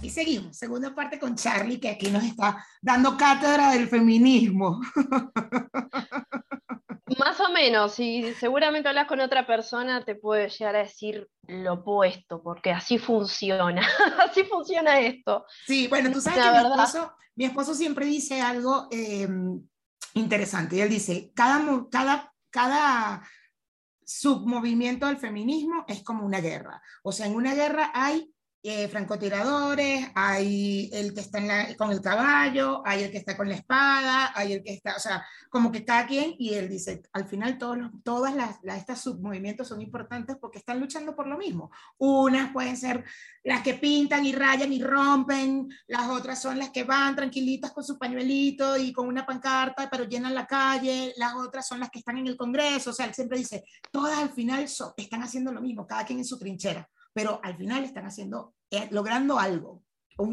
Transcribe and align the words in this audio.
aquí 0.00 0.08
seguimos. 0.08 0.56
Segunda 0.56 0.94
parte 0.94 1.18
con 1.18 1.36
Charlie, 1.36 1.78
que 1.78 1.90
aquí 1.90 2.10
nos 2.10 2.24
está 2.24 2.64
dando 2.80 3.18
cátedra 3.18 3.72
del 3.72 3.86
feminismo. 3.86 4.80
Más 7.18 7.38
o 7.40 7.50
menos, 7.52 8.00
y 8.00 8.32
seguramente 8.34 8.88
hablas 8.88 9.06
con 9.06 9.20
otra 9.20 9.46
persona, 9.46 10.02
te 10.04 10.14
puede 10.14 10.48
llegar 10.48 10.76
a 10.76 10.84
decir 10.84 11.28
lo 11.48 11.74
opuesto, 11.74 12.42
porque 12.42 12.70
así 12.70 12.96
funciona, 12.96 13.82
así 14.26 14.44
funciona 14.44 14.98
esto. 15.00 15.44
Sí, 15.66 15.86
bueno, 15.88 16.10
tú 16.10 16.22
sabes 16.22 16.42
que 16.42 16.50
mi 16.50 16.56
esposo, 16.56 17.12
mi 17.34 17.44
esposo, 17.44 17.74
siempre 17.74 18.06
dice 18.06 18.40
algo 18.40 18.88
em, 18.90 19.60
interesante, 20.14 20.76
y 20.76 20.80
él 20.80 20.88
dice, 20.88 21.30
cada, 21.34 21.62
cada, 21.90 22.32
cada 22.48 23.22
submovimiento 24.06 25.06
del 25.06 25.18
feminismo 25.18 25.84
es 25.88 26.02
como 26.02 26.24
una 26.24 26.40
guerra. 26.40 26.80
O 27.02 27.12
sea, 27.12 27.26
en 27.26 27.34
una 27.34 27.54
guerra 27.54 27.90
hay 27.92 28.32
eh, 28.62 28.88
francotiradores, 28.88 30.10
hay 30.14 30.90
el 30.92 31.14
que 31.14 31.20
está 31.20 31.40
con 31.78 31.90
el 31.92 32.02
caballo, 32.02 32.82
hay 32.84 33.04
el 33.04 33.10
que 33.10 33.16
está 33.16 33.34
con 33.34 33.48
la 33.48 33.54
espada, 33.54 34.32
hay 34.34 34.52
el 34.52 34.62
que 34.62 34.74
está, 34.74 34.96
o 34.96 35.00
sea, 35.00 35.24
como 35.48 35.72
que 35.72 35.82
cada 35.82 36.06
quien, 36.06 36.34
y 36.38 36.52
él 36.52 36.68
dice, 36.68 37.00
al 37.14 37.26
final 37.26 37.56
todos 37.56 37.78
todas 38.04 38.34
las, 38.34 38.58
estas 38.62 39.00
submovimientos 39.00 39.68
son 39.68 39.80
importantes 39.80 40.36
porque 40.38 40.58
están 40.58 40.78
luchando 40.78 41.16
por 41.16 41.26
lo 41.26 41.38
mismo. 41.38 41.70
Unas 41.96 42.52
pueden 42.52 42.76
ser 42.76 43.02
las 43.44 43.62
que 43.62 43.74
pintan 43.74 44.26
y 44.26 44.32
rayan 44.32 44.72
y 44.74 44.82
rompen, 44.82 45.70
las 45.86 46.10
otras 46.10 46.42
son 46.42 46.58
las 46.58 46.68
que 46.68 46.84
van 46.84 47.16
tranquilitas 47.16 47.72
con 47.72 47.82
su 47.82 47.98
pañuelito 47.98 48.76
y 48.76 48.92
con 48.92 49.08
una 49.08 49.24
pancarta, 49.24 49.88
pero 49.90 50.04
llenan 50.04 50.34
la 50.34 50.46
calle, 50.46 51.14
las 51.16 51.34
otras 51.34 51.66
son 51.66 51.80
las 51.80 51.88
que 51.90 52.00
están 52.00 52.18
en 52.18 52.26
el 52.26 52.36
Congreso, 52.36 52.90
o 52.90 52.92
sea, 52.92 53.06
él 53.06 53.14
siempre 53.14 53.38
dice, 53.38 53.64
todas 53.90 54.18
al 54.18 54.32
final 54.32 54.66
están 54.96 55.22
haciendo 55.22 55.50
lo 55.50 55.62
mismo, 55.62 55.86
cada 55.86 56.04
quien 56.04 56.18
en 56.18 56.26
su 56.26 56.38
trinchera 56.38 56.86
pero 57.12 57.40
al 57.42 57.56
final 57.56 57.84
están 57.84 58.06
haciendo, 58.06 58.54
eh, 58.70 58.88
logrando 58.90 59.38
algo. 59.38 59.82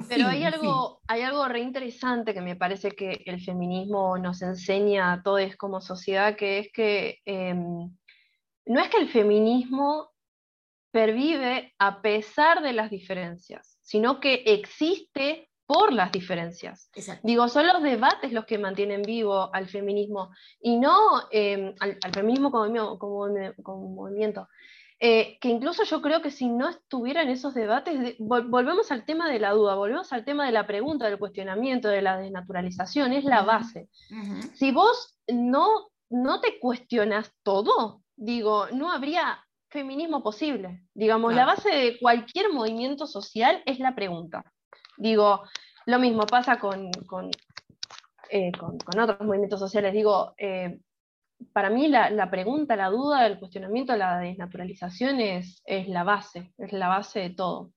pero 0.10 0.28
hay 0.28 0.44
algo, 0.44 1.02
hay 1.08 1.22
algo 1.22 1.48
re 1.48 1.60
interesante 1.60 2.34
que 2.34 2.42
me 2.42 2.56
parece 2.56 2.92
que 2.92 3.24
el 3.26 3.42
feminismo 3.42 4.18
nos 4.18 4.42
enseña 4.42 5.14
a 5.14 5.24
todos 5.24 5.56
como 5.56 5.82
sociedad, 5.82 6.36
que 6.36 6.60
es 6.60 6.72
que 6.72 7.20
em, 7.26 7.90
no 8.66 8.80
es 8.82 8.90
que 8.90 8.98
el 8.98 9.10
feminismo 9.10 10.12
pervive 10.92 11.74
a 11.80 12.02
pesar 12.02 12.62
de 12.62 12.74
las 12.74 12.90
diferencias, 12.90 13.78
sino 13.82 14.20
que 14.20 14.44
existe 14.46 15.50
por 15.68 15.92
las 15.92 16.12
diferencias. 16.14 16.90
Digo, 17.24 17.50
son 17.50 17.68
los 17.68 17.84
debates 17.84 18.32
los 18.32 18.46
que 18.46 18.58
mantienen 18.58 19.02
vivo 19.02 19.54
al 19.54 19.68
feminismo 19.68 20.32
y 20.62 20.78
no 20.78 21.24
em, 21.30 21.76
al, 21.80 21.98
feminismo 22.14 22.52
como, 22.52 22.98
como 22.98 23.90
movimiento. 23.90 24.48
Eh, 25.00 25.38
que 25.40 25.50
incluso 25.50 25.84
yo 25.84 26.02
creo 26.02 26.24
que 26.24 26.32
si 26.32 26.50
no 26.50 26.70
estuvieran 26.70 27.30
esos 27.30 27.54
debates, 27.54 28.16
volvemos 28.18 28.92
al 28.92 29.06
tema 29.06 29.30
de 29.30 29.40
la 29.40 29.52
duda, 29.52 29.76
volvemos 29.76 30.12
al 30.12 30.26
tema 30.26 30.48
de 30.48 30.52
la 30.52 30.66
pregunta, 30.66 31.06
del 31.06 31.20
cuestionamiento, 31.20 31.88
de 31.88 32.02
la 32.02 32.18
desnaturalización, 32.18 33.14
es 33.14 33.24
la 33.24 33.44
base. 33.44 33.90
Si 34.56 34.72
vos 34.72 35.20
no, 35.28 35.90
no 36.10 36.42
te 36.42 36.60
cuestionas 36.60 37.32
todo, 37.44 38.02
digo, 38.16 38.68
no 38.72 38.92
habría 38.92 39.40
feminismo 39.70 40.24
posible. 40.24 40.82
Digamos, 40.96 41.34
la 41.36 41.46
base 41.46 41.70
de 41.70 42.00
cualquier 42.00 42.52
movimiento 42.52 43.06
social 43.06 43.62
es 43.66 43.80
la 43.80 43.94
pregunta. 43.94 44.44
Digo, 44.98 45.44
lo 45.86 46.00
mismo 46.00 46.26
pasa 46.26 46.58
con, 46.58 46.92
con, 47.06 47.30
eh, 48.32 48.52
otros 48.60 49.22
movimientos 49.22 49.60
sociales. 49.60 49.94
Digo, 49.94 50.34
eh, 50.38 50.80
para 51.54 51.70
mí 51.70 51.88
la, 51.88 52.30
pregunta, 52.30 52.76
la 52.76 52.90
duda, 52.90 53.26
el 53.26 53.40
cuestionamiento, 53.40 53.96
la 53.96 54.20
desnaturalización 54.20 55.20
es, 55.20 55.62
la 55.88 56.04
base, 56.04 56.54
es 56.58 56.72
la 56.72 56.88
base 56.88 57.20
de 57.20 57.30
todo. 57.32 57.72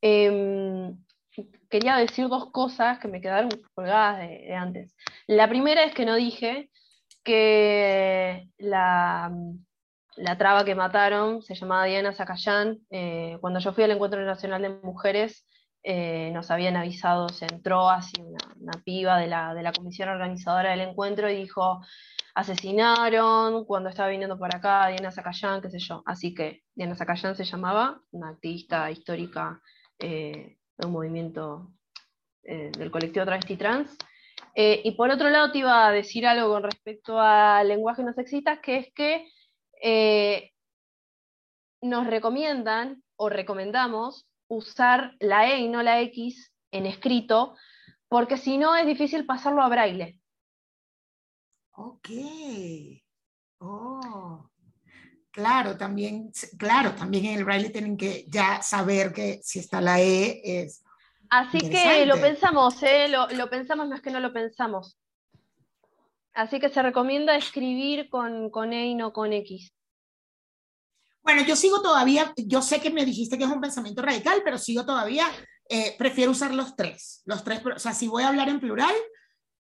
Em, 0.00 0.96
quería 1.68 1.96
decir 1.96 2.28
dos 2.28 2.50
cosas 2.50 2.98
que 2.98 3.08
me 3.08 3.20
quedaron 3.20 3.50
colgadas 3.74 4.18
de, 4.18 4.54
antes. 4.54 4.94
La 5.26 5.48
primera 5.48 5.84
es 5.84 5.94
que 5.94 6.06
no 6.06 6.14
dije 6.16 6.70
que 7.24 8.48
la, 8.58 9.32
la 10.16 10.38
traba 10.38 10.64
que 10.64 10.74
mataron 10.74 11.42
se 11.42 11.54
llamaba 11.54 11.84
Diana 11.84 12.12
Zacayán. 12.12 12.80
Eh, 12.90 13.38
cuando 13.40 13.60
yo 13.60 13.72
fui 13.72 13.84
al 13.84 13.90
Encuentro 13.92 14.24
Nacional 14.24 14.62
de 14.62 14.68
Mujeres, 14.68 15.46
eh, 15.82 16.30
nos 16.32 16.50
habían 16.50 16.76
avisado, 16.76 17.28
se 17.28 17.46
entró 17.46 17.88
así 17.88 18.20
una, 18.20 18.72
piba 18.84 19.18
de 19.18 19.26
la, 19.26 19.54
de 19.54 19.62
la 19.62 19.72
comisión 19.72 20.08
organizadora 20.08 20.70
del 20.70 20.80
encuentro 20.80 21.30
y 21.30 21.36
dijo, 21.36 21.80
asesinaron 22.38 23.64
cuando 23.64 23.88
estaba 23.88 24.10
viniendo 24.10 24.38
por 24.38 24.54
acá 24.54 24.86
Diana 24.86 25.10
Zacayán, 25.10 25.60
qué 25.60 25.70
sé 25.70 25.80
yo. 25.80 26.04
Así 26.06 26.36
que 26.36 26.62
Diana 26.72 26.94
Zacayán 26.94 27.34
se 27.34 27.42
llamaba, 27.42 28.00
una 28.12 28.28
activista 28.28 28.88
histórica 28.92 29.60
eh, 29.98 30.56
de 30.76 30.86
un 30.86 30.92
movimiento 30.92 31.72
eh, 32.44 32.70
del 32.78 32.92
colectivo 32.92 33.24
travesti 33.24 33.56
trans. 33.56 33.90
Eh, 34.54 34.82
y 34.84 34.92
por 34.92 35.10
otro 35.10 35.30
lado 35.30 35.50
te 35.50 35.58
iba 35.58 35.88
a 35.88 35.90
decir 35.90 36.28
algo 36.28 36.52
con 36.52 36.62
respecto 36.62 37.20
al 37.20 37.66
lenguaje 37.66 38.04
no 38.04 38.12
sexista, 38.12 38.60
que 38.60 38.76
es 38.76 38.92
que 38.94 40.52
nos 41.82 42.06
recomiendan 42.06 43.02
o 43.16 43.28
recomendamos 43.28 44.27
usar 44.48 45.14
la 45.20 45.48
E 45.48 45.60
y 45.60 45.68
no 45.68 45.82
la 45.82 46.00
X 46.00 46.52
en 46.70 46.86
escrito, 46.86 47.56
porque 48.08 48.36
si 48.36 48.58
no 48.58 48.74
es 48.74 48.86
difícil 48.86 49.26
pasarlo 49.26 49.62
a 49.62 49.68
braille. 49.68 50.20
Ok. 51.72 52.08
Oh. 53.58 54.50
Claro, 55.30 55.76
también, 55.76 56.32
claro, 56.58 56.94
también 56.94 57.26
en 57.26 57.38
el 57.38 57.44
braille 57.44 57.70
tienen 57.70 57.96
que 57.96 58.24
ya 58.28 58.60
saber 58.62 59.12
que 59.12 59.40
si 59.42 59.60
está 59.60 59.80
la 59.80 60.00
E 60.00 60.40
es. 60.42 60.82
Así 61.30 61.58
que 61.60 62.06
lo 62.06 62.20
pensamos, 62.20 62.82
¿eh? 62.82 63.08
lo, 63.08 63.28
lo, 63.28 63.50
pensamos 63.50 63.86
más 63.88 64.00
que 64.00 64.10
no 64.10 64.18
lo 64.18 64.32
pensamos. 64.32 64.98
Así 66.32 66.58
que 66.58 66.70
se 66.70 66.82
recomienda 66.82 67.36
escribir 67.36 68.08
con, 68.08 68.50
con 68.50 68.72
E 68.72 68.86
y 68.86 68.94
no 68.94 69.12
con 69.12 69.32
X. 69.32 69.72
Bueno, 71.28 71.42
yo 71.42 71.56
sigo 71.56 71.82
todavía, 71.82 72.32
yo 72.38 72.62
sé 72.62 72.80
que 72.80 72.88
me 72.88 73.04
dijiste 73.04 73.36
que 73.36 73.44
es 73.44 73.50
un 73.50 73.60
pensamiento 73.60 74.00
radical, 74.00 74.40
pero 74.42 74.56
sigo 74.56 74.86
todavía, 74.86 75.26
eh, 75.68 75.94
prefiero 75.98 76.30
usar 76.30 76.54
los 76.54 76.74
tres, 76.74 77.20
los 77.26 77.44
tres, 77.44 77.60
o 77.66 77.78
sea, 77.78 77.92
si 77.92 78.08
voy 78.08 78.22
a 78.22 78.28
hablar 78.28 78.48
en 78.48 78.60
plural, 78.60 78.94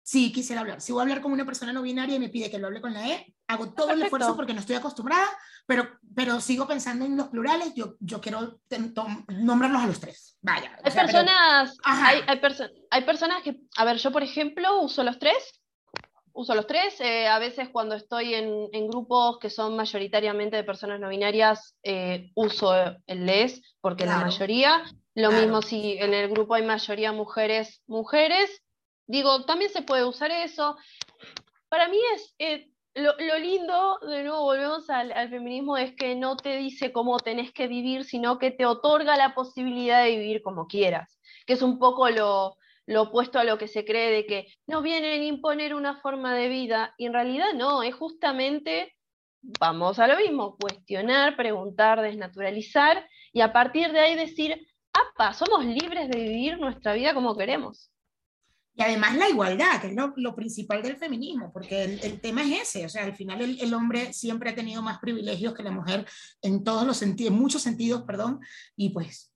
sí 0.01 0.31
quisiera 0.31 0.61
hablar. 0.61 0.79
Si 0.79 0.93
voy 0.93 1.01
a 1.01 1.03
hablar 1.03 1.19
con 1.19 1.33
una 1.33 1.43
persona 1.43 1.73
no 1.73 1.81
binaria 1.81 2.15
y 2.15 2.19
me 2.19 2.29
pide 2.29 2.49
que 2.49 2.57
lo 2.57 2.67
hable 2.67 2.79
con 2.79 2.93
la 2.93 3.09
E, 3.09 3.35
hago 3.47 3.73
todo 3.73 3.91
el 3.91 4.01
esfuerzo 4.01 4.33
porque 4.37 4.53
no 4.53 4.61
estoy 4.61 4.77
acostumbrada, 4.77 5.27
pero, 5.65 5.89
pero 6.15 6.39
sigo 6.39 6.65
pensando 6.65 7.03
en 7.03 7.17
los 7.17 7.27
plurales, 7.27 7.73
yo, 7.75 7.97
yo 7.99 8.21
quiero 8.21 8.61
nombrarlos 9.27 9.81
a 9.81 9.87
los 9.87 9.99
tres. 9.99 10.37
Vaya. 10.41 10.71
Hay 10.81 10.91
personas, 10.93 11.77
hay, 11.83 12.21
hay, 12.27 12.39
hay, 12.91 13.03
personas 13.03 13.43
que, 13.43 13.59
a 13.75 13.83
ver, 13.83 13.97
yo 13.97 14.13
por 14.13 14.23
ejemplo 14.23 14.83
uso 14.83 15.03
los 15.03 15.19
tres, 15.19 15.59
uso 16.37 16.55
los 16.55 16.67
tres, 16.67 17.01
eh, 17.01 17.27
a 17.27 17.39
veces 17.39 17.69
cuando 17.69 17.95
estoy 17.95 18.35
en, 18.35 18.69
en, 18.71 18.87
grupos 18.87 19.39
que 19.39 19.49
son 19.49 19.75
mayoritariamente 19.75 20.55
de 20.55 20.63
personas 20.63 20.99
no 20.99 21.09
binarias, 21.09 21.75
eh, 21.83 22.31
uso 22.35 22.73
el 23.07 23.25
les, 23.25 23.61
porque 23.81 24.05
la 24.05 24.19
mayoría, 24.19 24.83
lo 25.15 25.31
mismo 25.31 25.61
si 25.61 25.97
en 25.97 26.13
el 26.13 26.29
grupo 26.29 26.53
hay 26.53 26.63
mayoría 26.63 27.11
mujeres, 27.11 27.81
mujeres, 27.87 28.61
Digo, 29.07 29.45
también 29.45 29.71
se 29.71 29.81
puede 29.81 30.05
usar 30.05 30.31
eso. 30.31 30.77
Para 31.69 31.87
mí 31.87 31.97
es 32.13 32.35
eh, 32.39 32.69
lo, 32.93 33.15
lindo, 33.39 33.99
de 34.01 34.23
nuevo 34.23 34.41
volvemos 34.41 34.89
al, 34.89 35.29
feminismo, 35.29 35.77
es 35.77 35.95
que 35.95 36.15
no 36.15 36.35
te 36.35 36.57
dice 36.57 36.91
cómo 36.91 37.17
tenés 37.19 37.53
que 37.53 37.67
vivir, 37.67 38.03
sino 38.03 38.37
que 38.37 38.51
te 38.51 38.65
otorga 38.65 39.15
la 39.15 39.33
posibilidad 39.33 40.03
de 40.03 40.17
vivir 40.17 40.41
como 40.41 40.67
quieras, 40.67 41.17
que 41.45 41.53
es 41.53 41.61
un 41.61 41.79
poco 41.79 42.09
lo, 42.09 42.57
lo 42.87 43.03
opuesto 43.03 43.37
a 43.37 43.43
lo 43.43 43.57
que 43.57 43.67
se 43.67 43.85
cree 43.85 44.11
de 44.11 44.25
que 44.25 44.47
no 44.65 44.81
vienen 44.81 45.21
a 45.21 45.25
imponer 45.25 45.75
una 45.75 45.99
forma 46.01 46.33
de 46.33 46.47
vida, 46.47 46.95
y 46.97 47.05
en 47.05 47.13
realidad 47.13 47.53
no, 47.53 47.83
es 47.83 47.93
justamente, 47.93 48.95
vamos 49.59 49.99
a 49.99 50.07
lo 50.07 50.17
mismo, 50.17 50.57
cuestionar, 50.57 51.35
preguntar, 51.35 52.01
desnaturalizar, 52.01 53.07
y 53.33 53.41
a 53.41 53.51
partir 53.51 53.91
de 53.91 53.99
ahí 53.99 54.15
decir, 54.15 54.65
apa, 54.93 55.33
somos 55.33 55.65
libres 55.65 56.09
de 56.09 56.19
vivir 56.19 56.57
nuestra 56.57 56.93
vida 56.93 57.13
como 57.13 57.37
queremos. 57.37 57.91
Y 58.73 58.83
además 58.83 59.17
la 59.17 59.27
igualdad, 59.27 59.81
que 59.81 59.87
es 59.87 59.95
lo, 59.95 60.35
principal 60.35 60.83
del 60.83 60.97
feminismo, 60.97 61.51
porque 61.51 61.83
el, 61.83 62.21
tema 62.21 62.43
es 62.43 62.61
ese, 62.61 62.85
o 62.85 62.89
sea, 62.89 63.05
al 63.05 63.15
final 63.15 63.41
el, 63.41 63.73
hombre 63.73 64.13
siempre 64.13 64.51
ha 64.51 64.55
tenido 64.55 64.83
más 64.83 64.99
privilegios 64.99 65.55
que 65.55 65.63
la 65.63 65.71
mujer 65.71 66.05
en 66.43 66.63
todos 66.63 66.85
los 66.85 66.95
sentidos, 66.95 67.33
en 67.33 67.39
muchos 67.39 67.63
sentidos, 67.63 68.03
perdón, 68.03 68.39
y 68.75 68.91
pues 68.91 69.33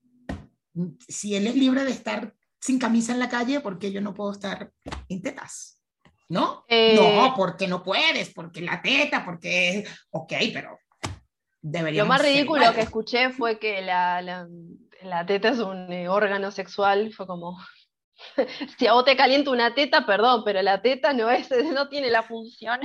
si 1.08 1.36
él 1.36 1.48
es 1.48 1.56
libre 1.56 1.84
de 1.84 1.92
estar 1.92 2.36
sin 2.62 2.80
camisa 2.80 3.12
en 3.12 3.20
la 3.20 3.28
calle, 3.28 3.60
¿por 3.60 3.80
qué 3.80 3.92
yo 3.92 4.02
no 4.02 4.14
puedo 4.14 4.32
estar 4.32 4.72
en 5.10 5.22
tetas? 5.22 5.82
¿No? 6.30 6.64
Eh, 6.68 6.96
no, 6.96 7.36
porque 7.36 7.68
no 7.68 7.84
puedes, 7.84 8.34
porque 8.34 8.62
la 8.62 8.82
teta, 8.82 9.26
porque, 9.26 9.86
ok, 10.12 10.34
pero 10.54 10.78
debería 11.62 12.04
Lo 12.04 12.08
más 12.08 12.22
ridículo 12.22 12.74
que 12.74 12.82
escuché 12.82 13.32
fue 13.32 13.60
que 13.60 13.82
la, 13.82 14.22
la, 14.22 14.48
la 15.02 15.26
teta 15.26 15.50
es 15.50 15.60
un 15.60 15.92
eh, 15.92 16.08
órgano 16.08 16.52
sexual, 16.52 17.12
fue 17.12 17.28
como, 17.28 17.58
si 18.78 18.88
a 18.88 18.94
vos 18.94 19.04
te 19.04 19.18
calienta 19.18 19.52
una 19.52 19.74
teta, 19.74 20.06
perdón, 20.06 20.44
pero 20.46 20.62
la 20.62 20.82
teta 20.82 21.14
no, 21.14 21.30
es, 21.30 21.50
no 21.74 21.90
tiene 21.90 22.10
la 22.10 22.24
función 22.24 22.80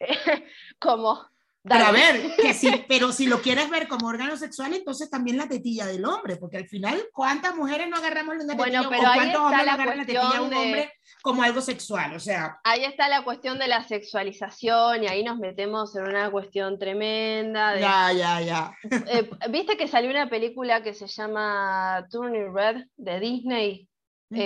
como, 0.80 1.24
Pero 1.62 1.86
a 1.86 1.92
ver, 1.92 2.36
que 2.36 2.54
sí, 2.54 2.70
pero 2.88 3.12
si 3.12 3.26
lo 3.26 3.42
quieres 3.42 3.68
ver 3.68 3.88
como 3.88 4.08
órgano 4.08 4.36
sexual, 4.36 4.74
entonces 4.74 5.10
también 5.10 5.36
la 5.36 5.48
tetilla 5.48 5.86
del 5.86 6.04
hombre, 6.04 6.36
porque 6.36 6.56
al 6.56 6.68
final, 6.68 7.02
¿cuántas 7.12 7.54
mujeres 7.56 7.88
no 7.88 7.96
agarramos 7.96 8.36
una 8.36 8.56
tetilla 8.56 8.82
bueno, 8.82 8.88
pero 8.88 9.02
o 9.02 9.14
cuántos 9.14 9.40
hombres 9.40 9.64
la 9.64 9.72
agarran 9.74 9.98
la 9.98 10.06
tetilla 10.06 10.38
a 10.38 10.42
un 10.42 10.54
hombre 10.54 10.92
como 11.22 11.42
algo 11.42 11.60
sexual? 11.60 12.14
O 12.14 12.20
sea. 12.20 12.58
Ahí 12.64 12.84
está 12.84 13.08
la 13.08 13.24
cuestión 13.24 13.58
de 13.58 13.68
la 13.68 13.82
sexualización, 13.82 15.04
y 15.04 15.08
ahí 15.08 15.24
nos 15.24 15.38
metemos 15.38 15.94
en 15.96 16.04
una 16.04 16.30
cuestión 16.30 16.78
tremenda. 16.78 17.78
ya, 17.78 18.12
ya, 18.12 18.40
ya. 18.40 18.72
Eh, 19.06 19.28
¿Viste 19.50 19.76
que 19.76 19.88
salió 19.88 20.10
una 20.10 20.28
película 20.28 20.82
que 20.82 20.94
se 20.94 21.06
llama 21.06 22.06
Turning 22.10 22.54
Red 22.54 22.84
de 22.96 23.20
Disney? 23.20 23.88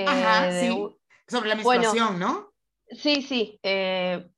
Ajá, 0.07 0.49
eh, 0.49 0.61
sí. 0.61 0.99
Sobre 1.29 1.49
la 1.49 1.55
menstruación, 1.57 2.19
¿no? 2.19 2.52
Sí, 2.95 3.23
sí, 3.23 3.59
eh, 3.63 4.29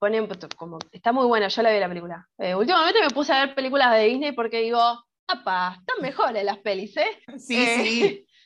como, 0.56 0.78
está 0.92 1.12
muy 1.12 1.26
buena, 1.26 1.48
yo 1.48 1.62
la 1.62 1.72
vi 1.72 1.80
la 1.80 1.88
película. 1.88 2.28
Eh, 2.38 2.54
últimamente 2.54 3.00
me 3.00 3.10
puse 3.10 3.32
a 3.32 3.46
ver 3.46 3.54
películas 3.54 3.92
de 3.92 4.04
Disney 4.04 4.32
porque 4.32 4.60
digo, 4.60 4.80
¡apa! 5.26 5.76
Están 5.78 6.02
mejores 6.02 6.44
las 6.44 6.58
pelis, 6.58 6.96
¿eh? 6.96 7.22
Sí, 7.38 7.66
sí. 7.66 8.26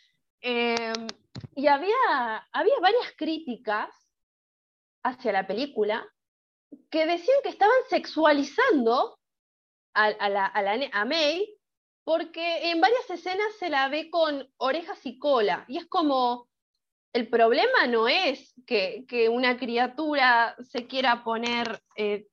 Em, 0.40 1.08
y 1.56 1.66
había, 1.66 2.36
había 2.52 2.78
varias 2.80 3.12
críticas 3.16 3.88
hacia 5.02 5.32
la 5.32 5.48
película 5.48 6.06
que 6.90 7.06
decían 7.06 7.38
que 7.42 7.48
estaban 7.48 7.76
sexualizando 7.90 9.18
a, 9.94 10.28
la, 10.28 10.46
a, 10.46 11.00
a 11.00 11.04
May 11.04 11.58
porque 12.04 12.70
en 12.70 12.80
varias 12.80 13.10
escenas 13.10 13.52
se 13.58 13.68
la 13.68 13.88
ve 13.88 14.10
con 14.10 14.48
orejas 14.58 15.04
y 15.04 15.18
cola. 15.18 15.64
Y 15.68 15.78
es 15.78 15.86
como, 15.86 16.47
el 17.12 17.28
problema 17.28 17.86
no 17.88 18.08
es 18.08 18.54
que, 18.66 19.28
una 19.30 19.56
criatura 19.56 20.56
se 20.60 20.86
quiera 20.86 21.24
poner 21.24 21.80
eh, 21.96 22.26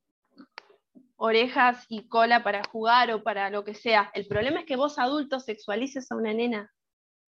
orejas 1.16 1.86
y 1.90 2.08
cola 2.08 2.44
para 2.44 2.62
jugar 2.72 3.12
o 3.12 3.24
para 3.24 3.50
lo 3.50 3.64
que 3.64 3.74
sea. 3.74 4.12
El 4.14 4.28
problema 4.28 4.60
es 4.60 4.66
que 4.66 4.76
vos 4.76 5.00
adultos 5.00 5.46
sexualices 5.46 6.12
a 6.12 6.16
una 6.16 6.34
nena. 6.34 6.72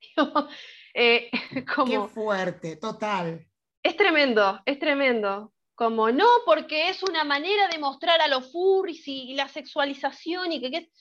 Eh, 0.99 1.29
Qué 1.85 1.99
fuerte, 2.11 2.75
total. 2.75 3.45
Es 3.83 3.95
tremendo, 3.95 4.59
es 4.65 4.79
tremendo. 4.79 5.53
Como 5.75 6.09
no, 6.09 6.25
porque 6.43 6.89
es 6.89 7.03
una 7.03 7.23
manera 7.23 7.67
de 7.67 7.77
mostrar 7.77 8.19
a 8.19 8.27
los 8.27 8.51
furries 8.51 9.07
y, 9.07 9.35
la 9.35 9.47
sexualización 9.47 10.53
y 10.53 10.59
que, 10.59 10.71
que... 10.71 10.91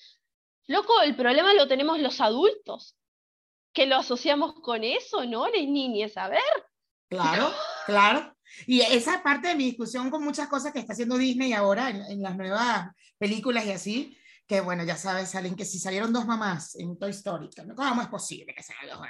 Loco, 0.67 1.01
el 1.01 1.17
problema 1.17 1.55
lo 1.55 1.67
tenemos 1.67 1.99
los 1.99 2.21
adultos 2.21 2.95
que 3.77 3.85
lo 3.85 3.97
asociamos 3.97 4.55
con 4.63 4.83
eso, 4.83 5.27
¿no? 5.27 5.47
Las 5.49 5.69
niñas, 5.69 6.17
a 6.17 6.29
ver. 6.29 6.41
Claro, 7.11 7.53
claro. 7.85 8.35
Y 8.67 8.81
esa 8.81 9.23
parte 9.23 9.49
de 9.49 9.55
mi 9.55 9.65
discusión 9.65 10.09
con 10.09 10.25
muchas 10.25 10.49
cosas 10.49 10.73
que 10.73 10.79
está 10.79 10.95
haciendo 10.95 11.19
Disney 11.19 11.53
ahora 11.53 11.91
en, 11.91 12.23
las 12.23 12.39
nuevas 12.39 12.89
películas 13.19 13.67
y 13.67 13.73
así, 13.73 14.19
que 14.47 14.63
bueno, 14.63 14.83
ya 14.85 14.97
sabes, 14.97 15.29
salen 15.29 15.55
que 15.55 15.67
si 15.67 15.79
salieron 15.79 16.11
dos 16.11 16.25
mamás 16.25 16.75
en 16.77 16.99
Toy 16.99 17.11
Story, 17.11 17.51
¿cómo 17.77 18.01
es 18.01 18.09
posible 18.09 18.55
que 18.55 18.63
salgan 18.63 18.99
dos? 18.99 19.09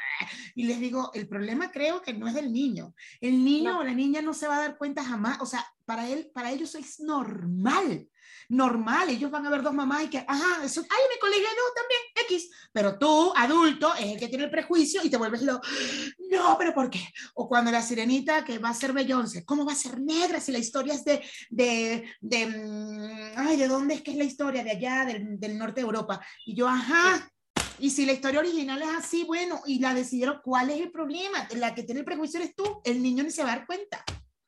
Y 0.56 0.64
les 0.64 0.80
digo, 0.80 1.12
el 1.14 1.28
problema 1.28 1.70
creo 1.70 2.02
que 2.02 2.12
no 2.12 2.26
es 2.26 2.34
del 2.34 2.52
niño. 2.52 2.92
El 3.20 3.44
niño 3.44 3.78
o 3.78 3.84
la 3.84 3.94
niña 3.94 4.20
no 4.20 4.34
se 4.34 4.48
va 4.48 4.56
a 4.56 4.62
dar 4.62 4.78
cuenta 4.78 5.04
jamás, 5.04 5.40
o 5.40 5.46
sea, 5.46 5.64
para 5.84 6.08
él, 6.08 6.32
para 6.34 6.50
ellos 6.50 6.74
es 6.74 6.98
normal 6.98 8.08
normal, 8.48 9.10
ellos 9.10 9.31
van 9.31 9.46
a 9.46 9.50
ver 9.50 9.62
dos 9.62 9.75
mamás 9.75 10.04
y 10.04 10.08
que, 10.08 10.19
ajá, 10.19 10.64
eso, 10.64 10.81
ay, 10.82 11.02
mi 11.12 11.19
colegio 11.20 11.48
no, 11.48 11.75
también, 11.75 12.00
X, 12.28 12.50
pero 12.72 12.98
tú, 12.98 13.32
adulto, 13.37 13.94
es 13.94 14.06
el 14.06 14.19
que 14.19 14.28
tiene 14.28 14.44
el 14.44 14.50
prejuicio 14.50 15.00
y 15.02 15.10
te 15.10 15.16
vuelves 15.16 15.43
lo, 15.43 15.60
no, 16.31 16.56
pero 16.58 16.75
¿por 16.75 16.90
qué? 16.90 17.08
O 17.34 17.48
cuando 17.48 17.70
la 17.70 17.82
sirenita 17.82 18.44
que 18.44 18.58
va 18.58 18.70
a 18.70 18.75
ser 18.75 18.93
Beyoncé, 18.93 19.44
¿cómo 19.44 19.64
va 19.64 19.72
a 19.72 19.76
ser 19.76 20.00
negra 20.00 20.40
si 20.40 20.52
la 20.52 20.58
historia 20.58 20.94
es 20.94 21.04
de, 21.04 21.22
de, 21.50 22.04
de, 22.20 22.46
mm, 22.46 23.32
ay, 23.37 23.56
¿de 23.56 23.69
dónde 23.69 23.94
es 23.94 24.02
que 24.02 24.12
es 24.12 24.16
la 24.16 24.25
historia? 24.25 24.64
De 24.64 24.70
allá, 24.70 25.04
del, 25.04 25.38
del 25.38 25.58
norte 25.58 25.81
de 25.81 25.87
Europa. 25.87 26.25
Y 26.44 26.54
yo, 26.54 26.69
ajá, 26.69 27.31
y 27.78 27.90
si 27.90 28.06
la 28.06 28.12
historia 28.12 28.40
original 28.40 28.81
es 28.81 28.88
así, 28.88 29.25
bueno, 29.25 29.60
y 29.66 29.81
la 29.81 29.92
decidieron, 29.92 30.40
¿cuál 30.42 30.70
es 30.70 30.81
el 30.81 30.90
problema? 30.90 31.46
La 31.56 31.75
que 31.75 31.82
tiene 31.82 32.00
el 32.00 32.06
prejuicio 32.06 32.40
eres 32.40 32.54
tú, 32.54 32.81
el 32.84 33.02
niño 33.02 33.22
ni 33.22 33.31
se 33.31 33.42
va 33.42 33.52
a 33.52 33.56
dar 33.56 33.66
cuenta. 33.66 34.02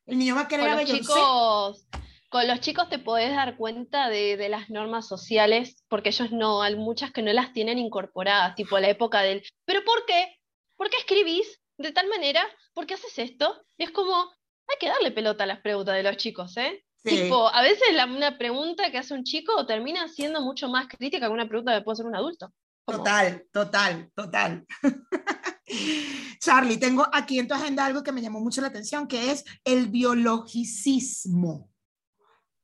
El 0.07 0.19
niño 0.19 0.35
va 0.35 0.43
a 0.43 0.49
querer 0.49 0.69
a 0.69 0.77
Beyoncé. 0.77 1.03
Chicos, 1.03 1.87
con 2.29 2.47
los 2.47 2.61
chicos 2.61 2.89
te 2.89 2.99
podés 2.99 3.35
dar 3.35 3.57
cuenta 3.57 4.09
de, 4.09 4.49
las 4.49 4.71
normas 4.71 5.09
sociales, 5.09 5.85
porque 5.89 6.11
ellos 6.11 6.31
no, 6.31 6.63
hay 6.63 6.77
muchas 6.77 7.11
que 7.11 7.23
no 7.23 7.33
las 7.33 7.53
tienen 7.53 7.79
incorporadas, 7.79 8.55
tipo 8.55 8.79
la 8.79 8.91
época 8.91 9.23
del, 9.23 9.43
¿pero 9.65 9.83
por 9.85 10.05
qué? 10.07 10.37
¿Por 10.77 10.91
qué 10.91 10.99
escribís 10.99 11.61
de 11.79 11.93
tal 11.93 12.09
manera? 12.09 12.43
¿Por 12.75 12.87
qué 12.87 12.95
haces 12.95 13.19
esto? 13.19 13.63
Y 13.79 13.85
es 13.85 13.91
como, 13.91 14.15
hay 14.15 14.77
que 14.79 14.89
darle 14.89 15.11
pelota 15.11 15.45
a 15.45 15.47
las 15.47 15.61
preguntas 15.61 15.95
de 15.95 16.03
los 16.03 16.17
chicos, 16.17 16.57
¿eh? 16.57 16.85
Tipo, 17.03 17.49
a 17.49 17.63
veces 17.63 17.95
la, 17.95 18.05
una 18.05 18.37
pregunta 18.37 18.91
que 18.91 18.99
hace 18.99 19.15
un 19.15 19.25
chico 19.25 19.65
termina 19.67 20.09
siendo 20.09 20.43
mucho 20.43 20.69
más 20.69 20.89
crítica 20.89 21.27
que 21.27 21.33
una 21.33 21.49
pregunta 21.49 21.75
que 21.75 21.83
puede 21.83 21.95
hacer 21.95 22.07
un 22.07 22.17
adulto. 22.17 22.53
Total, 22.85 23.47
total, 23.53 24.11
total. 24.15 24.67
Charlie, 26.41 26.79
tengo 26.79 27.07
aquí 27.13 27.39
en 27.39 27.49
tu 27.49 27.55
agenda 27.55 27.87
algo 27.87 28.03
que 28.03 28.13
me 28.13 28.21
llamó 28.21 28.41
mucho 28.41 28.61
la 28.61 28.69
atención, 28.69 29.07
que 29.07 29.31
es 29.31 29.45
el 29.65 29.89
biologicismo 29.89 31.68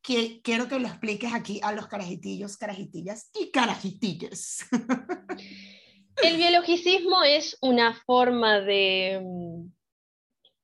que 0.05 0.43
quiero 0.43 0.69
que 0.69 0.79
lo 0.79 0.87
expliques 0.87 1.33
aquí 1.33 1.61
a 1.63 1.73
los 1.73 1.87
carajitillos, 1.87 2.59
carajitillas 2.59 3.31
y 3.35 3.51
carajitillas. 3.51 4.67
El 6.23 6.37
biologicismo 6.37 7.25
es 7.25 7.57
una 7.63 7.95
forma 8.05 8.61
de 8.61 9.21
mm, 9.25 9.67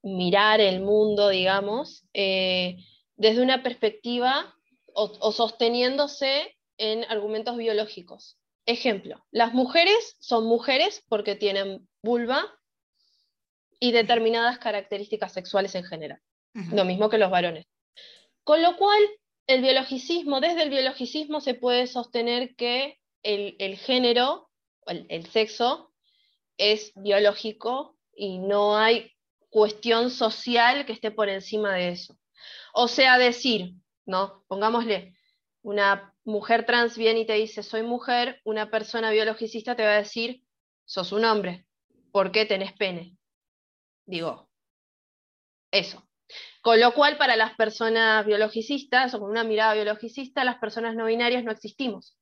mirar 0.02 0.60
el 0.60 0.80
mundo, 0.82 1.30
digamos, 1.30 2.06
eh, 2.12 2.76
desde 3.16 3.42
una 3.42 3.62
perspectiva 3.62 4.54
o, 4.92 5.32
sosteniéndose 5.32 6.56
en 6.76 7.04
argumentos 7.04 7.56
biológicos. 7.56 8.38
Ejemplo, 8.66 9.24
las 9.30 9.54
mujeres 9.54 10.16
son 10.20 10.44
mujeres 10.44 11.02
porque 11.08 11.34
tienen 11.34 11.88
vulva 12.02 12.44
y 13.80 13.92
determinadas 13.92 14.58
características 14.58 15.32
sexuales 15.32 15.74
en 15.74 15.84
general, 15.84 16.20
lo 16.72 16.84
mismo 16.84 17.08
que 17.08 17.18
los 17.18 17.30
varones. 17.30 17.66
Con 18.44 18.62
lo 18.62 18.76
cual, 18.76 19.00
el 19.50 19.62
biologicismo, 19.62 20.40
desde 20.40 20.62
el 20.62 20.70
biologicismo 20.70 21.40
se 21.40 21.54
puede 21.54 21.86
sostener 21.86 22.54
que 22.56 23.00
el, 23.22 23.76
género, 23.76 24.50
el, 24.86 25.26
sexo, 25.26 25.92
es 26.56 26.92
biológico 26.94 27.98
y 28.14 28.38
no 28.38 28.76
hay 28.76 29.12
cuestión 29.48 30.10
social 30.10 30.86
que 30.86 30.92
esté 30.92 31.10
por 31.10 31.28
encima 31.28 31.74
de 31.74 31.90
eso. 31.90 32.16
O 32.72 32.88
sea, 32.88 33.18
decir, 33.18 33.74
¿no? 34.06 34.44
Pongámosle, 34.46 35.14
una 35.62 36.14
mujer 36.24 36.64
trans 36.64 36.96
viene 36.96 37.20
y 37.20 37.26
te 37.26 37.34
dice, 37.34 37.62
soy 37.62 37.82
mujer, 37.82 38.40
una 38.44 38.70
persona 38.70 39.10
biologicista 39.10 39.74
te 39.74 39.84
va 39.84 39.92
a 39.92 39.98
decir, 39.98 40.44
sos 40.84 41.12
un 41.12 41.24
hombre, 41.24 41.66
¿por 42.12 42.30
qué 42.30 42.46
tenés 42.46 42.72
pene? 42.72 43.16
Digo, 44.06 44.48
eso. 45.70 46.09
Con 46.62 46.80
lo 46.80 46.92
cual, 46.94 47.16
para 47.16 47.36
las 47.36 47.54
personas 47.54 48.26
biologicistas 48.26 49.14
o 49.14 49.20
con 49.20 49.30
una 49.30 49.44
mirada 49.44 49.74
biologicista, 49.74 50.44
las 50.44 50.58
personas 50.58 50.94
no 50.94 51.06
binarias 51.06 51.44
no 51.44 51.52
existimos. 51.52 52.16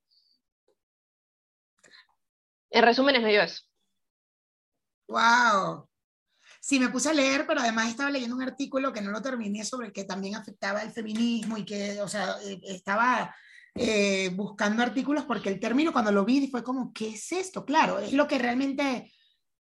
En 2.70 2.82
resumen, 2.84 3.16
es 3.16 3.22
medio 3.22 3.42
eso. 3.42 3.62
¡Wow! 5.08 5.88
Sí, 6.60 6.78
me 6.78 6.88
puse 6.88 7.08
a 7.08 7.14
leer, 7.14 7.46
pero 7.46 7.60
además 7.60 7.88
estaba 7.88 8.10
leyendo 8.10 8.36
un 8.36 8.42
artículo 8.42 8.92
que 8.92 9.00
no 9.00 9.10
lo 9.10 9.22
terminé 9.22 9.64
sobre 9.64 9.86
el 9.86 9.92
que 9.92 10.04
también 10.04 10.34
afectaba 10.34 10.82
el 10.82 10.90
feminismo 10.90 11.56
y 11.56 11.64
que, 11.64 12.00
o 12.02 12.08
sea, 12.08 12.36
eh, 12.44 12.60
estaba 12.64 13.34
eh, 13.74 14.30
buscando 14.34 14.82
artículos 14.82 15.24
porque 15.24 15.48
el 15.48 15.60
término 15.60 15.92
cuando 15.92 16.12
lo 16.12 16.24
vi 16.24 16.48
fue 16.48 16.62
como, 16.64 16.92
¿qué 16.92 17.10
es 17.10 17.32
esto? 17.32 17.64
Claro, 17.64 18.00
es 18.00 18.12
lo 18.12 18.26
que 18.26 18.38
realmente 18.38 19.12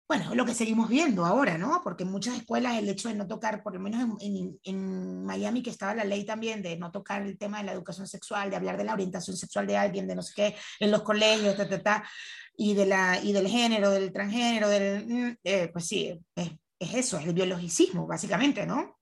bueno, 0.07 0.35
lo 0.35 0.45
que 0.45 0.53
seguimos 0.53 0.89
viendo 0.89 1.25
ahora, 1.25 1.57
¿no? 1.57 1.81
Porque 1.83 2.03
en 2.03 2.11
muchas 2.11 2.35
escuelas 2.35 2.77
el 2.77 2.89
hecho 2.89 3.07
de 3.07 3.15
no 3.15 3.25
tocar, 3.25 3.63
por 3.63 3.73
lo 3.73 3.79
menos 3.79 4.21
en, 4.21 5.25
Miami, 5.25 5.63
que 5.63 5.69
estaba 5.69 5.95
la 5.95 6.03
ley 6.03 6.25
también 6.25 6.61
de 6.61 6.77
no 6.77 6.91
tocar 6.91 7.21
el 7.21 7.37
tema 7.37 7.59
de 7.59 7.63
la 7.63 7.71
educación 7.71 8.07
sexual, 8.07 8.49
de 8.49 8.57
hablar 8.57 8.77
de 8.77 8.83
la 8.83 8.93
orientación 8.93 9.37
sexual 9.37 9.65
de 9.65 9.77
alguien, 9.77 10.07
de 10.07 10.15
no 10.15 10.21
sé 10.21 10.33
qué, 10.35 10.55
en 10.79 10.91
los 10.91 11.03
colegios, 11.03 11.55
ta, 11.55 11.67
ta, 11.69 11.81
ta, 11.81 12.09
y, 12.57 12.73
de 12.73 12.85
la, 12.85 13.19
y 13.23 13.31
del 13.31 13.47
género, 13.47 13.91
del 13.91 14.11
transgénero, 14.11 14.67
del, 14.67 15.05
mm, 15.07 15.37
eh, 15.43 15.69
pues 15.71 15.87
sí, 15.87 16.19
es, 16.35 16.51
eso, 16.79 17.17
es 17.17 17.25
el 17.25 17.33
biologicismo, 17.33 18.05
básicamente, 18.05 18.65
¿no? 18.65 18.99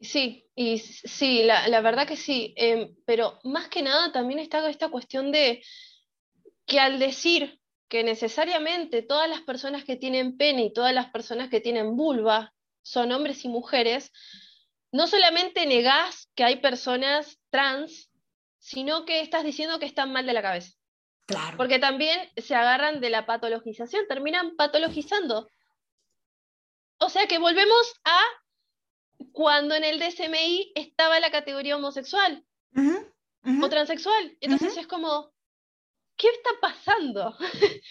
Sí, 0.00 0.48
y 0.54 0.78
sí, 0.78 1.42
la, 1.42 1.68
la 1.68 1.80
verdad 1.80 2.06
que 2.06 2.16
sí, 2.16 2.54
em, 2.56 2.94
pero 3.04 3.40
más 3.44 3.68
que 3.68 3.82
nada 3.82 4.12
también 4.12 4.38
está 4.38 4.68
esta 4.70 4.88
cuestión 4.88 5.32
de 5.32 5.62
que 6.66 6.80
al 6.80 6.98
decir 6.98 7.61
que 7.92 8.04
necesariamente 8.04 9.02
todas 9.02 9.28
las 9.28 9.42
personas 9.42 9.84
que 9.84 9.96
tienen 9.96 10.38
pene 10.38 10.64
y 10.64 10.72
todas 10.72 10.94
las 10.94 11.10
personas 11.10 11.50
que 11.50 11.60
tienen 11.60 11.94
vulva 11.94 12.54
son 12.80 13.12
hombres 13.12 13.44
y 13.44 13.48
mujeres, 13.48 14.10
no 14.92 15.06
solamente 15.06 15.66
negás 15.66 16.30
que 16.34 16.42
hay 16.42 16.56
personas 16.56 17.38
trans, 17.50 18.10
sino 18.58 19.04
que 19.04 19.20
estás 19.20 19.44
diciendo 19.44 19.78
que 19.78 19.84
están 19.84 20.10
mal 20.10 20.24
de 20.24 20.32
la 20.32 20.40
cabeza. 20.40 20.72
Claro. 21.26 21.58
Porque 21.58 21.78
también 21.78 22.18
se 22.38 22.54
agarran 22.54 23.02
de 23.02 23.10
la 23.10 23.26
patologización, 23.26 24.06
terminan 24.08 24.56
patologizando. 24.56 25.50
O 26.96 27.10
sea 27.10 27.26
que 27.26 27.36
volvemos 27.36 27.92
a 28.04 28.22
cuando 29.32 29.74
en 29.74 29.84
el 29.84 30.00
DSMI 30.00 30.72
estaba 30.76 31.20
la 31.20 31.30
categoría 31.30 31.76
homosexual. 31.76 32.42
o 32.74 33.68
transexual. 33.68 34.34
Entonces 34.40 34.78
es 34.78 34.86
como, 34.86 35.30
¿qué 36.22 36.28
está 36.28 36.50
pasando? 36.60 37.36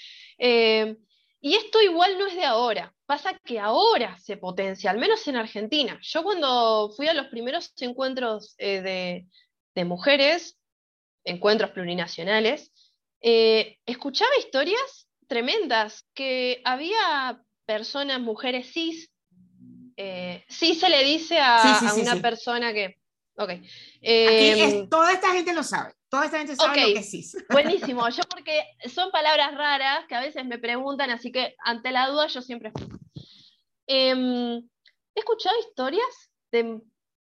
Eh, 0.44 0.98
y 1.40 1.54
esto 1.54 1.80
igual 1.84 2.18
no 2.18 2.26
es 2.26 2.36
de 2.36 2.46
ahora, 2.46 2.92
pasa 3.06 3.38
que 3.46 3.60
ahora 3.60 4.18
se 4.18 4.38
potencia, 4.38 4.90
al 4.90 4.98
menos 4.98 5.28
en 5.28 5.36
Argentina. 5.36 6.00
Yo 6.02 6.24
cuando 6.24 6.92
fui 6.98 7.08
a 7.08 7.14
los 7.14 7.28
primeros 7.28 7.72
encuentros 7.80 8.56
de, 8.58 9.28
de 9.76 9.86
mujeres, 9.86 10.58
encuentros 11.24 11.70
plurinacionales, 11.70 12.72
eh, 13.22 13.78
escuchaba 13.86 14.32
historias 14.40 15.08
tremendas, 15.28 16.06
que 16.14 16.62
había 16.66 17.42
personas, 17.66 18.20
mujeres 18.20 18.72
cis, 18.74 19.10
eh, 19.96 20.44
sí 20.50 20.74
se 20.74 20.90
le 20.90 21.04
dice 21.04 21.40
a, 21.40 21.94
una 21.96 22.16
persona 22.18 22.74
que... 22.74 22.98
Ok. 23.38 23.52
Em, 24.02 24.90
toda 24.90 25.14
esta 25.14 25.32
gente 25.32 25.54
lo 25.54 25.64
sabe, 25.64 25.94
toda 26.12 26.26
esta 26.26 26.38
gente 26.38 26.56
sabe 26.56 26.82
lo 26.82 26.94
que 26.94 27.00
es. 27.00 27.38
Buenísimo, 27.50 28.08
yo 28.10 28.24
porque 28.30 28.64
son 28.94 29.10
palabras 29.12 29.56
raras 29.56 30.06
que 30.08 30.16
a 30.16 30.22
veces 30.22 30.46
me 30.46 30.60
preguntan, 30.60 31.10
así 31.10 31.32
que 31.32 31.56
ante 31.64 31.92
la 31.92 32.08
duda 32.10 32.28
yo 32.28 32.42
siempre... 32.42 32.72
Eh, 33.88 34.62
he 35.16 35.20
escuchado 35.20 35.56
historias 35.60 36.32
de 36.52 36.82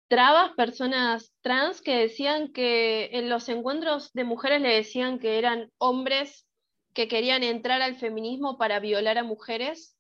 trabas, 0.08 0.52
personas 0.56 1.34
trans 1.42 1.82
que 1.82 1.96
decían 1.98 2.52
que 2.52 3.10
en 3.14 3.30
los 3.30 3.48
encuentros 3.50 4.12
de 4.14 4.24
mujeres 4.24 4.62
le 4.62 4.74
decían 4.74 5.20
que 5.20 5.38
eran 5.38 5.72
hombres 5.78 6.48
que 6.94 7.08
querían 7.08 7.44
entrar 7.44 7.82
al 7.82 7.96
feminismo 7.96 8.58
para 8.58 8.80
violar 8.80 9.18
a 9.18 9.24
mujeres 9.24 9.96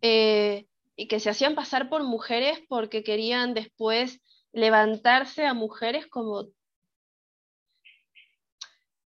eh, 0.00 0.66
y 0.96 1.08
que 1.08 1.20
se 1.20 1.30
hacían 1.30 1.54
pasar 1.54 1.88
por 1.88 2.02
mujeres 2.04 2.60
porque 2.68 3.02
querían 3.02 3.54
después 3.54 4.20
levantarse 4.52 5.46
a 5.46 5.54
mujeres 5.54 6.06
como... 6.06 6.48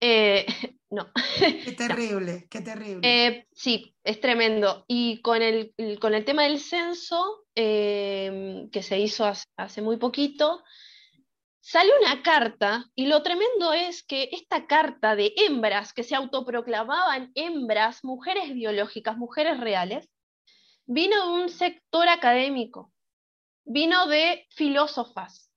Eh, 0.07 0.45
no. 0.91 1.11
Qué 1.39 1.73
terrible, 1.79 2.47
qué 2.51 2.61
terrible. 2.61 3.01
Eh, 3.03 3.47
sí, 3.53 3.95
es 4.05 4.21
tremendo. 4.21 4.85
Y 4.87 5.23
con 5.23 5.41
el, 5.41 5.75
con 6.01 6.15
el 6.15 6.25
tema 6.25 6.43
del 6.43 6.61
censo, 6.61 7.45
Em, 7.57 8.69
que 8.71 8.83
se 8.83 8.99
hizo 8.99 9.25
hace, 9.57 9.81
muy 9.81 9.97
poquito, 9.97 10.65
sale 11.61 11.91
una 12.01 12.21
carta, 12.21 12.91
y 12.97 13.07
lo 13.07 13.23
tremendo 13.23 13.73
es 13.73 14.03
que 14.03 14.29
esta 14.33 14.67
carta 14.67 15.15
de 15.15 15.33
hembras 15.37 15.93
que 15.93 16.03
se 16.03 16.17
autoproclamaban 16.17 17.31
hembras, 17.37 18.03
mujeres 18.03 18.53
biológicas, 18.53 19.17
mujeres 19.17 19.61
reales, 19.61 20.11
vino 20.85 21.29
de 21.29 21.43
un 21.45 21.49
sector 21.49 22.09
académico, 22.09 22.93
vino 23.65 24.09
de 24.09 24.49
filósofas, 24.51 25.53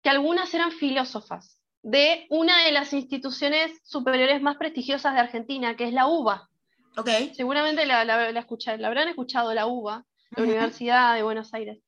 que 0.00 0.10
algunas 0.10 0.54
eran 0.54 0.70
filósofas, 0.70 1.55
de 1.86 2.26
una 2.30 2.64
de 2.64 2.72
las 2.72 2.92
instituciones 2.92 3.80
superiores 3.84 4.42
más 4.42 4.56
prestigiosas 4.56 5.14
de 5.14 5.20
Argentina, 5.20 5.76
que 5.76 5.84
es 5.84 5.92
la 5.92 6.08
UBA. 6.08 6.50
Okay. 6.96 7.32
Seguramente 7.36 7.86
la, 7.86 8.04
la, 8.04 8.32
la 8.32 8.40
habrán 8.88 9.08
escuchado, 9.08 9.54
la 9.54 9.66
UBA 9.66 10.04
la 10.30 10.42
Universidad 10.42 11.14
de 11.14 11.22
Buenos 11.22 11.54
Aires. 11.54 11.78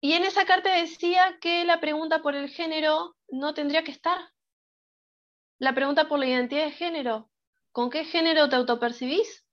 Y 0.00 0.14
en 0.14 0.24
esa 0.24 0.44
carta 0.44 0.74
decía 0.74 1.38
que 1.40 1.64
la 1.64 1.78
pregunta 1.78 2.20
por 2.20 2.34
el 2.34 2.48
género 2.48 3.14
no 3.28 3.54
tendría 3.54 3.84
que 3.84 3.92
estar. 3.92 4.18
La 5.60 5.72
pregunta 5.72 6.08
por 6.08 6.18
la 6.18 6.26
identidad 6.26 6.64
de 6.64 6.72
género, 6.72 7.30
¿con 7.70 7.90
qué 7.90 8.04
género 8.04 8.48
te 8.48 8.56
autopercibís? 8.56 9.46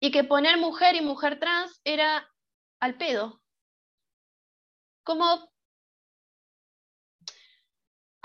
Y 0.00 0.10
que 0.10 0.24
poner 0.24 0.58
mujer 0.58 0.96
y 0.96 1.02
mujer 1.02 1.38
trans 1.38 1.80
era 1.84 2.28
al 2.80 2.96
pedo. 2.96 3.40
Como 5.04 5.53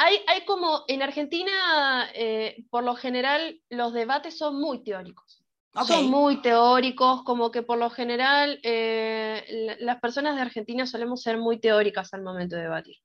hay, 0.01 0.22
hay, 0.27 0.46
como 0.46 0.86
en 0.88 1.01
Argentina, 1.01 2.10
eh, 2.13 2.63
por 2.70 2.86
lo 2.86 2.96
general, 2.96 3.62
los 3.70 3.91
debates 3.91 4.38
son 4.38 4.60
muy 4.60 4.82
teóricos. 4.82 5.44
Son 5.86 6.10
muy 6.10 6.41
teóricos, 6.41 7.24
como 7.24 7.51
que 7.51 7.63
por 7.63 7.77
lo 7.77 7.89
general 7.89 8.60
eh, 8.63 9.75
las 9.82 10.00
personas 10.00 10.36
de 10.36 10.41
Argentina 10.41 10.88
solemos 10.88 11.22
ser 11.22 11.38
muy 11.38 11.60
teóricas 11.60 12.13
al 12.13 12.24
momento 12.24 12.56
de 12.56 12.63
debatir. 12.63 12.96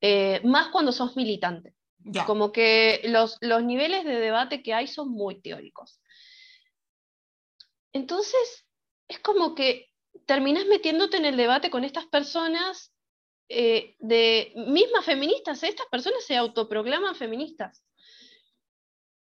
Eh, 0.00 0.40
más 0.44 0.68
cuando 0.68 0.90
sos 0.90 1.16
militante. 1.16 1.74
Como 2.26 2.50
que 2.50 3.02
los, 3.04 3.36
los 3.40 3.62
niveles 3.62 4.04
de 4.04 4.16
debate 4.16 4.62
que 4.62 4.72
hay 4.72 4.88
son 4.88 5.10
muy 5.10 5.40
teóricos. 5.40 6.00
Entonces, 7.92 8.66
es 9.06 9.20
como 9.20 9.54
que 9.54 9.90
terminas 10.26 10.64
metiéndote 10.66 11.18
en 11.18 11.26
el 11.26 11.36
debate 11.36 11.70
con 11.70 11.84
estas 11.84 12.06
personas 12.06 12.92
eh, 13.54 13.96
de 13.98 14.52
mismas 14.54 15.04
feministas. 15.04 15.62
Estas 15.62 15.86
personas 15.86 16.24
se 16.24 16.36
autoproclaman 16.36 17.14
feministas 17.14 17.82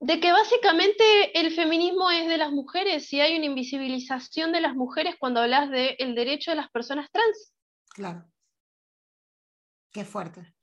de 0.03 0.19
que 0.19 0.33
básicamente 0.33 1.39
el 1.39 1.53
feminismo 1.53 2.11
es 2.11 2.27
de 2.27 2.37
las 2.37 2.51
mujeres 2.51 3.11
y 3.13 3.21
hay 3.21 3.37
una 3.37 3.45
invisibilización 3.45 4.51
de 4.51 4.59
las 4.59 4.75
mujeres 4.75 5.15
cuando 5.17 5.39
hablas 5.39 5.69
del 5.69 5.95
el 5.97 6.13
derecho 6.13 6.51
de 6.51 6.57
las 6.57 6.69
personas 6.71 7.09
trans. 7.09 7.53
Claro. 7.87 8.25
Qué 9.93 10.03
fuerte. 10.03 10.53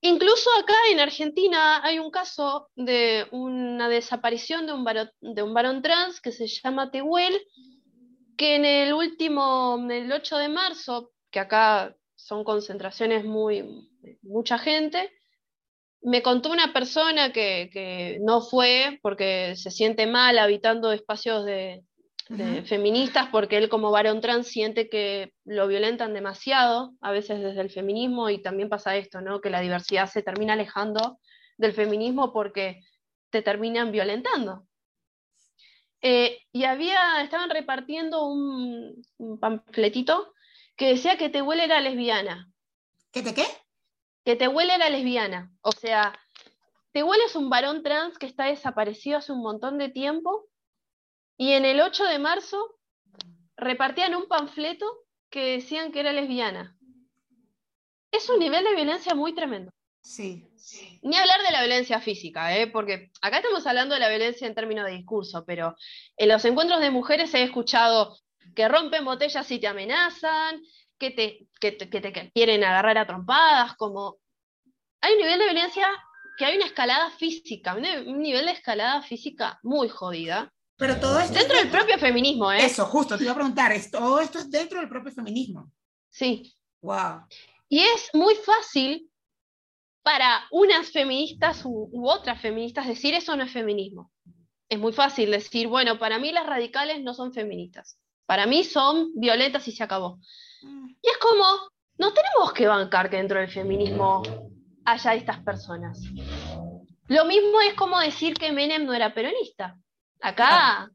Incluso 0.00 0.48
acá 0.60 0.76
en 0.92 1.00
Argentina 1.00 1.84
hay 1.84 1.98
un 1.98 2.12
caso 2.12 2.68
de 2.76 3.26
una 3.32 3.88
desaparición 3.88 4.66
de 4.66 4.74
un 4.74 4.84
varón, 4.84 5.10
de 5.20 5.42
un 5.42 5.54
varón 5.54 5.82
trans 5.82 6.20
que 6.20 6.30
se 6.30 6.46
llama 6.46 6.92
Tehuel, 6.92 7.40
que 8.36 8.54
en 8.54 8.64
el 8.64 8.92
último, 8.92 9.84
el 9.90 10.12
8 10.12 10.36
de 10.36 10.48
marzo, 10.48 11.10
que 11.32 11.40
acá 11.40 11.96
son 12.24 12.42
concentraciones 12.42 13.22
muy, 13.22 13.86
mucha 14.22 14.56
gente, 14.58 15.12
me 16.00 16.22
contó 16.22 16.50
una 16.50 16.72
persona 16.72 17.32
que, 17.32 18.18
no 18.22 18.40
fue 18.40 18.98
porque 19.02 19.54
se 19.56 19.70
siente 19.70 20.06
mal 20.06 20.38
habitando 20.38 20.90
espacios 20.92 21.44
de, 21.44 21.84
feministas 22.64 23.28
porque 23.30 23.58
él 23.58 23.68
como 23.68 23.90
varón 23.90 24.22
trans 24.22 24.46
siente 24.46 24.88
que 24.88 25.34
lo 25.44 25.68
violentan 25.68 26.14
demasiado, 26.14 26.94
a 27.02 27.10
veces 27.10 27.42
desde 27.42 27.60
el 27.60 27.68
feminismo, 27.68 28.30
y 28.30 28.40
también 28.40 28.70
pasa 28.70 28.96
esto, 28.96 29.20
¿no? 29.20 29.42
que 29.42 29.50
la 29.50 29.60
diversidad 29.60 30.06
se 30.06 30.22
termina 30.22 30.54
alejando 30.54 31.18
del 31.58 31.74
feminismo 31.74 32.32
porque 32.32 32.80
te 33.28 33.42
terminan 33.42 33.92
violentando. 33.92 34.66
Eh, 36.00 36.38
y 36.52 36.64
había, 36.64 37.22
estaban 37.22 37.50
repartiendo 37.50 38.26
un, 38.26 39.02
un, 39.18 39.38
panfletito 39.38 40.33
que 40.76 40.88
decía 40.88 41.16
que 41.16 41.28
Tehuel 41.28 41.60
era 41.60 41.80
lesbiana. 41.80 42.50
¿Qué 43.12 43.22
te 43.22 43.34
qué? 43.34 43.46
que 44.24 44.36
Tehuel 44.36 44.70
era 44.70 44.88
lesbiana. 44.88 45.52
O 45.60 45.72
sea, 45.72 46.18
Tehuel 46.92 47.20
es 47.26 47.36
un 47.36 47.50
varón 47.50 47.82
trans 47.82 48.18
que 48.18 48.26
está 48.26 48.46
desaparecido 48.46 49.18
hace 49.18 49.32
un 49.32 49.42
montón 49.42 49.78
de 49.78 49.90
tiempo 49.90 50.48
y 51.36 51.52
en 51.52 51.64
el 51.64 51.80
8 51.80 52.04
de 52.04 52.18
marzo 52.18 52.78
repartían 53.56 54.14
un 54.14 54.26
panfleto 54.26 54.86
que 55.30 55.56
decían 55.56 55.92
que 55.92 56.00
era 56.00 56.12
lesbiana. 56.12 56.76
Es 58.10 58.28
un 58.30 58.38
nivel 58.38 58.64
de 58.64 58.74
violencia 58.74 59.14
muy 59.14 59.34
tremendo. 59.34 59.72
Sí. 60.00 60.48
Ni 61.02 61.16
hablar 61.16 61.42
de 61.42 61.50
la 61.50 61.60
violencia 61.60 62.00
física, 62.00 62.56
¿eh? 62.56 62.66
porque 62.66 63.10
acá 63.20 63.38
estamos 63.38 63.66
hablando 63.66 63.94
de 63.94 64.00
la 64.00 64.08
violencia 64.08 64.46
en 64.46 64.54
términos 64.54 64.86
de 64.86 64.92
discurso, 64.92 65.44
pero 65.46 65.74
en 66.16 66.28
los 66.28 66.44
encuentros 66.44 66.80
de 66.80 66.90
mujeres 66.90 67.34
he 67.34 67.42
escuchado 67.42 68.16
que 68.54 68.68
rompen 68.68 69.04
botellas 69.04 69.50
y 69.50 69.58
te 69.58 69.66
amenazan, 69.66 70.62
que 70.98 71.10
te, 71.10 71.48
que 71.60 71.72
te, 71.72 72.30
quieren 72.32 72.64
agarrar 72.64 72.98
a 72.98 73.06
trompadas, 73.06 73.74
como 73.76 74.18
hay 75.00 75.14
un 75.14 75.18
nivel 75.18 75.38
de 75.38 75.44
violencia 75.46 75.86
que 76.36 76.44
hay 76.44 76.56
una 76.56 76.66
escalada 76.66 77.10
física, 77.10 77.74
un 77.74 78.20
nivel 78.20 78.46
de 78.46 78.52
escalada 78.52 79.02
física 79.02 79.58
muy 79.62 79.88
jodida. 79.88 80.52
Pero 80.76 80.98
todo 80.98 81.20
esto 81.20 81.34
dentro 81.34 81.56
del 81.56 81.70
propio 81.70 81.98
feminismo, 81.98 82.50
¿eh? 82.50 82.64
Eso, 82.64 82.84
justo, 82.86 83.16
te 83.16 83.22
iba 83.22 83.32
a 83.32 83.36
preguntar, 83.36 83.72
todo 83.92 84.20
esto 84.20 84.38
es 84.38 84.50
dentro 84.50 84.80
del 84.80 84.88
propio 84.88 85.12
feminismo. 85.12 85.70
Sí. 86.10 86.52
Wow. 86.80 87.26
Y 87.68 87.80
es 87.80 88.10
muy 88.12 88.34
fácil 88.34 89.10
para 90.02 90.44
unas 90.50 90.90
feministas 90.90 91.64
u, 91.64 91.88
u, 91.92 92.08
otras 92.08 92.40
feministas 92.40 92.88
decir 92.88 93.14
eso 93.14 93.36
no 93.36 93.44
es 93.44 93.52
feminismo. 93.52 94.12
Es 94.68 94.78
muy 94.78 94.92
fácil 94.92 95.30
decir, 95.30 95.68
bueno, 95.68 95.98
para 95.98 96.18
mí 96.18 96.32
las 96.32 96.46
radicales 96.46 97.02
no 97.02 97.14
son 97.14 97.32
feministas. 97.32 97.98
Para 98.26 98.46
mí 98.46 98.64
son 98.64 99.10
violetas 99.14 99.66
y 99.68 99.72
se 99.72 99.84
acabó. 99.84 100.18
Y 100.62 101.08
es 101.08 101.18
como, 101.18 101.44
no 101.98 102.12
tenemos 102.12 102.52
que 102.54 102.66
bancar 102.66 103.10
que 103.10 103.16
dentro 103.16 103.38
del 103.38 103.50
feminismo 103.50 104.22
haya 104.84 105.14
estas 105.14 105.40
personas. 105.40 106.00
Lo 107.08 107.24
mismo 107.26 107.60
es 107.60 107.74
como 107.74 108.00
decir 108.00 108.34
que 108.34 108.52
Menem 108.52 108.86
no 108.86 108.94
era 108.94 109.12
peronista. 109.12 109.76
Acá, 110.20 110.90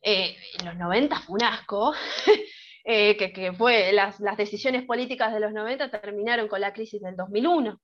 eh, 0.00 0.36
en 0.58 0.66
los 0.66 0.76
90 0.76 1.20
fue 1.20 1.34
un 1.34 1.44
asco, 1.44 1.94
eh, 2.84 3.16
que, 3.16 3.52
fue 3.52 3.92
las, 3.92 4.18
decisiones 4.36 4.84
políticas 4.84 5.32
de 5.32 5.40
los 5.40 5.52
90 5.52 5.90
terminaron 5.90 6.48
con 6.48 6.60
la 6.60 6.72
crisis 6.72 7.02
del 7.02 7.16
2001, 7.16 7.78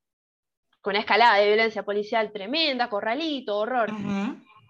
con 0.80 0.92
una 0.92 1.00
escalada 1.00 1.37
de 1.37 1.49
violencia 1.49 1.83
policial 1.83 2.33
tremenda, 2.33 2.88
corralito, 2.88 3.59
horror. 3.59 3.90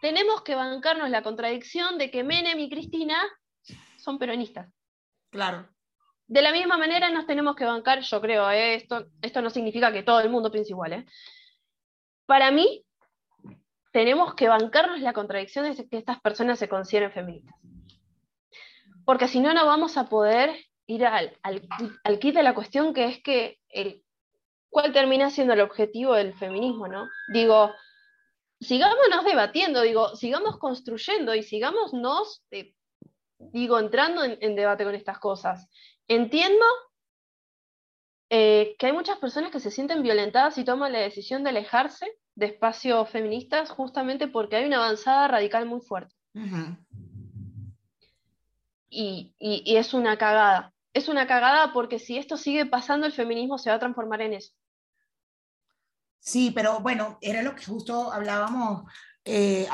Tenemos 0.00 0.42
que 0.42 0.56
bancarnos 0.56 1.10
la 1.10 1.22
contradicción 1.22 1.98
de 1.98 2.10
que 2.10 2.24
Menem 2.24 2.58
y 2.58 2.68
Cristina 2.68 3.20
son 4.08 4.18
peronistas. 4.18 4.72
Claro. 5.30 5.68
de 6.26 6.40
la 6.40 6.52
misma 6.52 6.78
manera 6.78 7.10
nos 7.10 7.26
tenemos 7.26 7.54
que 7.54 7.66
bancar, 7.66 8.00
yo 8.00 8.20
creo, 8.22 8.50
¿eh? 8.50 8.76
esto, 8.76 9.08
esto 9.20 9.42
no 9.42 9.50
significa 9.50 9.92
que 9.92 10.02
todo 10.02 10.20
el 10.20 10.30
mundo 10.30 10.50
piense 10.50 10.72
igual. 10.72 10.92
¿eh? 10.94 11.06
Para 12.24 12.50
mí, 12.50 12.86
tenemos 13.92 14.34
que 14.34 14.48
bancarnos 14.48 15.00
la 15.00 15.12
contradicción 15.12 15.64
de 15.64 15.88
que 15.88 15.98
estas 15.98 16.20
personas 16.20 16.58
se 16.58 16.68
consideren 16.68 17.12
feministas. 17.12 17.54
Porque 19.04 19.28
si 19.28 19.40
no, 19.40 19.52
no 19.52 19.66
vamos 19.66 19.98
a 19.98 20.08
poder 20.08 20.56
ir 20.86 21.04
al, 21.04 21.36
al, 21.42 21.68
al 22.04 22.18
kit 22.18 22.34
de 22.34 22.42
la 22.42 22.54
cuestión, 22.54 22.94
que 22.94 23.04
es 23.04 23.22
que 23.22 23.58
el, 23.68 24.02
cuál 24.70 24.92
termina 24.92 25.28
siendo 25.28 25.52
el 25.52 25.60
objetivo 25.60 26.14
del 26.14 26.32
feminismo, 26.34 26.88
¿no? 26.88 27.08
Digo, 27.32 27.72
sigámonos 28.60 29.24
debatiendo, 29.24 29.82
digo, 29.82 30.16
sigamos 30.16 30.58
construyendo 30.58 31.34
y 31.34 31.42
sigámonos, 31.42 32.42
eh, 32.50 32.74
digo, 33.38 33.78
entrando 33.78 34.24
en, 34.24 34.56
debate 34.56 34.84
con 34.84 34.94
estas 34.94 35.18
cosas. 35.18 35.68
Entiendo 36.06 36.64
eh, 38.30 38.76
que 38.78 38.86
hay 38.86 38.92
muchas 38.92 39.18
personas 39.18 39.50
que 39.50 39.60
se 39.60 39.70
sienten 39.70 40.02
violentadas 40.02 40.58
y 40.58 40.64
toman 40.64 40.92
la 40.92 41.00
decisión 41.00 41.44
de 41.44 41.50
alejarse 41.50 42.06
de 42.34 42.46
espacios 42.46 43.08
feministas 43.10 43.70
justamente 43.70 44.28
porque 44.28 44.56
hay 44.56 44.66
una 44.66 44.76
avanzada 44.76 45.28
radical 45.28 45.66
muy 45.66 45.80
fuerte. 45.80 46.14
y, 48.90 49.34
es 49.76 49.94
una 49.94 50.18
cagada. 50.18 50.72
Es 50.92 51.08
una 51.08 51.26
cagada 51.26 51.72
porque 51.72 51.98
si 51.98 52.18
esto 52.18 52.36
sigue 52.36 52.66
pasando, 52.66 53.06
el 53.06 53.12
feminismo 53.12 53.58
se 53.58 53.70
va 53.70 53.76
a 53.76 53.80
transformar 53.80 54.22
en 54.22 54.34
eso. 54.34 54.52
Sí, 56.20 56.50
pero 56.50 56.80
bueno, 56.80 57.18
era 57.20 57.42
lo 57.42 57.54
que 57.54 57.64
justo 57.64 58.12
hablábamos 58.12 58.90
eh, 59.30 59.68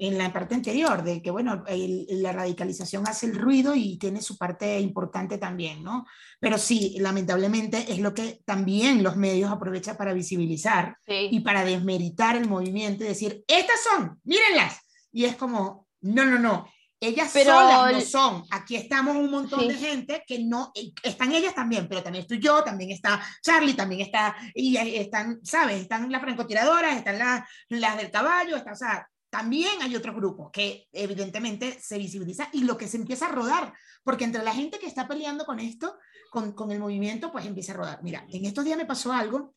en, 0.00 0.16
la 0.16 0.32
parte 0.32 0.54
anterior, 0.54 1.02
de 1.02 1.20
que, 1.20 1.30
bueno, 1.30 1.62
la 1.66 2.32
radicalización 2.32 3.06
hace 3.06 3.26
el 3.26 3.36
ruido 3.36 3.74
y 3.74 3.98
tiene 3.98 4.22
su 4.22 4.38
parte 4.38 4.80
importante 4.80 5.36
también, 5.36 5.82
¿no? 5.82 6.06
Pero 6.40 6.56
sí, 6.56 6.96
lamentablemente 6.98 7.92
es 7.92 7.98
lo 7.98 8.14
que 8.14 8.40
también 8.46 9.02
los 9.02 9.16
medios 9.16 9.50
aprovechan 9.50 9.98
para 9.98 10.14
visibilizar 10.14 10.96
y 11.06 11.40
para 11.40 11.64
desmeritar 11.64 12.36
el 12.36 12.48
movimiento 12.48 13.04
y 13.04 13.08
decir, 13.08 13.44
estas 13.46 13.80
son, 13.82 14.18
mírenlas. 14.24 14.80
Y 15.12 15.26
es 15.26 15.36
como, 15.36 15.86
no, 16.00 16.24
no, 16.24 16.38
no, 16.38 16.66
ellas 17.00 17.30
pero, 17.32 17.52
solas 17.52 17.92
no 17.92 18.00
son. 18.00 18.44
Aquí 18.50 18.76
estamos 18.76 19.16
un 19.16 19.30
montón 19.30 19.68
de 19.68 19.74
gente 19.74 20.22
que 20.26 20.38
no, 20.38 20.72
eh, 20.74 20.92
están 21.02 21.32
ellas 21.32 21.54
también, 21.54 21.88
pero 21.88 22.02
también 22.02 22.22
estoy 22.22 22.38
yo, 22.38 22.62
también 22.64 22.90
está 22.90 23.22
Charlie, 23.42 23.74
también 23.74 24.00
está, 24.00 24.36
y 24.54 24.76
están, 24.76 25.40
¿sabes? 25.44 25.82
Están 25.82 26.10
las 26.10 26.22
francotiradoras, 26.22 26.96
están 26.96 27.18
las, 27.18 27.48
las 27.68 27.96
del 27.96 28.10
caballo, 28.10 28.56
está, 28.56 28.72
o 28.72 28.76
sea, 28.76 29.08
también 29.28 29.82
hay 29.82 29.94
otro 29.94 30.14
grupo 30.14 30.50
que 30.50 30.86
evidentemente 30.92 31.78
se 31.80 31.98
visibiliza 31.98 32.48
y 32.52 32.64
lo 32.64 32.76
que 32.78 32.88
se 32.88 32.96
empieza 32.96 33.26
a 33.26 33.32
rodar, 33.32 33.74
porque 34.02 34.24
entre 34.24 34.42
la 34.42 34.54
gente 34.54 34.78
que 34.78 34.86
está 34.86 35.06
peleando 35.06 35.44
con 35.44 35.60
esto, 35.60 35.98
con, 36.30 36.52
con 36.52 36.70
el 36.70 36.80
movimiento, 36.80 37.30
pues 37.30 37.44
empieza 37.44 37.72
a 37.72 37.76
rodar. 37.76 38.02
Mira, 38.02 38.26
en 38.30 38.46
estos 38.46 38.64
días 38.64 38.78
me 38.78 38.86
pasó 38.86 39.12
algo, 39.12 39.54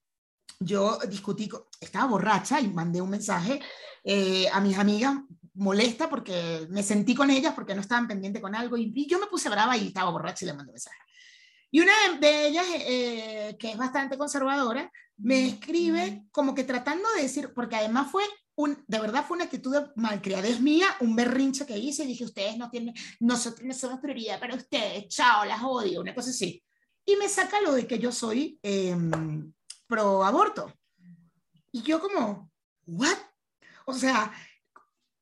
yo 0.60 0.98
discutí, 1.08 1.50
estaba 1.80 2.08
borracha 2.08 2.60
y 2.60 2.68
mandé 2.68 3.02
un 3.02 3.10
mensaje 3.10 3.62
eh, 4.04 4.48
a 4.52 4.60
mis 4.60 4.78
amigas 4.78 5.18
molesta 5.56 6.10
porque 6.10 6.68
me 6.70 6.84
sentí 6.84 7.16
con 7.16 7.30
ellas 7.30 7.54
porque 7.54 7.76
no 7.76 7.82
estaban 7.82 8.08
pendientes 8.08 8.42
con 8.42 8.56
algo 8.56 8.78
y, 8.78 9.08
yo 9.08 9.20
me 9.20 9.28
puse 9.28 9.50
brava 9.50 9.78
y 9.78 9.88
estaba 9.88 10.12
borracha 10.12 10.46
y 10.46 10.48
le 10.48 10.54
mandé 10.54 10.72
mensaje. 10.72 10.98
Y 11.72 11.82
una 11.82 11.94
de 12.20 12.48
ellas, 12.48 12.66
eh, 12.70 13.56
que 13.60 13.72
es 13.72 13.78
bastante 13.78 14.18
conservadora, 14.18 14.92
me 15.18 15.48
escribe 15.48 16.24
como 16.32 16.56
que 16.56 16.64
tratando 16.64 17.08
de 17.16 17.24
decir, 17.24 17.54
porque 17.54 17.76
además 17.76 18.12
fue 18.12 18.24
un, 18.56 18.84
de 18.88 19.00
verdad 19.00 19.26
fue 19.26 19.36
una 19.36 19.46
actitud 19.46 19.74
de 19.74 19.88
malcriadez 19.96 20.60
mía, 20.60 20.88
un 21.00 21.16
berrinche 21.16 21.66
que 21.66 21.78
hice 21.78 22.04
y 22.04 22.08
dije, 22.08 22.26
ustedes 22.26 22.58
no 22.58 22.70
tienen, 22.70 22.94
nosotros 23.20 23.66
no 23.66 23.74
somos 23.74 24.00
prioridad 24.00 24.40
para 24.40 24.56
ustedes, 24.56 25.08
chao, 25.08 25.46
las 25.46 25.62
odio, 25.64 26.02
una 26.02 26.16
cosa 26.16 26.32
así. 26.32 26.62
Y 27.06 27.16
me 27.16 27.30
saca 27.30 27.62
lo 27.62 27.74
de 27.74 27.88
que 27.88 28.00
yo 28.00 28.12
soy 28.12 28.60
em, 28.62 29.54
pro 29.88 30.24
aborto. 30.24 30.74
Y 31.72 31.82
yo 31.84 32.00
como, 32.00 32.52
¿what? 32.86 33.18
O 33.86 33.94
sea, 33.94 34.32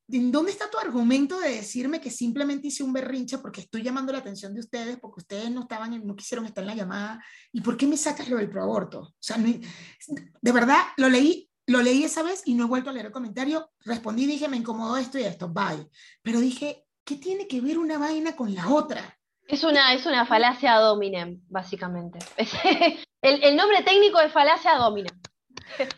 ¿en 0.10 0.32
dónde 0.32 0.52
está 0.52 0.70
tu 0.70 0.78
argumento 0.78 1.39
de 1.39 1.56
decirme 1.56 2.00
que 2.00 2.12
simplemente 2.12 2.67
hice 2.67 2.84
un 2.84 2.93
berrinche 2.93 3.38
porque 3.39 3.62
estoy 3.62 3.84
llamando 3.84 4.12
la 4.12 4.20
atención 4.20 4.54
de 4.54 4.62
ustedes, 4.62 4.98
porque 5.00 5.22
ustedes 5.22 5.52
no 5.52 5.62
estaban, 5.62 6.06
no 6.06 6.15
quisieron 6.15 6.46
estar 6.46 6.63
en 6.63 6.70
la 6.70 6.76
llamada? 6.76 7.24
¿Y 7.52 7.62
por 7.62 7.78
qué 7.78 7.88
me 7.88 7.98
sacas 7.98 8.30
lo 8.30 8.38
del 8.38 8.50
proaborto? 8.50 9.00
O 9.00 9.15
sea, 9.20 9.38
de 9.38 10.52
verdad, 10.52 10.80
lo 10.98 11.10
leí, 11.10 11.50
lo 11.65 11.82
leí 11.82 12.04
esa 12.04 12.24
vez 12.24 12.43
y 12.46 12.54
no 12.54 12.65
he 12.65 12.67
vuelto 12.67 12.89
a 12.89 12.93
leer 12.93 13.08
el 13.08 13.12
comentario. 13.12 13.70
Respondí, 13.82 14.26
dije, 14.26 14.48
me 14.48 14.58
incomodó 14.58 14.98
esto 14.98 15.20
y 15.20 15.24
esto, 15.24 15.50
bye. 15.50 15.89
Pero 16.22 16.39
dije, 16.39 16.86
¿qué 17.04 17.15
tiene 17.15 17.48
que 17.48 17.62
ver 17.62 17.78
una 17.78 17.98
vaina 17.98 18.36
con 18.36 18.54
la 18.54 18.70
otra? 18.70 19.17
Es 19.48 19.63
una, 19.63 19.93
es 19.93 20.06
una 20.06 20.26
falacia 20.26 20.76
dominem, 20.76 21.41
básicamente. 21.48 22.20
el, 23.22 23.43
el, 23.43 23.56
nombre 23.56 23.82
técnico 23.84 24.20
es 24.20 24.32
falacia 24.32 24.76
dominem. 24.76 25.17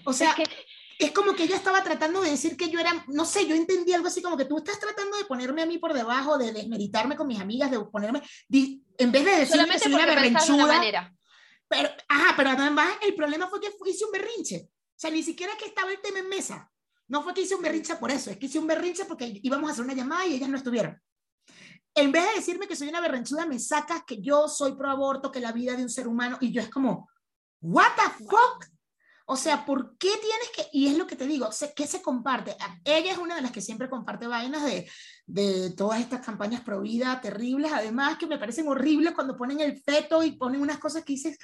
O 0.04 0.14
sea, 0.14 0.34
que 0.36 0.44
es 1.00 1.12
como 1.12 1.34
que 1.34 1.44
ella 1.44 1.56
estaba 1.56 1.82
tratando 1.82 2.22
de 2.22 2.30
decir 2.30 2.58
que 2.58 2.70
yo 2.70 2.80
era, 2.80 3.06
no 3.08 3.24
sé, 3.24 3.48
yo 3.48 3.56
entendí 3.56 3.94
algo 3.94 4.08
así 4.08 4.22
como 4.22 4.36
que 4.36 4.46
tú 4.46 4.58
estás 4.58 4.80
tratando 4.80 5.18
de 5.18 5.24
ponerme 5.24 5.62
a 5.62 5.66
mí 5.66 5.78
por 5.78 5.94
debajo, 5.94 6.38
de 6.38 6.52
desmeritarme 6.52 7.16
con 7.16 7.26
mis 7.26 7.40
amigas, 7.40 7.72
de 7.72 7.80
ponerme, 7.80 8.22
en 8.52 9.12
vez 9.12 9.26
de 9.26 9.32
decir 9.38 9.66
que 9.66 9.80
soy 9.80 9.94
una 9.94 10.06
berrinchuda. 10.06 11.16
pero, 11.70 11.90
ajá, 12.08 12.34
pero 12.36 12.50
además 12.50 12.94
el 13.02 13.16
problema 13.16 13.48
fue 13.48 13.62
que 13.62 13.72
hice 13.86 14.06
un 14.06 14.12
berrinche. 14.12 14.70
O 14.72 15.00
sea, 15.00 15.10
ni 15.10 15.24
siquiera 15.24 15.54
que 15.58 15.66
estaba 15.66 15.90
el 15.90 16.02
tema 16.02 16.20
en 16.20 16.28
mesa. 16.28 16.70
No 17.08 17.24
fue 17.24 17.34
que 17.34 17.42
hice 17.42 17.56
un 17.56 17.62
berrinche 17.62 17.96
por 17.96 18.12
eso, 18.12 18.30
es 18.30 18.38
que 18.38 18.48
hice 18.48 18.60
un 18.60 18.68
berrinche 18.68 19.06
porque 19.06 19.40
íbamos 19.42 19.70
a 19.70 19.74
hacer 19.74 19.86
una 19.86 19.96
llamada 19.96 20.28
y 20.28 20.36
ellas 20.36 20.50
no 20.50 20.58
estuvieron. 20.58 21.02
En 21.96 22.12
vez 22.12 22.28
de 22.28 22.36
decirme 22.36 22.68
que 22.68 22.76
soy 22.76 22.90
una 22.90 23.02
berrinchuda, 23.02 23.46
me 23.46 23.58
sacas 23.58 24.04
que 24.06 24.22
yo 24.22 24.48
soy 24.50 24.76
pro 24.76 24.92
aborto, 24.92 25.32
que 25.32 25.40
la 25.40 25.54
vida 25.54 25.76
de 25.76 25.84
un 25.84 25.90
ser 25.90 26.08
humano, 26.08 26.38
y 26.42 26.52
yo 26.52 26.62
es 26.62 26.70
como, 26.70 27.10
¿What 27.62 27.92
the 27.96 28.26
fuck? 28.26 28.66
O 29.32 29.36
sea, 29.36 29.64
¿por 29.64 29.96
qué 30.00 30.10
tienes 30.10 30.50
que.? 30.56 30.66
Y 30.74 30.88
es 30.88 30.98
lo 30.98 31.06
que 31.06 31.16
te 31.16 31.28
digo, 31.28 31.48
¿qué 31.76 31.86
se 31.86 32.02
comparte? 32.02 32.58
Ella 32.84 33.12
es 33.12 33.20
una 33.20 33.36
de 33.36 33.44
las 33.44 33.52
que 33.52 33.62
siempre 33.62 33.88
comparte 33.88 34.26
vainas 34.26 34.66
de, 34.66 34.90
de 35.28 35.70
todas 35.76 36.00
estas 36.00 36.26
campañas 36.26 36.62
pro 36.62 36.82
vida 36.82 37.22
terribles, 37.22 37.72
además 37.72 38.18
que 38.18 38.26
me 38.26 38.40
parecen 38.40 38.68
horribles 38.68 39.14
cuando 39.14 39.38
ponen 39.38 39.60
el 39.60 39.80
feto 39.80 40.24
y 40.24 40.32
ponen 40.32 40.62
unas 40.62 40.80
cosas 40.80 41.04
que 41.04 41.14
dices, 41.14 41.38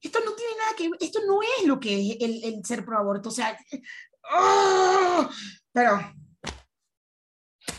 esto 0.00 0.20
no 0.24 0.30
tiene 0.34 0.52
nada 0.58 0.76
que 0.76 1.04
esto 1.04 1.18
no 1.26 1.40
es 1.42 1.66
lo 1.66 1.80
que 1.80 2.12
es 2.12 2.16
el, 2.20 2.44
el 2.44 2.64
ser 2.64 2.84
pro 2.84 2.98
aborto. 2.98 3.30
O 3.30 3.32
sea, 3.32 3.58
¡oh! 4.32 5.28
pero 5.72 5.98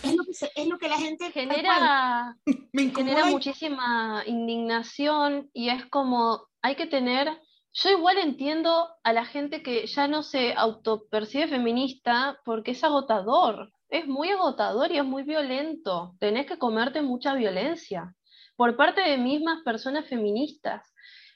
es 0.04 0.16
lo, 0.16 0.24
que 0.26 0.32
es 0.32 0.68
lo 0.68 0.78
que 0.78 0.90
la 0.90 0.98
gente 0.98 1.32
genera, 1.32 2.38
genera 2.74 3.26
muchísima 3.28 4.22
indignación 4.26 5.50
y 5.54 5.70
es 5.70 5.86
como 5.86 6.46
hay 6.62 6.76
que 6.76 6.88
tener 6.88 7.40
yo 7.76 7.90
igual 7.90 8.18
entiendo 8.18 8.88
a 9.04 9.12
la 9.12 9.26
gente 9.26 9.62
que 9.62 9.86
ya 9.86 10.08
no 10.08 10.24
se 10.24 10.54
autopercibe 10.54 11.50
feminista 11.50 12.40
porque 12.46 12.72
es 12.72 12.84
agotador, 12.86 13.74
es 13.90 14.08
muy 14.08 14.30
agotador 14.30 14.92
y 14.92 14.98
es 14.98 15.04
muy 15.04 15.24
violento. 15.24 16.16
Tenés 16.20 16.46
que 16.46 16.58
comerte 16.58 17.02
mucha 17.02 17.34
violencia 17.34 18.16
por 18.56 18.78
parte 18.78 19.02
de 19.02 19.18
mismas 19.18 19.62
personas 19.64 20.08
feministas. 20.08 20.90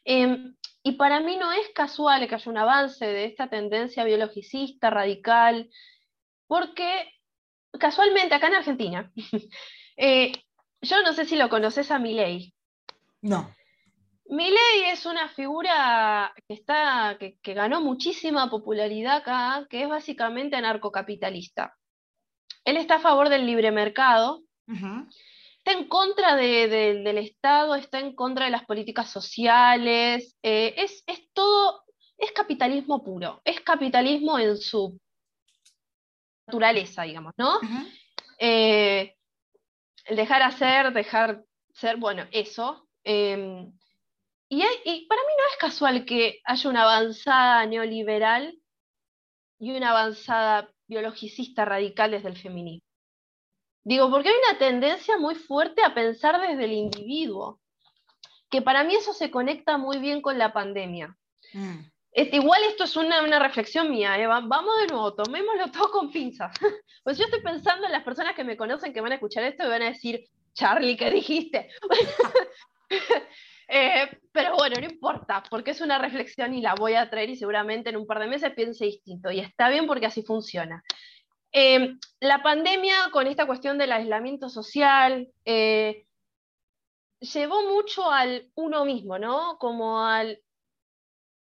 Em, 0.06 0.56
y 0.82 0.94
para 0.94 1.20
mí 1.20 1.36
no 1.36 1.52
es 1.52 1.68
casual 1.76 2.26
que 2.26 2.36
haya 2.36 2.52
un 2.52 2.58
avance 2.58 3.06
de 3.06 3.26
esta 3.26 3.50
tendencia 3.50 4.06
biologicista, 4.06 4.90
radical, 4.90 5.70
porque 6.48 7.12
casualmente 7.78 8.34
acá 8.34 8.48
en 8.48 8.56
Argentina, 8.56 9.12
eh, 9.98 10.32
yo 10.82 11.02
no 11.04 11.12
sé 11.12 11.26
si 11.26 11.36
lo 11.36 11.50
conoces 11.50 11.92
a 11.92 12.00
Milei. 12.00 12.54
No. 13.22 13.54
Milei 14.30 14.92
es 14.92 15.08
una 15.08 15.28
figura 15.30 16.32
que, 16.48 16.54
está, 16.54 17.18
que, 17.20 17.54
ganó 17.54 17.82
muchísima 17.82 18.48
popularidad 18.48 19.18
acá, 19.18 19.66
que 19.70 19.82
es 19.82 19.90
básicamente 19.90 20.56
anarcocapitalista. 20.56 21.76
Él 22.64 22.78
está 22.78 22.96
a 22.96 23.00
favor 23.00 23.30
del 23.30 23.48
libre 23.48 23.72
mercado, 23.72 24.44
está 24.68 25.72
en 25.72 25.88
contra 25.88 26.36
del 26.36 27.18
Estado, 27.18 27.74
está 27.74 28.00
en 28.00 28.14
contra 28.14 28.46
de 28.46 28.52
las 28.52 28.66
políticas 28.66 29.10
sociales, 29.10 30.38
eh, 30.44 30.76
es, 30.78 31.04
todo, 31.34 31.84
es 32.16 32.32
capitalismo 32.32 33.04
puro, 33.04 33.42
es 33.44 33.62
capitalismo 33.62 34.38
en 34.38 34.58
su 34.58 35.00
naturaleza, 36.46 37.02
digamos, 37.02 37.34
¿no? 37.36 37.60
Eh, 38.38 39.16
el 40.06 40.16
dejar 40.16 40.44
hacer, 40.44 40.94
dejar 40.94 41.44
ser, 41.74 41.98
bueno, 41.98 42.28
eso. 42.32 42.88
Em, 43.04 43.72
y, 44.50 45.06
para 45.06 45.22
mí 45.22 45.28
no 45.38 45.48
es 45.52 45.58
casual 45.60 46.06
que 46.06 46.42
haya 46.44 46.70
una 46.70 46.82
avanzada 46.84 47.66
neoliberal 47.68 48.60
y 49.60 49.72
una 49.72 49.92
avanzada 49.92 50.70
biologicista 50.88 51.66
radical 51.66 52.12
desde 52.12 52.30
el 52.30 52.38
feminismo. 52.38 52.84
Digo, 53.84 54.10
porque 54.10 54.30
hay 54.30 54.36
una 54.50 54.58
tendencia 54.58 55.18
muy 55.18 55.36
fuerte 55.36 55.84
a 55.84 55.94
pensar 55.94 56.42
desde 56.42 56.66
el 56.66 56.74
individuo, 56.74 57.62
que 58.50 58.62
para 58.62 58.84
mí 58.84 58.96
eso 58.96 59.14
se 59.14 59.30
conecta 59.30 59.78
muy 59.78 60.00
bien 60.00 60.22
con 60.22 60.38
la 60.38 60.52
pandemia. 60.52 61.16
Mm. 61.54 61.80
igual 62.14 62.64
esto 62.64 62.84
es 62.84 62.96
una, 62.96 63.40
reflexión 63.40 63.90
mía, 63.90 64.18
Eva. 64.20 64.42
vamos 64.42 64.74
de 64.82 64.88
nuevo, 64.88 65.14
tomémoslo 65.14 65.72
todo 65.72 65.92
con 65.92 66.12
pinzas. 66.12 66.52
pues 67.04 67.18
yo 67.18 67.26
estoy 67.26 67.42
pensando 67.42 67.86
en 67.86 67.92
las 67.92 68.04
personas 68.04 68.36
que 68.36 68.44
me 68.44 68.58
conocen 68.58 68.94
que 68.94 69.02
van 69.02 69.12
a 69.12 69.16
escuchar 69.16 69.44
esto 69.44 69.66
y 69.66 69.70
van 69.70 69.84
a 69.84 69.90
decir, 69.90 70.26
Charlie, 70.54 70.98
¿qué 70.98 71.12
dijiste? 71.12 71.70
Bueno, 74.70 74.88
no 74.88 74.94
importa, 74.94 75.44
porque 75.50 75.72
es 75.72 75.82
una 75.82 75.98
reflexión 75.98 76.54
y 76.54 76.62
la 76.62 76.76
voy 76.76 76.94
a 76.94 77.10
traer 77.10 77.32
y 77.32 77.36
seguramente 77.36 77.90
en 77.90 77.98
un 77.98 78.06
par 78.06 78.20
de 78.20 78.28
meses 78.28 78.54
piense 78.54 78.86
distinto. 78.86 79.32
Y 79.32 79.40
está 79.40 79.68
bien 79.68 79.88
porque 79.88 80.06
así 80.06 80.22
funciona. 80.22 80.84
Eh, 81.52 81.96
la 82.20 82.44
pandemia 82.44 83.10
con 83.12 83.26
esta 83.26 83.48
cuestión 83.48 83.80
del 83.80 83.92
aislamiento 83.92 84.48
social 84.48 85.28
eh, 85.44 86.06
llevó 87.20 87.68
mucho 87.68 88.12
al 88.12 88.52
uno 88.54 88.86
mismo, 88.86 89.18
¿no? 89.18 89.58
Como 89.58 90.06
al 90.06 90.40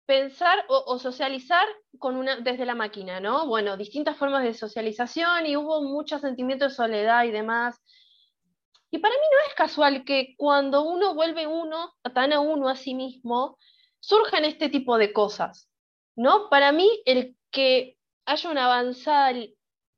pensar 0.05 0.65
o, 0.69 0.99
socializar 0.99 1.67
con 2.01 2.17
una, 2.17 2.41
desde 2.41 2.67
la 2.67 2.75
máquina, 2.75 3.21
¿no? 3.21 3.47
Bueno, 3.47 3.77
distintas 3.77 4.17
formas 4.17 4.43
de 4.43 4.53
socialización 4.53 5.47
y 5.47 5.57
hubo 5.57 5.81
mucho 5.83 6.19
sentimiento 6.19 6.65
de 6.65 6.75
soledad 6.75 7.23
y 7.23 7.31
demás. 7.31 7.81
Y 8.95 8.99
para 8.99 9.15
mí 9.15 9.21
no 9.33 9.49
es 9.49 9.55
casual 9.55 10.05
que 10.05 10.35
cuando 10.37 10.83
uno 10.83 11.15
vuelve 11.15 11.47
uno, 11.47 11.95
tan 12.15 12.33
a 12.35 12.41
uno 12.41 12.69
a 12.69 12.77
sí 12.77 12.95
mismo, 12.95 13.57
surjan 14.01 14.45
este 14.45 14.69
tipo 14.69 14.99
de 14.99 15.15
cosas, 15.15 15.71
¿no? 16.15 16.51
Para 16.51 16.73
mí 16.73 16.91
el 17.07 17.35
que 17.51 17.97
haya 18.27 18.51
una 18.51 18.67
avanzada 18.67 19.33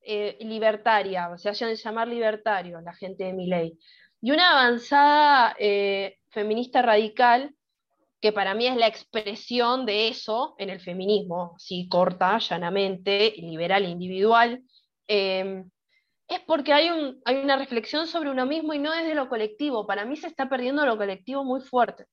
eh, 0.00 0.38
libertaria, 0.40 1.28
o 1.30 1.36
se 1.36 1.48
hayan 1.48 1.74
llamar 1.74 2.06
libertario 2.06 2.80
la 2.80 2.94
gente 2.94 3.24
de 3.24 3.32
mi 3.32 3.48
ley, 3.48 3.76
y 4.20 4.30
una 4.30 4.52
avanzada 4.52 5.56
eh, 5.58 6.18
feminista 6.30 6.80
radical, 6.80 7.52
que 8.20 8.32
para 8.32 8.54
mí 8.54 8.68
es 8.68 8.76
la 8.76 8.86
expresión 8.86 9.86
de 9.86 10.06
eso 10.06 10.54
en 10.58 10.70
el 10.70 10.80
feminismo, 10.80 11.56
si 11.58 11.88
corta, 11.88 12.38
llanamente, 12.38 13.34
liberal, 13.38 13.84
individual, 13.86 14.62
em, 15.08 15.68
es 16.28 16.40
porque 16.40 16.72
hay, 16.72 16.90
un, 16.90 17.20
hay 17.24 17.36
una 17.36 17.56
reflexión 17.56 18.06
sobre 18.06 18.30
uno 18.30 18.46
mismo 18.46 18.72
y 18.74 18.78
no 18.78 18.92
desde 18.92 19.14
lo 19.14 19.28
colectivo. 19.28 19.86
Para 19.86 20.04
mí 20.04 20.16
se 20.16 20.26
está 20.26 20.48
perdiendo 20.48 20.86
lo 20.86 20.96
colectivo 20.96 21.44
muy 21.44 21.60
fuerte. 21.60 22.06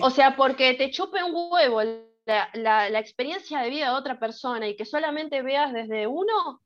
O 0.00 0.10
sea, 0.10 0.36
porque 0.36 0.74
te 0.74 0.90
chupe 0.90 1.22
un 1.22 1.32
huevo 1.34 1.82
la, 2.24 2.50
la, 2.90 2.98
experiencia 2.98 3.60
de 3.60 3.70
vida 3.70 3.86
de 3.86 3.96
otra 3.96 4.18
persona 4.18 4.68
y 4.68 4.76
que 4.76 4.84
solamente 4.84 5.42
veas 5.42 5.72
desde 5.72 6.06
uno, 6.06 6.60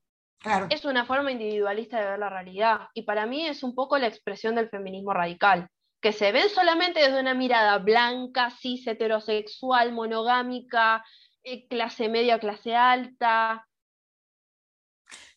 es 0.70 0.84
una 0.84 1.04
forma 1.04 1.32
individualista 1.32 1.98
de 1.98 2.10
ver 2.10 2.18
la 2.18 2.30
realidad. 2.30 2.88
Y 2.94 3.02
para 3.02 3.26
mí 3.26 3.46
es 3.46 3.62
un 3.62 3.74
poco 3.74 3.98
la 3.98 4.06
expresión 4.06 4.54
del 4.54 4.70
feminismo 4.70 5.12
radical, 5.12 5.68
que 6.00 6.12
se 6.12 6.32
ven 6.32 6.48
solamente 6.48 7.00
desde 7.00 7.20
una 7.20 7.34
mirada 7.34 7.78
blanca, 7.78 8.50
cis, 8.50 8.86
heterosexual, 8.86 9.92
monogámica, 9.92 11.04
eh, 11.42 11.66
clase 11.68 12.08
media, 12.08 12.38
clase 12.38 12.74
alta. 12.74 13.66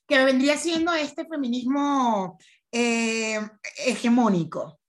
Que 0.08 0.24
vendría 0.24 0.58
siendo 0.58 0.94
este 0.94 1.26
feminismo 1.26 2.38
eh, 2.72 3.40
hegemónico. 3.86 4.80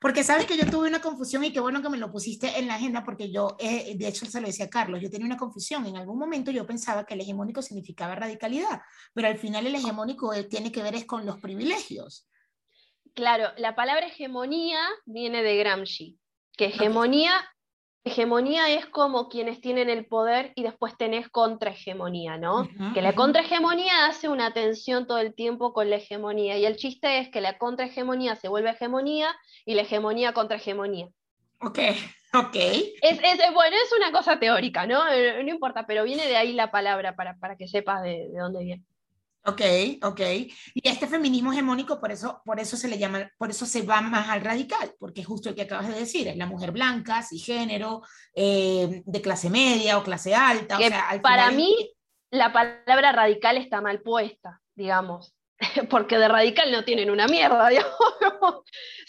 Porque 0.00 0.24
sabes 0.24 0.46
que 0.46 0.56
yo 0.56 0.64
tuve 0.70 0.88
una 0.88 1.02
confusión 1.02 1.44
y 1.44 1.52
qué 1.52 1.60
bueno 1.60 1.82
que 1.82 1.90
me 1.90 1.98
lo 1.98 2.10
pusiste 2.10 2.58
en 2.58 2.68
la 2.68 2.76
agenda 2.76 3.04
porque 3.04 3.30
yo, 3.30 3.56
eh, 3.58 3.94
de 3.96 4.08
hecho, 4.08 4.24
se 4.24 4.40
lo 4.40 4.46
decía 4.46 4.64
a 4.64 4.70
Carlos, 4.70 5.02
yo 5.02 5.10
tenía 5.10 5.26
una 5.26 5.36
confusión. 5.36 5.84
En 5.84 5.98
algún 5.98 6.18
momento 6.18 6.50
yo 6.50 6.66
pensaba 6.66 7.04
que 7.04 7.12
el 7.12 7.20
hegemónico 7.20 7.60
significaba 7.60 8.14
radicalidad, 8.14 8.80
pero 9.12 9.28
al 9.28 9.36
final 9.36 9.66
el 9.66 9.74
hegemónico 9.74 10.32
eh, 10.32 10.44
tiene 10.44 10.72
que 10.72 10.82
ver 10.82 10.94
es 10.94 11.04
con 11.04 11.26
los 11.26 11.38
privilegios. 11.38 12.26
Claro, 13.12 13.50
la 13.58 13.76
palabra 13.76 14.06
hegemonía 14.06 14.80
viene 15.04 15.42
de 15.42 15.56
Gramsci, 15.58 16.18
que 16.56 16.66
hegemonía 16.66 17.32
hegemonía 18.04 18.70
es 18.70 18.86
como 18.86 19.28
quienes 19.28 19.60
tienen 19.60 19.90
el 19.90 20.06
poder 20.06 20.52
y 20.54 20.62
después 20.62 20.96
tenés 20.96 21.28
contrahegemonía, 21.28 22.38
¿no? 22.38 22.68
que 22.94 23.02
la 23.02 23.14
contrahegemonía 23.14 24.06
hace 24.06 24.28
una 24.28 24.52
tensión 24.52 25.06
todo 25.06 25.18
el 25.18 25.34
tiempo 25.34 25.72
con 25.72 25.90
la 25.90 25.96
hegemonía 25.96 26.56
y 26.58 26.64
el 26.64 26.76
chiste 26.76 27.18
es 27.18 27.28
que 27.28 27.40
la 27.40 27.58
contrahegemonía 27.58 28.36
se 28.36 28.48
vuelve 28.48 28.70
hegemonía 28.70 29.36
y 29.66 29.74
la 29.74 29.82
hegemonía 29.82 30.32
contrahegemonía. 30.32 31.08
Ok, 31.60 31.78
ok. 32.34 32.56
Es, 33.02 33.20
bueno, 33.52 33.76
es 33.76 33.92
una 33.96 34.12
cosa 34.12 34.38
teórica, 34.38 34.86
¿no? 34.86 35.04
No 35.04 35.50
importa, 35.50 35.86
pero 35.86 36.04
viene 36.04 36.26
de 36.26 36.36
ahí 36.36 36.52
la 36.52 36.70
palabra 36.70 37.14
para, 37.16 37.36
para 37.36 37.56
que 37.56 37.68
sepas 37.68 38.02
de 38.02 38.30
dónde 38.32 38.64
viene. 38.64 38.84
Ok, 39.44 39.62
ok. 40.02 40.20
Y 40.74 40.88
este 40.88 41.06
feminismo 41.06 41.52
hegemónico, 41.52 41.98
por 41.98 42.12
eso, 42.12 42.42
por 42.44 42.60
eso 42.60 42.76
se 42.76 42.88
le 42.88 42.98
llama, 42.98 43.30
por 43.38 43.50
eso 43.50 43.64
se 43.64 43.82
va 43.82 44.02
más 44.02 44.28
al 44.28 44.42
radical, 44.42 44.94
porque 44.98 45.22
es 45.22 45.26
justo 45.26 45.48
el 45.48 45.54
que 45.54 45.62
acabas 45.62 45.88
de 45.88 45.94
decir, 45.94 46.28
es 46.28 46.36
la 46.36 46.46
mujer 46.46 46.72
blanca, 46.72 47.22
cisgénero, 47.22 48.02
eh, 48.34 49.02
de 49.04 49.22
clase 49.22 49.48
media 49.48 49.98
o 49.98 50.02
clase 50.02 50.34
alta. 50.34 50.78
para 51.22 51.50
mí, 51.50 51.74
la 52.30 52.52
palabra 52.52 53.12
radical 53.12 53.56
está 53.56 53.80
mal 53.80 54.02
puesta, 54.02 54.60
digamos. 54.74 55.34
porque 55.90 56.18
de 56.18 56.28
radical 56.28 56.70
no 56.72 56.84
tienen 56.84 57.10
una 57.10 57.26
mierda, 57.26 57.68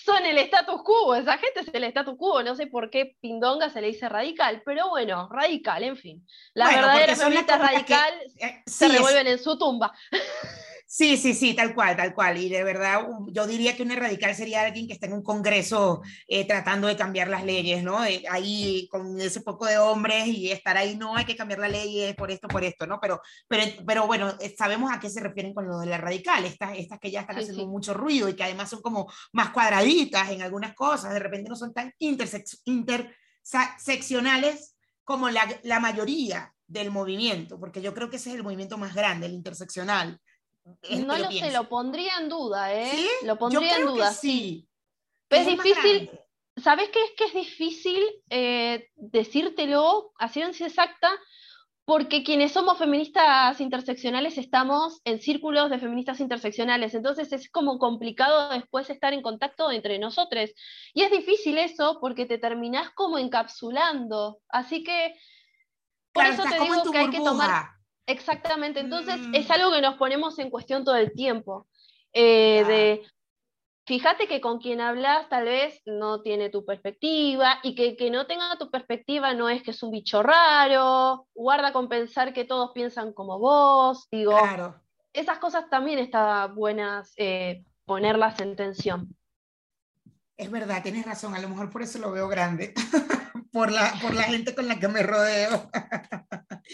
son 0.06 0.26
el 0.26 0.38
status 0.40 0.82
quo, 0.84 1.16
esa 1.16 1.38
gente 1.38 1.62
es 1.62 1.74
el 1.74 1.84
status 1.86 2.16
quo, 2.18 2.44
no 2.44 2.56
sé 2.56 2.68
por 2.68 2.90
qué 2.90 3.16
Pindonga 3.22 3.70
se 3.70 3.82
le 3.82 3.88
dice 3.88 4.10
radical, 4.10 4.62
pero 4.66 4.90
bueno, 4.90 5.30
radical, 5.32 5.84
en 5.84 5.98
fin. 5.98 6.28
La 6.54 6.68
verdadera 6.70 7.16
feminista 7.16 7.58
radical 7.58 8.14
eh, 8.40 8.62
se 8.66 8.88
revuelven 8.88 9.28
en 9.28 9.40
su 9.40 9.58
tumba. 9.58 9.94
Sí, 10.94 11.16
sí, 11.16 11.34
sí, 11.34 11.54
tal 11.56 11.74
cual, 11.74 11.96
tal 11.96 12.14
cual. 12.14 12.38
Y 12.38 12.50
de 12.50 12.66
verdad, 12.66 13.08
yo 13.28 13.48
diría 13.48 13.78
que 13.78 13.84
un 13.84 13.92
radical 13.92 14.36
sería 14.36 14.62
alguien 14.62 14.88
que 14.88 14.94
está 14.94 15.06
en 15.06 15.14
un 15.14 15.24
congreso 15.24 16.02
eh, 16.28 16.46
tratando 16.46 16.88
de 16.88 16.98
cambiar 16.98 17.30
las 17.30 17.46
leyes, 17.46 17.82
¿no? 17.82 18.04
Eh, 18.04 18.24
ahí 18.30 18.90
con 18.92 19.18
ese 19.22 19.40
poco 19.40 19.66
de 19.68 19.78
hombres 19.78 20.28
y 20.28 20.52
estar 20.52 20.76
ahí, 20.76 20.98
no 20.98 21.16
hay 21.16 21.24
que 21.24 21.38
cambiar 21.38 21.60
la 21.62 21.70
ley 21.70 22.14
por 22.18 22.30
esto, 22.30 22.50
por 22.50 22.66
esto, 22.66 22.88
¿no? 22.88 23.00
Pero, 23.00 23.22
pero, 23.48 23.64
pero 23.88 24.06
bueno, 24.06 24.36
eh, 24.42 24.54
sabemos 24.58 24.92
a 24.92 25.00
qué 25.00 25.10
se 25.10 25.22
refieren 25.22 25.54
con 25.54 25.66
lo 25.66 25.80
de 25.80 25.86
la 25.86 25.98
radical, 25.98 26.44
estas, 26.44 26.78
estas 26.78 27.00
que 27.00 27.10
ya 27.10 27.22
están 27.22 27.38
haciendo 27.38 27.66
mucho 27.68 27.94
ruido 27.94 28.28
y 28.28 28.36
que 28.36 28.44
además 28.44 28.70
son 28.70 28.82
como 28.82 29.10
más 29.32 29.52
cuadraditas 29.52 30.30
en 30.30 30.42
algunas 30.42 30.74
cosas, 30.74 31.14
de 31.14 31.20
repente 31.20 31.50
no 31.50 31.56
son 31.56 31.74
tan 31.74 31.94
interseccionales 32.00 34.76
como 35.06 35.30
la, 35.30 35.48
la 35.64 35.80
mayoría 35.80 36.54
del 36.68 36.92
movimiento, 36.92 37.58
porque 37.62 37.82
yo 37.82 37.94
creo 37.94 38.10
que 38.10 38.18
ese 38.18 38.30
es 38.32 38.36
el 38.36 38.44
movimiento 38.44 38.78
más 38.78 38.94
grande, 38.94 39.28
el 39.28 39.34
interseccional 39.34 40.20
no 40.64 41.18
lo, 41.18 41.32
sé, 41.32 41.52
lo 41.52 41.68
pondría 41.68 42.18
en 42.20 42.30
duda, 42.30 42.74
¿eh? 42.74 43.08
Lo 43.24 43.38
pondría 43.38 43.78
en 43.78 43.86
duda, 43.86 44.12
sí. 44.12 44.68
es, 45.30 45.46
difícil, 45.48 46.12
¿sabes 46.58 46.90
qué 46.90 47.04
es 47.04 47.12
que 47.18 47.26
es 47.26 47.34
difícil 47.34 48.04
eh, 48.30 48.90
decírtelo 48.96 50.14
a 50.18 50.30
ciencia 50.30 50.68
exacta? 50.68 51.10
Porque 51.84 52.24
quienes 52.24 52.52
somos 52.52 52.78
feministas 52.78 53.60
interseccionales 53.60 54.38
estamos 54.38 55.02
en 55.04 55.20
círculos 55.20 55.70
de 55.72 55.80
feministas 55.80 56.20
interseccionales, 56.20 56.94
entonces 56.94 57.34
es 57.34 57.50
como 57.50 57.80
complicado 57.80 58.50
después 58.50 58.90
estar 58.90 59.14
en 59.14 59.24
contacto 59.24 59.72
entre 59.72 59.98
nosotros. 59.98 60.52
Y 60.94 61.02
es 61.02 61.12
difícil 61.12 61.58
eso 61.58 61.98
porque 62.00 62.28
te 62.28 62.38
terminás 62.38 62.92
como 62.92 63.18
encapsulando. 63.18 64.40
Así 64.48 64.84
que 64.84 65.16
por 66.14 66.26
eso 66.26 66.44
te 66.44 66.60
digo 66.60 66.92
que 66.92 66.98
hay 66.98 67.10
que 67.10 67.18
tomar 67.18 67.81
Exactamente, 68.06 68.80
entonces 68.80 69.20
es 69.34 69.48
mm. 69.48 69.52
algo 69.52 69.72
que 69.72 69.82
nos 69.82 69.96
ponemos 69.96 70.38
en 70.40 70.50
cuestión 70.50 70.84
todo 70.84 70.96
el 70.96 71.14
tiempo. 71.14 71.68
Eh, 72.14 72.64
de, 72.66 73.08
fíjate 73.86 74.28
que 74.28 74.42
con 74.42 74.60
quien 74.60 74.82
hablas 74.82 75.30
tal 75.30 75.46
vez 75.46 75.82
no 75.86 76.22
tiene 76.22 76.50
tu 76.50 76.66
perspectiva 76.66 77.60
y 77.64 77.74
que 77.74 77.96
que 77.96 78.10
no 78.10 78.28
tenga 78.28 78.58
tu 78.58 78.70
perspectiva 78.70 79.34
no 79.34 79.48
es 79.50 79.64
que 79.64 79.72
es 79.72 79.82
un 79.82 79.92
bicho 79.92 80.22
raro, 80.22 81.28
guarda 81.34 81.72
con 81.72 81.88
pensar 81.88 82.34
que 82.34 82.44
todos 82.44 82.72
piensan 82.74 83.14
como 83.14 83.40
vos, 83.40 84.08
digo, 84.12 84.38
esas 85.14 85.40
cosas 85.40 85.70
también 85.70 86.00
está 86.00 86.48
buenas 86.48 87.14
eh, 87.18 87.64
ponerlas 87.86 88.40
en 88.40 88.56
tensión. 88.56 89.16
Es 90.42 90.50
verdad, 90.50 90.82
tienes 90.82 91.06
razón, 91.06 91.36
a 91.36 91.40
lo 91.40 91.48
mejor 91.48 91.70
por 91.70 91.84
eso 91.84 92.00
lo 92.00 92.12
veo 92.12 92.28
grande, 92.28 92.74
por, 93.52 93.72
la, 93.72 93.94
por 94.02 94.16
la 94.16 94.24
gente 94.24 94.56
con 94.56 94.68
la 94.68 94.80
que 94.80 94.88
me 94.88 95.04
rodeo. 95.04 95.70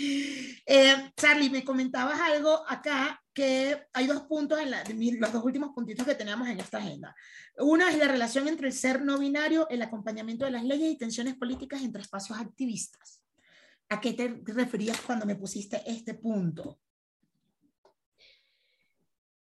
eh, 0.65 1.12
Charlie, 1.17 1.49
me 1.49 1.65
comentabas 1.65 2.17
algo 2.17 2.63
acá 2.65 3.21
que 3.34 3.77
hay 3.91 4.08
dos 4.08 4.21
puntos, 4.21 4.58
en 4.62 5.19
los 5.19 5.34
dos 5.34 5.43
últimos 5.43 5.71
puntitos 5.75 6.08
que 6.08 6.15
tenemos 6.15 6.47
en 6.47 6.62
esta 6.62 6.77
agenda. 6.77 7.13
Uno 7.58 7.86
es 7.89 7.97
la 7.97 8.08
relación 8.08 8.47
entre 8.47 8.67
el 8.67 8.73
ser 8.73 9.01
no 9.01 9.17
binario, 9.19 9.67
el 9.67 9.82
acompañamiento 9.82 10.45
de 10.45 10.51
las 10.51 10.63
leyes 10.63 10.89
y 10.89 10.97
tensiones 10.97 11.36
políticas 11.36 11.82
entre 11.82 12.03
espacios 12.03 12.39
activistas. 12.39 13.21
¿A 13.89 13.99
qué 13.99 14.13
te 14.13 14.43
referías 14.45 15.01
cuando 15.01 15.25
me 15.25 15.36
pusiste 15.36 15.84
este 15.86 16.13
punto? 16.13 16.80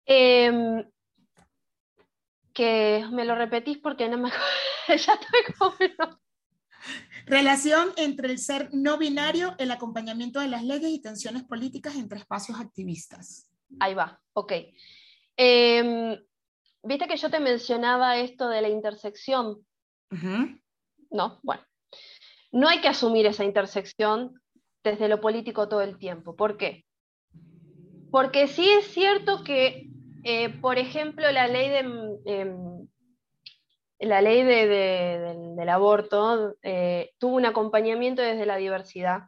Eh, 0.07 0.83
que 2.59 3.05
me 3.13 3.23
lo 3.23 3.35
repetís 3.35 3.77
porque 3.77 4.09
no 4.09 4.17
me 4.17 4.29
ya 4.89 4.95
estoy 4.95 5.53
como... 5.57 5.75
Relación 7.25 7.93
entre 7.95 8.29
el 8.29 8.37
ser 8.37 8.67
no 8.73 8.97
binario, 8.97 9.55
el 9.59 9.71
acompañamiento 9.71 10.41
de 10.41 10.49
las 10.49 10.65
leyes 10.65 10.91
y 10.91 11.01
tensiones 11.01 11.43
políticas 11.43 11.95
entre 11.95 12.19
espacios 12.19 12.59
activistas. 12.59 13.49
Ahí 13.79 13.93
va, 13.93 14.21
ok. 14.33 14.51
Em, 15.37 16.21
viste 16.83 17.07
que 17.07 17.15
yo 17.15 17.29
te 17.29 17.39
mencionaba 17.39 18.17
esto 18.17 18.49
de 18.49 18.61
la 18.61 18.67
intersección. 18.67 19.65
No, 21.11 21.39
bueno. 21.43 21.63
No 22.51 22.67
hay 22.67 22.81
que 22.81 22.89
asumir 22.89 23.25
esa 23.25 23.45
intersección 23.45 24.33
desde 24.83 25.07
lo 25.07 25.21
político 25.21 25.69
todo 25.69 25.81
el 25.81 25.97
tiempo. 25.97 26.35
¿Por 26.35 26.57
qué? 26.57 26.83
Porque 28.11 28.49
sí 28.49 28.69
es 28.69 28.87
cierto 28.87 29.45
que 29.45 29.89
eh, 30.23 30.49
por 30.49 30.77
ejemplo, 30.77 31.31
la 31.31 31.47
ley 31.47 31.69
de, 31.69 31.79
em, 32.25 32.87
la 33.99 34.21
ley 34.21 34.43
del, 34.43 35.69
aborto 35.69 36.55
eh, 36.63 37.11
tuvo 37.19 37.35
un 37.35 37.45
acompañamiento 37.45 38.21
desde 38.21 38.45
la 38.45 38.57
diversidad. 38.57 39.23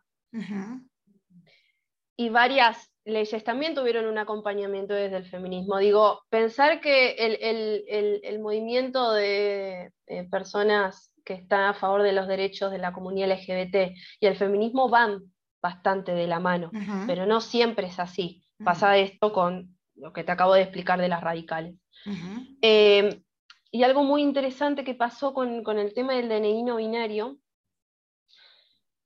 Y 2.17 2.29
varias 2.29 2.91
leyes 3.03 3.43
también 3.43 3.75
tuvieron 3.75 4.05
un 4.05 4.17
acompañamiento 4.17 4.93
desde 4.93 5.17
el 5.17 5.25
feminismo. 5.25 5.77
Digo, 5.77 6.21
pensar 6.29 6.79
que 6.79 7.15
el, 7.17 8.39
movimiento 8.39 9.11
de 9.13 9.91
personas 10.29 11.11
que 11.25 11.33
están 11.33 11.65
a 11.65 11.73
favor 11.73 12.03
de 12.03 12.13
los 12.13 12.27
derechos 12.27 12.71
de 12.71 12.77
la 12.77 12.93
comunidad 12.93 13.31
LGBT 13.31 13.95
y 14.19 14.25
el 14.25 14.35
feminismo 14.35 14.89
van 14.89 15.31
bastante 15.61 16.13
de 16.13 16.27
la 16.27 16.39
mano, 16.39 16.71
pero 17.07 17.25
no 17.25 17.41
siempre 17.41 17.87
es 17.87 17.99
así. 17.99 18.43
Pasa 18.63 18.97
esto 18.97 19.31
con 19.33 19.75
lo 20.01 20.11
que 20.11 20.23
te 20.23 20.31
acabo 20.31 20.55
de 20.55 20.63
explicar 20.63 20.99
de 20.99 21.07
las 21.07 21.21
radicales. 21.21 21.75
Eh, 22.61 23.21
y 23.69 23.83
algo 23.83 24.03
muy 24.03 24.23
interesante 24.23 24.83
que 24.83 24.95
pasó 24.95 25.33
con, 25.33 25.63
con 25.63 25.77
el 25.77 25.93
tema 25.93 26.13
del 26.13 26.27
DNI 26.27 26.63
no 26.63 26.77
binario 26.77 27.37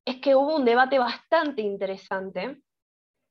es 0.05 0.21
que 0.21 0.35
hubo 0.35 0.55
un 0.55 0.63
debate 0.63 0.97
bastante 0.97 1.61
interesante, 1.61 2.61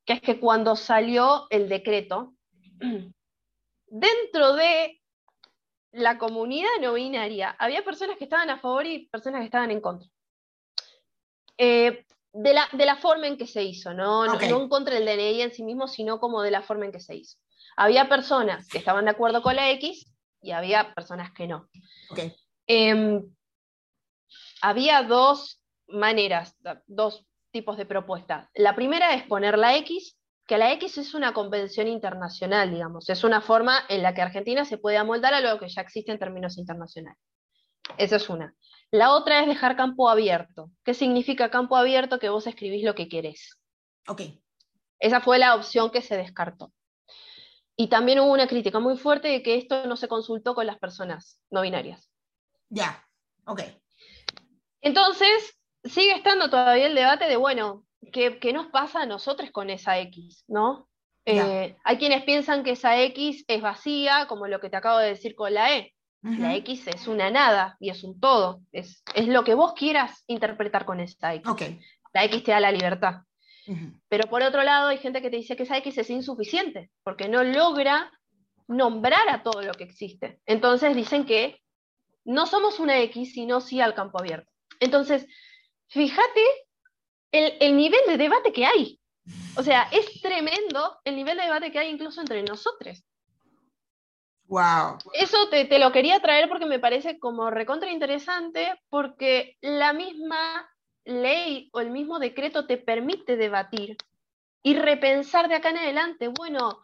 que 0.05 0.13
es 0.13 0.21
que 0.21 0.39
cuando 0.39 0.77
salió 0.77 1.47
el 1.49 1.69
decreto, 1.69 2.35
dentro 3.87 4.55
de 4.55 5.01
la 5.93 6.19
comunidad 6.19 6.69
no 6.83 6.95
binaria 6.95 7.57
había 7.59 7.85
personas 7.85 8.19
que 8.19 8.25
estaban 8.25 8.51
a 8.51 8.59
favor 8.59 8.85
y 8.85 9.07
personas 9.07 9.41
que 9.41 9.47
estaban 9.47 9.71
en 9.71 9.81
contra. 9.81 10.09
Eh, 11.57 12.05
de, 12.33 12.53
la, 12.53 12.69
de, 12.73 12.85
la, 12.85 12.97
forma 12.97 13.29
en 13.29 13.39
que 13.39 13.47
se 13.47 13.63
hizo, 13.63 13.95
¿no? 13.95 14.27
No, 14.27 14.41
en 14.41 14.69
contra 14.69 14.97
del 14.97 15.07
DNI 15.07 15.41
en 15.41 15.55
sí 15.55 15.63
mismo, 15.63 15.87
sino 15.87 16.19
como 16.19 16.43
de 16.43 16.51
la 16.51 16.63
forma 16.63 16.85
en 16.85 16.93
que 16.93 17.01
se 17.01 17.15
hizo. 17.15 17.39
Había 17.77 18.09
personas 18.09 18.69
que 18.69 18.79
estaban 18.79 19.05
de 19.05 19.13
acuerdo 19.13 19.43
con 19.43 19.57
la 19.57 19.71
X 19.73 20.13
y 20.41 20.53
había 20.53 20.95
personas 20.95 21.33
que 21.33 21.47
no. 21.47 21.69
Em, 22.67 23.23
había 24.63 25.03
dos 25.03 25.63
maneras, 25.87 26.57
dos 26.87 27.27
tipos 27.51 27.77
de 27.77 27.87
propuestas. 27.87 28.49
La 28.55 28.75
primera 28.75 29.15
es 29.15 29.25
poner 29.25 29.59
la 29.59 29.77
X 29.77 30.17
que 30.47 30.59
la 30.59 30.73
X 30.73 30.99
es 30.99 31.15
una 31.15 31.33
convención 31.33 31.89
internacional, 31.89 32.71
digamos, 32.71 33.09
es 33.09 33.25
una 33.25 33.41
forma 33.41 33.81
en 33.89 34.03
la 34.03 34.15
que 34.15 34.23
Argentina 34.23 34.65
se 34.65 34.79
puede 34.79 34.99
amoldar 34.99 35.33
a 35.35 35.41
lo 35.41 35.59
que 35.59 35.69
ya 35.69 35.81
existe 35.81 36.13
en 36.13 36.19
términos 36.19 36.59
internacionales. 36.59 37.19
Esa 37.97 38.17
es 38.17 38.29
una. 38.29 38.55
La 38.91 39.13
otra 39.13 39.41
es 39.41 39.47
dejar 39.47 39.77
campo 39.77 40.09
abierto. 40.09 40.71
¿Qué 40.85 40.95
significa 40.95 41.51
campo 41.51 41.77
abierto? 41.77 42.19
Que 42.19 42.29
vos 42.29 42.47
escribís 42.47 42.85
lo 42.85 42.95
que 42.95 43.09
querés. 43.09 43.59
Ok. 44.07 44.23
Esa 44.99 45.21
fue 45.21 45.39
la 45.39 45.55
opción 45.55 45.91
que 45.91 46.03
se 46.03 46.17
descartó. 46.17 46.73
Y 47.77 47.89
también 47.89 48.21
hubo 48.21 48.33
una 48.33 48.47
crítica 48.47 48.79
muy 48.79 48.97
fuerte 48.97 49.29
de 49.29 49.43
que 49.43 49.57
esto 49.57 49.87
no 49.87 49.97
se 49.97 50.09
consultó 50.09 50.55
con 50.55 50.67
las 50.67 50.79
personas 50.79 51.41
no 51.51 51.63
binarias. 51.63 52.11
Ya, 52.69 53.05
ok. 53.47 53.63
Entonces, 54.81 55.59
sigue 55.83 56.15
estando 56.15 56.51
todavía 56.51 56.87
el 56.87 56.95
debate 56.95 57.27
de, 57.27 57.37
bueno, 57.37 57.85
¿qué, 58.13 58.53
nos 58.53 58.67
pasa 58.69 59.03
a 59.03 59.07
nosotros 59.07 59.51
con 59.51 59.71
esa 59.71 59.99
X? 59.99 60.45
¿no? 60.47 60.89
Eh, 61.25 61.77
hay 61.85 61.97
quienes 61.97 62.23
piensan 62.25 62.63
que 62.63 62.73
esa 62.73 63.01
X 63.01 63.45
es 63.49 63.63
vacía, 63.63 64.27
como 64.29 64.47
lo 64.47 64.61
que 64.61 64.71
te 64.71 64.77
acabo 64.77 64.99
de 64.99 65.09
decir 65.09 65.35
con 65.35 65.55
la 65.55 65.77
E. 65.77 65.95
La 66.23 66.55
X 66.57 66.87
es 66.87 67.07
una 67.07 67.31
nada 67.31 67.77
y 67.81 67.91
es 67.91 68.03
un 68.03 68.19
todo. 68.19 68.63
Es, 68.73 69.03
es, 69.15 69.29
lo 69.29 69.45
que 69.45 69.53
vos 69.53 69.75
quieras 69.75 70.25
interpretar 70.27 70.87
con 70.87 70.99
esa 71.01 71.35
X. 71.35 71.47
La 72.15 72.25
X 72.25 72.45
te 72.45 72.53
da 72.53 72.61
la 72.61 72.73
libertad. 72.73 73.17
Pero 74.09 74.29
por 74.29 74.43
otro 74.43 74.63
lado, 74.63 74.89
hay 74.89 74.99
gente 74.99 75.23
que 75.23 75.31
te 75.31 75.37
dice 75.37 75.57
que 75.57 75.63
esa 75.63 75.79
X 75.79 75.97
es 75.99 76.11
insuficiente, 76.11 76.91
porque 77.03 77.29
no 77.29 77.43
logra 77.43 78.11
nombrar 78.67 79.29
a 79.29 79.43
todo 79.43 79.63
lo 79.63 79.75
que 79.75 79.85
existe. 79.85 80.41
Entonces 80.47 80.95
dicen 80.95 81.25
que 81.25 81.61
no 82.25 82.47
somos 82.47 82.79
una 82.79 82.99
X, 83.01 83.33
sino 83.33 83.61
sí 83.61 83.81
al 83.81 83.95
campo 83.95 84.19
abierto. 84.19 84.51
Entonces, 84.81 85.27
fíjate 85.89 86.41
el, 87.33 87.77
nivel 87.77 88.01
de 88.07 88.17
debate 88.17 88.53
que 88.53 88.67
hay. 88.67 89.01
O 89.57 89.63
sea, 89.63 89.89
es 89.93 90.21
tremendo 90.21 90.99
el 91.05 91.17
nivel 91.17 91.37
de 91.37 91.45
debate 91.45 91.73
que 91.73 91.79
hay 91.79 91.91
incluso 91.91 92.21
entre 92.21 92.43
nosotros. 92.43 93.03
Wow. 94.47 94.99
Eso 95.15 95.49
te, 95.49 95.65
te, 95.65 95.79
lo 95.79 95.91
quería 95.91 96.21
traer 96.21 96.49
porque 96.49 96.67
me 96.67 96.79
parece 96.79 97.19
como 97.19 97.51
recontra 97.51 97.91
interesante, 97.91 98.79
porque 98.91 99.57
la 99.63 99.93
misma 99.95 100.69
ley 101.05 101.71
o 101.73 101.81
el 101.81 101.91
mismo 101.91 102.19
decreto 102.19 102.67
te 102.67 102.77
permite 102.77 103.37
debatir 103.37 103.97
y 104.63 104.75
repensar 104.75 105.49
de 105.49 105.57
acá 105.57 105.71
en 105.71 105.79
adelante. 105.79 106.29
Bueno, 106.29 106.81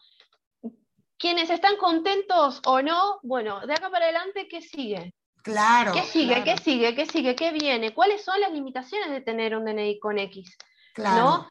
quienes 1.18 1.50
están 1.50 1.76
contentos 1.76 2.60
o 2.64 2.82
no, 2.82 3.20
bueno, 3.22 3.66
de 3.66 3.74
acá 3.74 3.90
para 3.90 4.06
adelante, 4.06 4.48
¿qué 4.48 4.60
sigue? 4.60 5.14
Claro. 5.42 5.92
¿Qué 5.92 6.02
sigue? 6.02 6.44
¿Qué 6.44 6.56
sigue? 6.58 6.94
¿Qué 6.94 7.06
sigue? 7.06 7.34
¿Qué 7.34 7.52
viene? 7.52 7.94
¿Cuáles 7.94 8.24
son 8.24 8.40
las 8.40 8.52
limitaciones 8.52 9.10
de 9.10 9.20
tener 9.20 9.56
un 9.56 9.64
DNI 9.64 9.98
con 9.98 10.18
X? 10.18 10.56
Claro. 10.94 11.48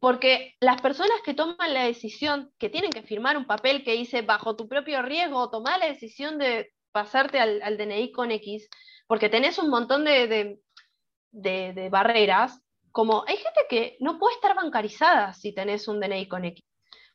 Porque 0.00 0.54
las 0.60 0.80
personas 0.80 1.20
que 1.24 1.34
toman 1.34 1.74
la 1.74 1.84
decisión, 1.84 2.52
que 2.58 2.68
tienen 2.68 2.90
que 2.90 3.02
firmar 3.02 3.36
un 3.36 3.46
papel 3.46 3.82
que 3.82 3.92
dice 3.92 4.22
bajo 4.22 4.56
tu 4.56 4.68
propio 4.68 5.02
riesgo, 5.02 5.50
tomar 5.50 5.80
la 5.80 5.86
decisión 5.86 6.38
de 6.38 6.72
pasarte 6.92 7.40
al, 7.40 7.76
DNI 7.76 8.12
con 8.12 8.30
X, 8.30 8.68
porque 9.06 9.28
tenés 9.28 9.58
un 9.58 9.70
montón 9.70 10.04
de, 10.04 10.26
de, 10.26 10.60
barreras, 11.32 12.60
como 12.92 13.24
hay 13.26 13.36
gente 13.36 13.60
que 13.68 13.96
no 14.00 14.18
puede 14.18 14.34
estar 14.34 14.54
bancarizada 14.54 15.32
si 15.32 15.54
tenés 15.54 15.88
un 15.88 16.00
DNI 16.00 16.28
con 16.28 16.44
X, 16.44 16.64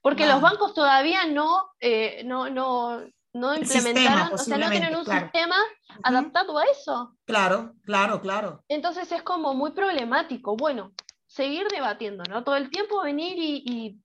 porque 0.01 0.27
los 0.27 0.41
bancos 0.41 0.73
todavía 0.73 1.25
no, 1.25 1.69
eh, 1.79 2.23
no, 2.25 2.49
no, 2.49 3.01
no 3.33 3.55
implementaron, 3.55 4.33
o 4.33 4.37
sea, 4.37 4.57
no 4.57 4.69
tienen 4.69 4.95
un 4.95 5.05
sistema 5.05 5.55
adaptado 6.03 6.57
a 6.57 6.65
eso. 6.65 7.15
Claro, 7.25 7.73
claro, 7.83 8.21
claro. 8.21 8.63
Entonces 8.67 9.11
es 9.11 9.23
como 9.23 9.53
muy 9.53 9.71
problemático. 9.71 10.55
Bueno, 10.55 10.91
seguir 11.25 11.67
debatiendo, 11.69 12.23
¿no? 12.29 12.43
Todo 12.43 12.55
el 12.57 12.69
tiempo 12.69 13.01
venir 13.01 13.35
y, 13.37 13.99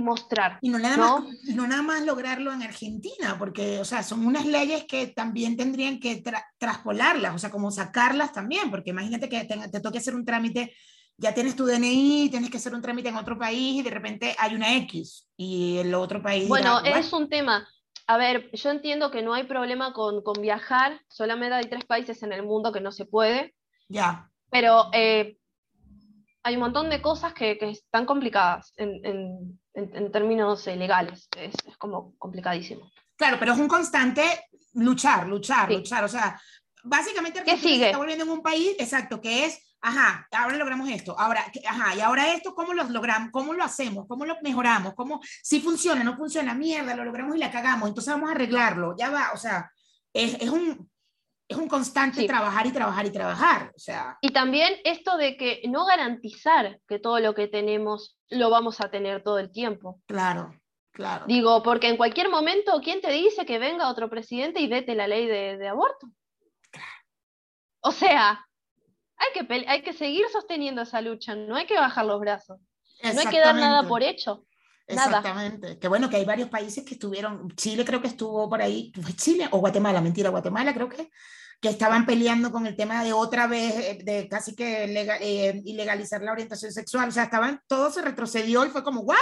mostrar. 0.00 0.58
Y 0.60 0.68
no 0.68 0.78
nada, 0.78 0.96
Más, 0.96 1.24
no 1.54 1.66
nada 1.66 1.82
más 1.82 2.04
lograrlo 2.04 2.52
en 2.52 2.62
Argentina, 2.62 3.36
porque, 3.38 3.78
o 3.78 3.84
sea, 3.84 4.02
son 4.02 4.26
unas 4.26 4.46
leyes 4.46 4.84
que 4.84 5.08
también 5.08 5.56
tendrían 5.56 6.00
que 6.00 6.22
traspolarlas, 6.58 7.34
o 7.34 7.38
sea, 7.38 7.50
como 7.50 7.70
sacarlas 7.70 8.32
también, 8.32 8.70
porque 8.70 8.90
imagínate 8.90 9.28
que 9.28 9.44
te, 9.44 9.56
te 9.68 9.80
toque 9.80 9.98
hacer 9.98 10.14
un 10.14 10.24
trámite 10.24 10.74
ya 11.16 11.32
tienes 11.32 11.54
tu 11.54 11.64
DNI, 11.64 12.28
tienes 12.30 12.50
que 12.50 12.56
hacer 12.56 12.74
un 12.74 12.82
trámite 12.82 13.08
en 13.08 13.16
otro 13.16 13.38
país 13.38 13.76
y 13.76 13.82
de 13.82 13.90
repente 13.90 14.34
hay 14.38 14.54
una 14.54 14.74
X 14.78 15.28
y 15.36 15.78
el 15.78 15.94
otro 15.94 16.22
país. 16.22 16.48
Bueno, 16.48 16.80
es 16.80 17.12
un 17.12 17.28
tema. 17.28 17.66
A 18.06 18.18
ver, 18.18 18.50
yo 18.52 18.70
entiendo 18.70 19.10
que 19.10 19.22
no 19.22 19.32
hay 19.32 19.44
problema 19.44 19.92
con, 19.92 20.22
viajar, 20.40 21.00
solamente 21.08 21.54
hay 21.54 21.64
tres 21.64 21.84
países 21.84 22.22
en 22.22 22.32
el 22.32 22.42
mundo 22.42 22.72
que 22.72 22.80
no 22.80 22.92
se 22.92 23.06
puede. 23.06 23.54
Ya. 23.88 24.30
Pero 24.50 24.90
eh, 24.92 25.38
hay 26.42 26.54
un 26.54 26.60
montón 26.60 26.90
de 26.90 27.00
cosas 27.00 27.32
que, 27.32 27.56
están 27.60 28.04
complicadas 28.04 28.72
en, 28.76 29.58
términos 30.12 30.66
eh, 30.66 30.76
legales. 30.76 31.28
Es, 31.36 31.54
como 31.78 32.16
complicadísimo. 32.16 32.90
Claro, 33.16 33.36
pero 33.38 33.52
es 33.52 33.58
un 33.58 33.68
constante 33.68 34.22
luchar, 34.74 35.28
luchar, 35.28 35.70
luchar. 35.70 36.04
O 36.04 36.08
sea, 36.08 36.40
básicamente 36.82 37.42
¿Qué 37.44 37.56
sigue? 37.56 37.78
se 37.78 37.86
está 37.86 37.98
volviendo 37.98 38.24
en 38.24 38.30
un 38.30 38.42
país, 38.42 38.76
exacto, 38.78 39.20
que 39.20 39.46
es 39.46 39.60
ajá, 39.84 40.26
ahora 40.32 40.56
logramos 40.56 40.88
esto, 40.88 41.14
ahora, 41.18 41.44
ajá, 41.68 41.94
y 41.94 42.00
ahora 42.00 42.32
esto, 42.32 42.54
¿cómo 42.54 42.72
lo 42.72 42.84
logramos? 42.84 43.30
¿Cómo 43.30 43.52
lo 43.52 43.62
hacemos? 43.62 44.06
¿Cómo 44.08 44.24
lo 44.24 44.34
mejoramos? 44.42 44.94
¿Cómo, 44.94 45.20
si 45.42 45.60
funciona, 45.60 46.02
no 46.02 46.16
funciona, 46.16 46.54
mierda, 46.54 46.96
lo 46.96 47.04
logramos 47.04 47.36
y 47.36 47.38
la 47.38 47.50
cagamos, 47.50 47.90
entonces 47.90 48.14
vamos 48.14 48.30
a 48.30 48.32
arreglarlo, 48.32 48.96
ya 48.96 49.10
va, 49.10 49.32
o 49.34 49.36
sea, 49.36 49.70
es, 50.10 50.40
es 50.40 50.48
un, 50.48 50.90
es 51.48 51.56
un 51.56 51.68
constante 51.68 52.26
trabajar 52.26 52.66
y 52.66 52.72
trabajar 52.72 53.06
y 53.06 53.10
trabajar, 53.10 53.72
o 53.74 53.78
sea. 53.78 54.18
Y 54.20 54.30
también 54.30 54.74
esto 54.84 55.16
de 55.16 55.36
que 55.36 55.62
no 55.68 55.84
garantizar 55.84 56.80
que 56.88 56.98
todo 56.98 57.20
lo 57.20 57.34
que 57.34 57.48
tenemos 57.48 58.18
lo 58.30 58.50
vamos 58.50 58.80
a 58.80 58.90
tener 58.90 59.22
todo 59.22 59.38
el 59.38 59.50
tiempo. 59.50 60.00
Claro. 60.06 60.54
Claro. 60.92 61.24
Digo, 61.26 61.60
porque 61.64 61.88
en 61.88 61.96
cualquier 61.96 62.30
momento, 62.30 62.80
¿quién 62.80 63.00
te 63.00 63.10
dice 63.10 63.44
que 63.44 63.58
venga 63.58 63.90
otro 63.90 64.08
presidente 64.08 64.60
y 64.60 64.68
vete 64.68 64.94
la 64.94 65.08
ley 65.08 65.26
de, 65.26 65.56
de 65.56 65.66
aborto? 65.66 66.06
O 67.80 67.90
sea, 67.90 68.46
hay 69.16 69.28
que, 69.32 69.68
hay 69.68 69.82
que 69.82 69.92
seguir 69.92 70.26
sosteniendo 70.32 70.82
esa 70.82 71.00
lucha, 71.00 71.34
no 71.34 71.56
hay 71.56 71.66
que 71.66 71.74
bajar 71.74 72.06
los 72.06 72.20
brazos. 72.20 72.60
No 73.02 73.20
hay 73.20 73.26
que 73.26 73.40
dar 73.40 73.54
nada 73.54 73.86
por 73.86 74.02
hecho. 74.02 74.46
Exactamente. 74.86 75.78
Que 75.78 75.88
bueno, 75.88 76.10
que 76.10 76.16
hay 76.16 76.24
varios 76.24 76.48
países 76.48 76.84
que 76.84 76.94
estuvieron, 76.94 77.50
Chile 77.56 77.84
creo 77.84 78.00
que 78.00 78.08
estuvo 78.08 78.48
por 78.48 78.60
ahí, 78.60 78.92
Chile 79.16 79.48
o 79.50 79.58
Guatemala, 79.58 80.00
mentira, 80.00 80.30
Guatemala 80.30 80.74
creo 80.74 80.88
que, 80.88 81.10
que 81.60 81.68
estaban 81.68 82.04
peleando 82.04 82.52
con 82.52 82.66
el 82.66 82.76
tema 82.76 83.02
de 83.02 83.12
otra 83.12 83.46
vez, 83.46 84.04
de 84.04 84.28
casi 84.28 84.54
que 84.54 84.84
eh, 84.84 85.62
ilegalizar 85.64 86.22
la 86.22 86.32
orientación 86.32 86.72
sexual, 86.72 87.08
o 87.08 87.12
sea, 87.12 87.24
estaban, 87.24 87.60
todo 87.66 87.90
se 87.90 88.02
retrocedió 88.02 88.64
y 88.66 88.70
fue 88.70 88.84
como, 88.84 89.00
¿what? 89.00 89.16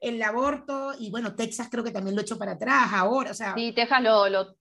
El 0.00 0.20
aborto, 0.22 0.94
y 0.98 1.10
bueno, 1.10 1.36
Texas 1.36 1.68
creo 1.70 1.84
que 1.84 1.92
también 1.92 2.16
lo 2.16 2.22
echó 2.22 2.36
para 2.36 2.52
atrás 2.52 2.90
ahora, 2.92 3.30
o 3.30 3.34
sea. 3.34 3.54
Sí, 3.54 3.72
Texas 3.74 4.02
lo, 4.02 4.28
lo, 4.28 4.56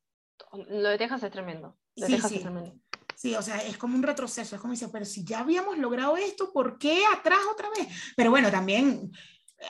lo 0.70 0.90
de 0.90 0.98
Texas 0.98 1.24
es 1.24 1.32
tremendo. 1.32 1.78
Lo 1.96 2.06
de 2.06 2.14
Texas 2.14 2.32
Es 2.32 2.42
tremendo. 2.42 2.76
Sí, 3.16 3.36
o 3.36 3.42
sea, 3.42 3.58
es 3.64 3.78
como 3.78 3.96
un 3.96 4.04
retroceso, 4.04 4.56
es 4.56 4.62
como 4.62 4.74
dice, 4.74 4.90
pero 4.90 5.06
si 5.06 5.24
ya 5.24 5.40
habíamos 5.40 5.78
logrado 5.78 6.18
esto, 6.18 6.52
¿por 6.52 6.78
qué 6.78 7.04
atrás 7.06 7.40
otra 7.52 7.70
vez? 7.70 7.88
Pero 8.18 8.32
bueno, 8.32 8.52
también 8.52 9.12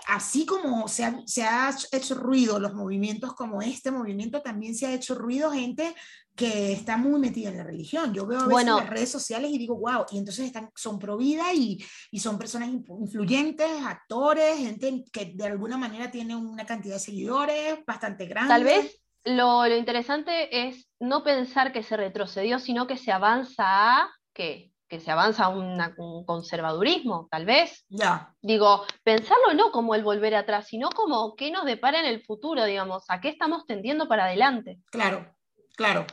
así 0.07 0.45
como 0.45 0.87
se 0.87 1.05
ha, 1.05 1.21
se 1.25 1.43
ha, 1.43 1.75
hecho 1.91 2.15
ruido 2.15 2.59
los 2.59 2.73
movimientos 2.73 3.33
como 3.33 3.61
este 3.61 3.91
movimiento, 3.91 4.41
también 4.41 4.75
se 4.75 4.87
ha 4.87 4.93
hecho 4.93 5.15
ruido 5.15 5.51
gente 5.51 5.95
que 6.35 6.73
está 6.73 6.97
muy 6.97 7.19
metida 7.19 7.49
en 7.49 7.57
la 7.57 7.63
religión. 7.63 8.13
Yo 8.13 8.25
veo 8.25 8.39
a 8.41 8.47
veces 8.47 8.65
las 8.65 8.89
redes 8.89 9.11
sociales 9.11 9.51
y 9.51 9.57
digo, 9.57 9.75
wow, 9.75 10.05
y 10.11 10.17
entonces 10.17 10.45
están, 10.45 10.71
son 10.75 10.97
pro 10.97 11.17
vida 11.17 11.53
y, 11.53 11.83
y, 12.11 12.19
son 12.19 12.39
personas 12.39 12.69
influyentes, 12.69 13.69
actores, 13.85 14.57
gente 14.57 15.03
que 15.11 15.33
de 15.35 15.45
alguna 15.45 15.77
manera 15.77 16.09
tiene 16.09 16.35
una 16.35 16.65
cantidad 16.65 16.95
de 16.95 16.99
seguidores 16.99 17.79
bastante 17.85 18.25
grande. 18.25 18.49
Tal 18.49 18.63
vez 18.63 18.99
lo, 19.25 19.67
lo 19.67 19.77
interesante 19.77 20.67
es 20.67 20.89
no 20.99 21.23
pensar 21.23 21.71
que 21.71 21.83
se 21.83 21.97
retrocedió, 21.97 22.59
sino 22.59 22.87
que 22.87 22.97
se 22.97 23.11
avanza 23.11 23.63
a 23.65 24.09
qué? 24.33 24.72
Que 24.93 24.99
se 24.99 25.09
avanza 25.09 25.45
a 25.45 25.49
un 25.49 26.23
conservadurismo, 26.23 27.27
tal 27.31 27.45
vez. 27.47 27.83
Ya. 27.89 28.31
Digo, 28.43 28.85
pensarlo 29.03 29.55
no 29.55 29.71
como 29.71 29.95
el 29.95 30.03
volver 30.03 30.35
atrás, 30.35 30.67
sino 30.67 30.91
como 30.91 31.35
qué 31.35 31.49
nos 31.49 31.65
depara 31.65 31.99
en 31.99 32.05
el 32.05 32.23
futuro, 32.23 32.63
digamos, 32.63 33.03
a 33.07 33.19
qué 33.19 33.29
estamos 33.29 33.65
tendiendo 33.65 34.07
para 34.07 34.25
adelante. 34.25 34.77
Claro, 34.91 35.35
claro, 35.75 36.05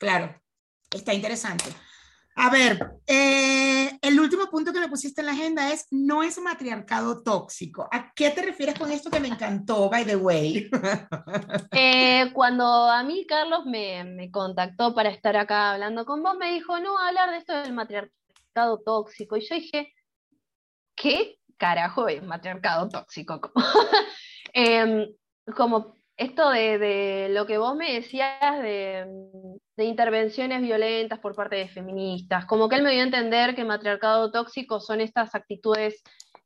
claro. 0.00 0.34
Está 0.90 1.14
interesante. 1.14 1.66
A 2.34 2.50
ver, 2.50 2.96
eh, 3.06 3.96
el 4.02 4.18
último 4.18 4.46
punto 4.46 4.72
que 4.72 4.80
me 4.80 4.88
pusiste 4.88 5.20
en 5.20 5.28
la 5.28 5.32
agenda 5.32 5.72
es 5.72 5.86
no 5.92 6.24
es 6.24 6.36
matriarcado 6.40 7.22
tóxico. 7.22 7.88
¿A 7.92 8.12
qué 8.16 8.30
te 8.30 8.42
refieres 8.42 8.76
con 8.76 8.90
esto 8.90 9.10
que 9.10 9.20
me 9.20 9.28
encantó, 9.28 9.88
by 9.88 10.04
the 10.04 10.16
way? 10.16 10.68
Eh, 11.70 12.30
cuando 12.32 12.64
a 12.64 13.02
mí 13.02 13.26
Carlos 13.26 13.66
me, 13.66 14.04
me, 14.04 14.30
contactó 14.30 14.94
para 14.94 15.10
estar 15.10 15.36
acá 15.36 15.72
hablando 15.72 16.04
con 16.04 16.22
vos, 16.22 16.36
me 16.36 16.52
dijo, 16.52 16.78
no, 16.80 16.98
hablar 16.98 17.30
de 17.30 17.38
esto 17.38 17.52
del 17.52 17.72
matriarcado 17.72 18.23
tóxico. 18.84 19.36
Y 19.36 19.46
yo 19.46 19.54
dije, 19.56 19.92
¿qué 20.94 21.38
carajo 21.56 22.08
es 22.08 22.22
matriarcado 22.22 22.88
tóxico? 22.88 23.40
Em, 24.56 25.08
como 25.56 25.94
esto 26.16 26.50
de, 26.50 27.28
lo 27.30 27.44
que 27.44 27.58
vos 27.58 27.74
me 27.74 27.92
decías 27.94 28.62
de, 28.62 29.04
intervenciones 29.78 30.62
violentas 30.62 31.18
por 31.18 31.34
parte 31.34 31.56
de 31.56 31.68
feministas, 31.68 32.46
como 32.46 32.68
que 32.68 32.76
él 32.76 32.84
me 32.84 32.92
dio 32.92 33.00
a 33.00 33.04
entender 33.06 33.56
que 33.56 33.64
matriarcado 33.64 34.30
tóxico 34.30 34.78
son 34.78 35.00
estas 35.00 35.34
actitudes 35.34 36.02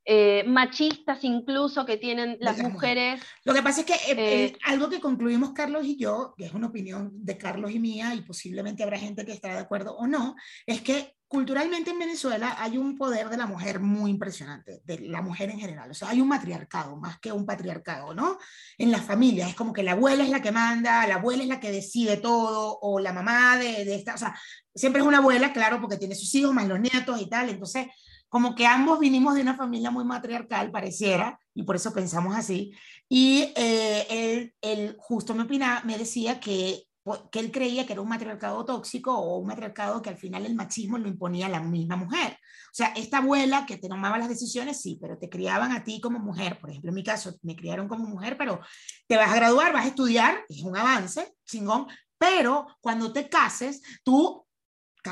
eh, 0.07 0.43
machistas 0.47 1.23
incluso 1.23 1.85
que 1.85 1.99
tienen 1.99 2.39
las 2.41 2.59
mujeres. 2.63 3.21
Lo 3.45 3.53
que 3.53 3.63
pasa 3.63 3.83
es 3.83 3.87
que 3.87 3.93
eh, 3.93 4.45
eh, 4.47 4.57
algo 4.65 4.89
que 4.89 5.01
concluimos 5.01 5.51
Carlos 5.51 5.85
y 5.85 5.99
yo, 5.99 6.33
que 6.39 6.47
es 6.47 6.55
una 6.55 6.69
opinión 6.69 7.11
de 7.13 7.37
Carlos 7.37 7.71
y 7.73 7.79
mía, 7.79 8.15
y 8.15 8.23
posiblemente 8.23 8.83
habrá 8.83 8.99
gente 8.99 9.27
que 9.27 9.33
estará 9.33 9.57
de 9.57 9.61
acuerdo 9.61 9.95
o 9.99 10.07
no, 10.07 10.35
es 10.65 10.81
que 10.81 11.18
culturalmente 11.29 11.91
en 11.91 11.99
Venezuela 11.99 12.57
hay 12.59 12.79
un 12.79 12.97
poder 12.97 13.29
de 13.29 13.37
la 13.37 13.47
mujer 13.47 13.81
muy 13.81 14.11
impresionante, 14.11 14.81
de 14.85 15.01
la 15.01 15.21
mujer 15.21 15.51
en 15.51 15.61
general. 15.61 15.91
O 15.91 15.95
sea, 15.95 16.09
hay 16.09 16.21
un 16.21 16.29
matriarcado 16.29 16.97
más 16.97 17.21
que 17.21 17.31
un 17.31 17.45
patriarcado, 17.45 18.15
¿no? 18.15 18.39
En 18.79 18.91
la 18.91 19.01
familia 19.01 19.47
es 19.47 19.55
como 19.55 19.73
que 19.73 19.83
la 19.83 19.93
abuela 19.93 20.25
es 20.25 20.31
la 20.31 20.41
que 20.41 20.53
manda, 20.53 21.07
la 21.07 21.17
abuela 21.17 21.43
es 21.43 21.49
la 21.49 21.61
que 21.61 21.71
decide 21.71 22.17
todo, 22.17 22.79
o 22.81 22.99
la 22.99 23.13
mamá 23.13 23.59
de, 23.59 23.85
de 23.85 23.95
esta, 23.95 24.15
o 24.15 24.19
sea, 24.19 24.35
siempre 24.75 25.03
es 25.03 25.07
una 25.07 25.19
abuela, 25.19 25.53
claro, 25.53 25.81
porque 25.81 25.99
tiene 25.99 26.15
sus 26.15 26.35
hijos 26.35 26.55
más 26.55 26.67
los 26.67 26.81
nietos 26.81 27.21
y 27.21 27.29
tal. 27.29 27.51
Entonces, 27.51 27.89
como 28.29 28.55
que 28.55 28.67
ambos 28.67 28.99
vinimos 28.99 29.35
de 29.35 29.43
una 29.43 29.57
familia 29.57 29.91
muy 29.91 30.05
matriarcal, 30.05 30.71
pareciera, 30.71 31.39
y 31.55 31.63
por 31.63 31.77
eso 31.77 31.93
pensamos 31.93 32.37
así. 32.37 32.73
Y 33.09 33.53
eh, 33.57 34.07
él, 34.11 34.55
él, 34.61 34.97
justo 34.99 35.35
me 35.35 35.45
opinaba, 35.45 35.83
me 35.85 35.97
decía 35.97 36.41
que 36.41 36.88
que 37.31 37.41
él 37.41 37.51
creía 37.51 37.87
que 37.87 37.93
era 37.93 38.03
un 38.03 38.09
matriarcado 38.09 38.65
tóxico 38.65 39.17
o 39.17 39.39
un 39.39 39.47
matriarcado 39.47 40.03
que 40.03 40.11
al 40.11 40.17
final 40.17 40.47
el 40.47 40.55
machismo 40.55 40.99
lo 40.99 41.09
imponía 41.09 41.49
la 41.49 41.61
misma 41.61 41.97
mujer. 41.97 42.33
O 42.33 42.75
sea, 42.75 42.89
esta 42.97 43.19
abuela 43.19 43.67
que 43.67 43.77
te 43.77 43.89
tomaba 43.89 44.19
las 44.19 44.29
decisiones, 44.29 44.81
sí, 44.81 44.99
pero 45.01 45.19
te 45.19 45.29
criaban 45.29 45.73
a 45.73 45.85
ti 45.85 46.01
como 46.01 46.19
mujer. 46.19 46.59
Por 46.61 46.71
ejemplo, 46.71 46.91
en 46.91 46.95
mi 46.95 47.05
caso, 47.05 47.35
me 47.43 47.57
criaron 47.57 47.89
como 47.89 48.09
mujer, 48.09 48.37
pero 48.37 48.61
te 49.07 49.17
vas 49.17 49.31
a 49.31 49.37
graduar, 49.37 49.73
vas 49.73 49.85
a 49.85 49.89
estudiar, 49.89 50.45
es 50.49 50.63
un 50.63 50.77
avance, 50.77 51.35
chingón, 51.45 51.87
pero 52.19 52.67
cuando 52.81 53.13
te 53.13 53.29
cases, 53.29 53.81
tú 54.03 54.45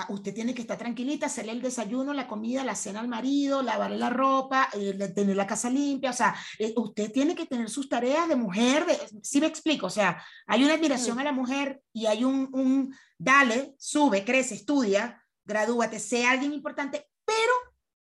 usted 0.08 0.34
tiene 0.34 0.54
que 0.54 0.62
estar 0.62 0.78
tranquilita, 0.78 1.26
hacerle 1.26 1.52
el 1.52 1.62
desayuno, 1.62 2.12
la 2.12 2.26
comida, 2.26 2.64
la 2.64 2.74
cena 2.74 3.00
al 3.00 3.08
marido, 3.08 3.62
lavarle 3.62 3.98
la 3.98 4.10
ropa, 4.10 4.68
eh, 4.74 4.92
tener 5.14 5.36
la 5.36 5.46
casa 5.46 5.70
limpia, 5.70 6.10
o 6.10 6.14
sea, 6.14 6.34
eh, 6.58 6.72
usted 6.76 7.10
tiene 7.12 7.34
que 7.34 7.46
tener 7.46 7.70
sus 7.70 7.88
tareas 7.88 8.28
de 8.28 8.36
mujer, 8.36 8.84
sí 9.22 9.40
me 9.40 9.46
explico, 9.46 9.86
o 9.86 9.90
sea, 9.90 10.22
hay 10.46 10.64
una 10.64 10.74
admiración 10.74 11.18
a 11.18 11.24
la 11.24 11.32
mujer 11.32 11.82
y 11.92 12.06
hay 12.06 12.24
un, 12.24 12.48
un, 12.52 12.94
dale, 13.18 13.74
sube, 13.78 14.24
crece, 14.24 14.54
estudia, 14.54 15.22
gradúate, 15.44 15.98
sea 15.98 16.32
alguien 16.32 16.52
importante, 16.52 17.08
pero 17.24 17.52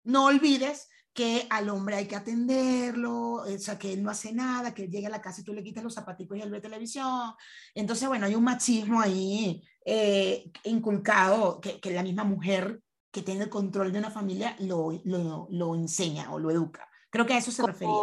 no 0.03 0.25
olvides 0.25 0.87
que 1.13 1.45
al 1.51 1.69
hombre 1.69 1.95
hay 1.95 2.07
que 2.07 2.15
atenderlo, 2.15 3.33
o 3.33 3.59
sea, 3.59 3.77
que 3.77 3.93
él 3.93 4.01
no 4.01 4.09
hace 4.09 4.33
nada, 4.33 4.73
que 4.73 4.85
él 4.85 4.89
llega 4.89 5.09
a 5.09 5.11
la 5.11 5.21
casa 5.21 5.41
y 5.41 5.43
tú 5.43 5.53
le 5.53 5.63
quitas 5.63 5.83
los 5.83 5.93
zapaticos 5.93 6.37
y 6.37 6.41
él 6.41 6.49
ve 6.49 6.59
televisión. 6.59 7.33
Entonces, 7.75 8.07
bueno, 8.07 8.25
hay 8.25 8.33
un 8.33 8.43
machismo 8.43 8.99
ahí 8.99 9.61
eh, 9.85 10.51
inculcado 10.63 11.59
que, 11.59 11.79
que, 11.79 11.91
la 11.91 12.03
misma 12.03 12.23
mujer 12.23 12.81
que 13.11 13.21
tiene 13.21 13.43
el 13.43 13.49
control 13.49 13.91
de 13.91 13.99
una 13.99 14.11
familia 14.11 14.55
lo, 14.59 14.91
lo, 15.03 15.47
lo 15.49 15.75
enseña 15.75 16.31
o 16.33 16.39
lo 16.39 16.51
educa. 16.51 16.89
Creo 17.13 17.27
que 17.27 17.35
a 17.35 17.37
eso 17.37 17.51
se 17.51 17.61
refería. 17.61 17.93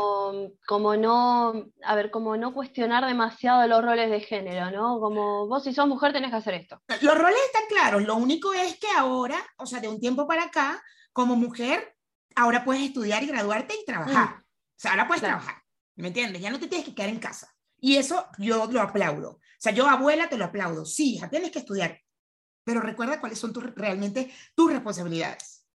Como 0.68 0.96
no, 0.96 1.66
a 1.82 1.94
ver, 1.96 2.12
como 2.12 2.36
no 2.36 2.54
cuestionar 2.54 3.04
demasiado 3.04 3.66
los 3.66 3.82
roles 3.82 4.08
de 4.08 4.20
género, 4.20 4.70
¿no? 4.70 5.00
Como 5.00 5.48
vos 5.48 5.64
si 5.64 5.74
sos 5.74 5.88
mujer 5.88 6.12
tenés 6.12 6.30
que 6.30 6.36
hacer 6.36 6.54
esto. 6.54 6.80
Los 7.00 7.18
roles 7.18 7.40
están 7.46 7.64
claros, 7.68 8.04
lo 8.04 8.14
único 8.14 8.52
es 8.52 8.78
que 8.78 8.86
ahora, 8.96 9.36
o 9.58 9.66
sea, 9.66 9.80
de 9.80 9.88
un 9.88 9.98
tiempo 9.98 10.28
para 10.28 10.44
acá, 10.44 10.80
como 11.12 11.34
mujer 11.34 11.96
ahora 12.36 12.64
puedes 12.64 12.84
estudiar 12.84 13.24
y 13.24 13.26
graduarte 13.26 13.74
y 13.74 13.84
trabajar. 13.84 14.36
Mm. 14.36 14.38
O 14.38 14.76
sea, 14.76 14.92
ahora 14.92 15.08
puedes 15.08 15.22
trabajar, 15.22 15.56
¿me 15.96 16.06
entiendes? 16.06 16.40
Ya 16.40 16.50
no 16.50 16.60
te 16.60 16.68
tienes 16.68 16.86
que 16.86 16.94
quedar 16.94 17.10
en 17.10 17.18
casa. 17.18 17.52
Y 17.80 17.96
eso 17.96 18.26
yo 18.38 18.66
lo 18.66 18.80
aplaudo. 18.80 19.40
O 19.60 19.62
sea, 19.62 19.72
yo 19.72 19.86
abuela 19.86 20.30
te 20.30 20.38
lo 20.38 20.46
aplaudo. 20.46 20.86
Sí, 20.86 21.16
hija, 21.16 21.28
tienes 21.28 21.50
que 21.50 21.58
estudiar. 21.58 22.00
Pero 22.64 22.80
recuerda 22.80 23.20
cuáles 23.20 23.38
son 23.38 23.52
tus, 23.52 23.74
realmente 23.74 24.32
tus 24.54 24.72
responsabilidades. 24.72 25.66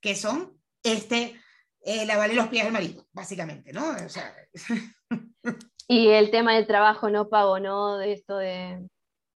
Que 0.00 0.16
son 0.16 0.58
este, 0.82 1.40
eh, 1.82 2.06
lavarle 2.06 2.34
los 2.34 2.48
pies 2.48 2.66
al 2.66 2.72
marido, 2.72 3.06
básicamente, 3.12 3.72
¿no? 3.72 3.88
O 3.90 4.08
sea... 4.08 4.34
y 5.86 6.08
el 6.08 6.32
tema 6.32 6.54
del 6.54 6.66
trabajo 6.66 7.08
no 7.08 7.28
pago, 7.28 7.60
¿no? 7.60 7.98
De 7.98 8.12
esto 8.12 8.36
de, 8.36 8.84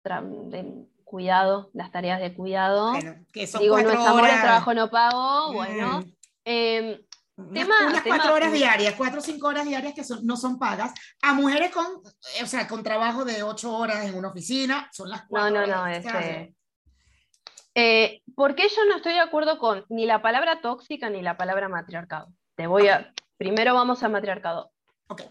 de 0.04 0.86
cuidado, 1.02 1.70
las 1.74 1.90
tareas 1.90 2.20
de 2.20 2.32
cuidado. 2.32 2.92
Bueno, 2.92 3.16
que 3.32 3.48
son 3.48 3.60
Digo, 3.60 3.82
no 3.82 3.90
es 3.90 3.98
amor, 3.98 4.28
el 4.28 4.40
trabajo 4.40 4.72
no 4.72 4.88
pago, 4.88 5.52
bueno. 5.52 6.02
Mm. 6.02 6.12
Eh, 6.44 7.06
unas, 7.48 8.02
cuatro 8.02 8.34
horas 8.34 8.52
diarias, 8.52 8.94
cuatro 8.96 9.20
o 9.20 9.22
cinco 9.22 9.48
horas 9.48 9.64
diarias 9.64 9.94
que 9.94 10.02
no 10.22 10.36
son 10.36 10.58
pagas, 10.58 10.92
a 11.22 11.34
mujeres 11.34 11.70
con, 11.70 11.86
o 11.86 12.46
sea, 12.46 12.66
con 12.68 12.82
trabajo 12.82 13.24
de 13.24 13.42
ocho 13.42 13.76
horas 13.76 14.04
en 14.04 14.16
una 14.16 14.28
oficina, 14.28 14.88
son 14.92 15.10
las 15.10 15.26
cuatro 15.26 15.50
No, 15.50 15.66
no, 15.66 15.76
no, 15.76 15.86
este... 15.86 16.54
Eh, 17.74 18.22
porque 18.34 18.68
yo 18.68 18.84
no 18.86 18.96
estoy 18.96 19.12
de 19.12 19.20
acuerdo 19.20 19.58
con 19.58 19.84
ni 19.88 20.04
la 20.04 20.20
palabra 20.22 20.60
tóxica 20.60 21.08
ni 21.08 21.22
la 21.22 21.36
palabra 21.36 21.68
matriarcado. 21.68 22.28
Te 22.56 22.66
voy 22.66 22.88
a, 22.88 23.12
primero 23.36 23.74
vamos 23.74 24.02
a 24.02 24.08
matriarcado. 24.08 24.72
Okay. 25.08 25.28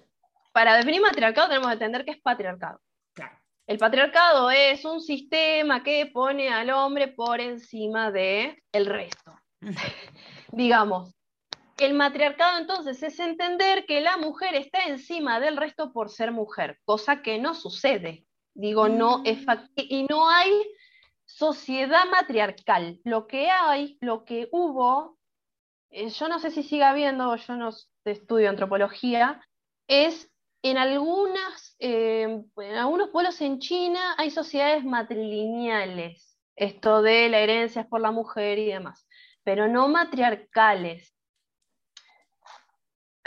Para 0.54 0.78
definir 0.78 1.02
matriarcado 1.02 1.50
tenemos 1.50 1.67
que 1.67 1.74
entender 1.74 2.06
que 2.06 2.12
es 2.12 2.22
patriarcado. 2.22 2.80
Claro. 3.13 3.38
El 3.67 3.78
patriarcado 3.78 4.50
es 4.52 4.86
un 4.86 5.02
sistema 5.02 5.84
que 5.84 6.10
pone 6.13 6.50
al 6.50 6.69
hombre 6.69 7.10
por 7.10 7.41
encima 7.41 8.10
de 8.10 8.63
el 8.72 8.86
resto 8.86 9.38
digamos. 10.52 11.13
El 11.80 11.94
matriarcado 11.94 12.60
entonces 12.60 13.02
es 13.04 13.20
entender 13.20 13.86
que 13.86 14.02
la 14.02 14.18
mujer 14.18 14.56
está 14.56 14.84
encima 14.84 15.39
del 15.39 15.58
resto 15.58 15.94
por 15.94 16.10
ser 16.10 16.32
mujer, 16.32 16.80
cosa 16.84 17.22
que 17.22 17.39
no 17.39 17.54
sucede. 17.54 18.26
Digo, 18.54 18.89
no 18.89 19.22
es 19.26 19.46
mm. 19.46 19.70
y 19.76 20.04
no 20.10 20.30
hay 20.30 20.52
sociedad 21.26 22.06
matriarcal. 22.12 23.00
Lo 23.04 23.28
que 23.28 23.50
hay, 23.50 23.98
lo 24.02 24.26
que 24.26 24.50
hubo, 24.52 25.18
eh, 25.89 26.10
yo 26.10 26.28
no 26.28 26.39
sé 26.39 26.52
si 26.52 26.63
sigue 26.63 26.84
habiendo, 26.84 27.36
yo 27.36 27.56
no 27.56 27.70
estudio 28.04 28.50
antropología, 28.50 29.42
es 29.88 30.30
en 30.63 30.78
algunas, 30.78 31.76
eh, 31.80 32.44
en 32.58 32.76
algunos 32.76 33.10
pueblos 33.10 33.39
en 33.39 33.60
China 33.60 34.15
hay 34.18 34.32
sociedades 34.32 34.84
matrilineales, 34.84 36.38
esto 36.58 37.02
de 37.02 37.30
la 37.30 37.40
herencia 37.40 37.84
es 37.84 37.88
por 37.88 38.02
la 38.02 38.12
mujer 38.12 38.60
y 38.60 38.65
demás 38.65 39.08
pero 39.50 39.67
no 39.67 39.88
matriarcales. 39.88 41.12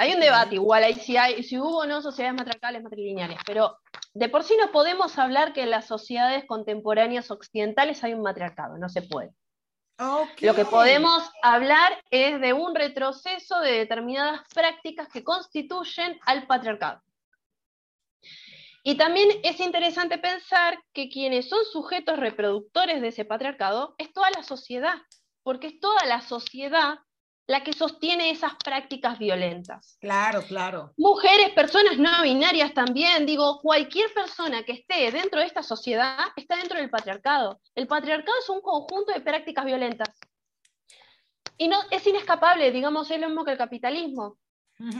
Hay 0.02 0.14
un 0.14 0.18
debate 0.18 0.56
igual 0.56 0.82
ahí 0.82 0.94
si, 0.94 1.16
hay, 1.16 1.44
si 1.44 1.60
hubo 1.60 1.78
o 1.78 1.86
no 1.86 2.02
sociedades 2.02 2.36
matriarcales, 2.36 2.82
matrilineales, 2.82 3.38
pero 3.46 3.78
de 4.14 4.28
por 4.28 4.42
sí 4.42 4.56
no 4.60 4.72
podemos 4.72 5.16
hablar 5.16 5.52
que 5.52 5.62
en 5.62 5.70
las 5.70 5.86
sociedades 5.86 6.44
contemporáneas 6.44 7.30
occidentales 7.30 8.02
hay 8.02 8.12
un 8.12 8.22
matriarcado, 8.22 8.78
no 8.78 8.88
se 8.88 9.02
puede. 9.02 9.32
Lo 10.40 10.56
que 10.56 10.64
podemos 10.64 11.22
hablar 11.40 12.02
es 12.10 12.40
de 12.40 12.52
un 12.52 12.74
retroceso 12.74 13.60
de 13.60 13.70
determinadas 13.74 14.40
prácticas 14.52 15.06
que 15.06 15.22
constituyen 15.22 16.18
al 16.26 16.48
patriarcado. 16.48 17.00
Y 18.82 18.96
también 18.96 19.28
es 19.44 19.60
interesante 19.60 20.18
pensar 20.18 20.82
que 20.92 21.10
quienes 21.10 21.48
son 21.48 21.64
sujetos 21.70 22.18
reproductores 22.18 23.02
de 23.02 23.06
ese 23.06 23.24
patriarcado 23.24 23.94
es 23.98 24.12
toda 24.12 24.32
la 24.32 24.42
sociedad 24.42 24.96
porque 25.44 25.68
es 25.68 25.78
toda 25.78 26.04
la 26.06 26.22
sociedad 26.22 26.98
la 27.46 27.64
que 27.64 27.72
sostiene 27.72 28.30
esas 28.30 28.52
prácticas 28.62 29.18
violentas. 29.18 29.96
Claro, 30.00 30.42
claro. 30.42 30.92
Mujeres, 30.96 31.50
personas 31.50 31.98
no 31.98 32.22
binarias 32.22 32.72
también, 32.72 33.26
digo, 33.26 33.60
cualquier 33.60 34.12
persona 34.14 34.62
que 34.62 34.72
esté 34.72 35.10
dentro 35.10 35.40
de 35.40 35.46
esta 35.46 35.62
sociedad 35.62 36.18
está 36.36 36.56
dentro 36.56 36.78
del 36.78 36.90
patriarcado. 36.90 37.60
El 37.74 37.86
patriarcado 37.86 38.38
es 38.38 38.48
un 38.48 38.60
conjunto 38.60 39.12
de 39.12 39.20
prácticas 39.20 39.64
violentas. 39.64 40.08
Y 41.58 41.68
no, 41.68 41.78
es 41.90 42.06
inescapable, 42.06 42.70
digamos, 42.70 43.10
es 43.10 43.20
lo 43.20 43.28
mismo 43.28 43.44
que 43.44 43.52
el 43.52 43.58
capitalismo. 43.58 44.38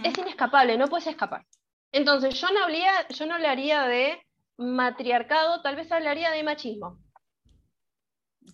Es 0.05 0.17
inescapable, 0.17 0.77
no 0.77 0.87
puedes 0.87 1.09
escapar. 1.09 1.45
Entonces, 1.91 2.41
yo 2.41 2.49
no, 2.51 2.63
hablaría, 2.63 3.09
yo 3.09 3.27
no 3.27 3.35
hablaría 3.35 3.83
de 3.85 4.23
matriarcado, 4.57 5.61
tal 5.63 5.77
vez 5.77 5.91
hablaría 5.91 6.31
de 6.31 6.43
machismo. 6.43 6.99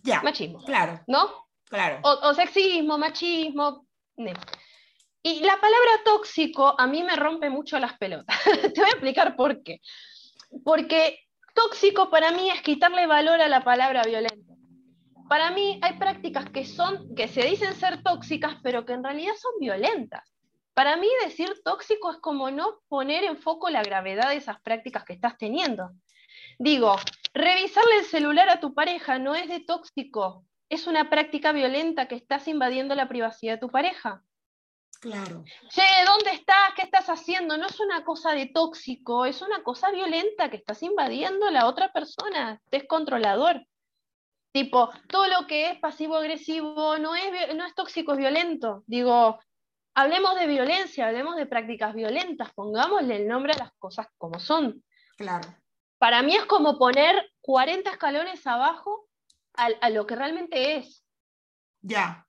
Ya. 0.03 0.21
Machismo. 0.23 0.63
Claro. 0.63 1.01
¿No? 1.07 1.48
Claro. 1.69 1.99
O, 2.03 2.33
sexismo, 2.33 2.97
machismo. 2.97 3.85
Y 5.21 5.39
la 5.41 5.61
palabra 5.61 5.91
tóxico 6.03 6.75
a 6.77 6.87
mí 6.87 7.03
me 7.03 7.15
rompe 7.15 7.49
mucho 7.49 7.79
las 7.79 7.97
pelotas. 7.97 8.37
Te 8.73 8.81
voy 8.81 8.89
a 8.89 8.93
explicar 8.93 9.35
por 9.35 9.61
qué. 9.63 9.79
Porque 10.65 11.19
tóxico 11.53 12.09
para 12.09 12.31
mí 12.31 12.49
es 12.49 12.61
quitarle 12.63 13.05
valor 13.05 13.39
a 13.39 13.47
la 13.47 13.63
palabra 13.63 14.01
violento. 14.03 14.55
Para 15.29 15.51
mí 15.51 15.79
hay 15.83 15.93
prácticas 15.99 16.49
que 16.49 16.65
son, 16.65 17.13
que 17.15 17.27
se 17.27 17.43
dicen 17.43 17.75
ser 17.75 18.01
tóxicas, 18.01 18.55
pero 18.63 18.83
que 18.83 18.93
en 18.93 19.03
realidad 19.03 19.33
son 19.39 19.51
violentas. 19.59 20.23
Para 20.73 20.97
mí 20.97 21.07
decir 21.23 21.53
tóxico 21.63 22.11
es 22.11 22.17
como 22.17 22.49
no 22.49 22.79
poner 22.87 23.25
en 23.25 23.37
foco 23.37 23.69
la 23.69 23.83
gravedad 23.83 24.29
de 24.29 24.37
esas 24.37 24.59
prácticas 24.61 25.03
que 25.05 25.13
estás 25.13 25.37
teniendo. 25.37 25.91
Digo, 26.57 26.95
revisarle 27.33 27.97
el 27.99 28.05
celular 28.05 28.49
a 28.49 28.59
tu 28.59 28.73
pareja 28.73 29.19
no 29.19 29.35
es 29.35 29.47
de 29.47 29.59
tóxico, 29.59 30.45
es 30.69 30.87
una 30.87 31.09
práctica 31.09 31.51
violenta 31.51 32.07
que 32.07 32.15
estás 32.15 32.47
invadiendo 32.47 32.95
la 32.95 33.09
privacidad 33.09 33.53
de 33.55 33.59
tu 33.59 33.69
pareja. 33.69 34.23
Claro. 35.01 35.43
Che, 35.69 35.81
¿dónde 36.05 36.31
estás? 36.31 36.73
¿Qué 36.75 36.83
estás 36.83 37.07
haciendo? 37.07 37.57
No 37.57 37.65
es 37.65 37.79
una 37.79 38.03
cosa 38.03 38.31
de 38.31 38.47
tóxico, 38.47 39.25
es 39.25 39.41
una 39.41 39.63
cosa 39.63 39.91
violenta 39.91 40.49
que 40.49 40.57
estás 40.57 40.83
invadiendo 40.83 41.47
a 41.47 41.51
la 41.51 41.67
otra 41.67 41.91
persona, 41.91 42.61
es 42.69 42.85
controlador. 42.85 43.65
Tipo, 44.51 44.89
todo 45.07 45.27
lo 45.27 45.47
que 45.47 45.71
es 45.71 45.79
pasivo-agresivo 45.79 46.97
no 46.97 47.15
es, 47.15 47.55
no 47.55 47.65
es 47.65 47.73
tóxico, 47.75 48.11
es 48.11 48.17
violento. 48.17 48.83
Digo, 48.87 49.39
hablemos 49.93 50.35
de 50.35 50.47
violencia, 50.47 51.07
hablemos 51.07 51.35
de 51.37 51.45
prácticas 51.45 51.93
violentas, 51.93 52.53
pongámosle 52.53 53.15
el 53.15 53.27
nombre 53.27 53.53
a 53.53 53.57
las 53.57 53.71
cosas 53.77 54.07
como 54.17 54.39
son. 54.39 54.83
Claro. 55.17 55.47
Para 55.97 56.21
mí 56.23 56.35
es 56.35 56.45
como 56.45 56.77
poner 56.77 57.31
40 57.41 57.89
escalones 57.89 58.45
abajo 58.47 59.08
a, 59.59 59.89
lo 59.89 60.05
que 60.05 60.15
realmente 60.15 60.77
es. 60.77 61.03
Ya. 61.81 62.25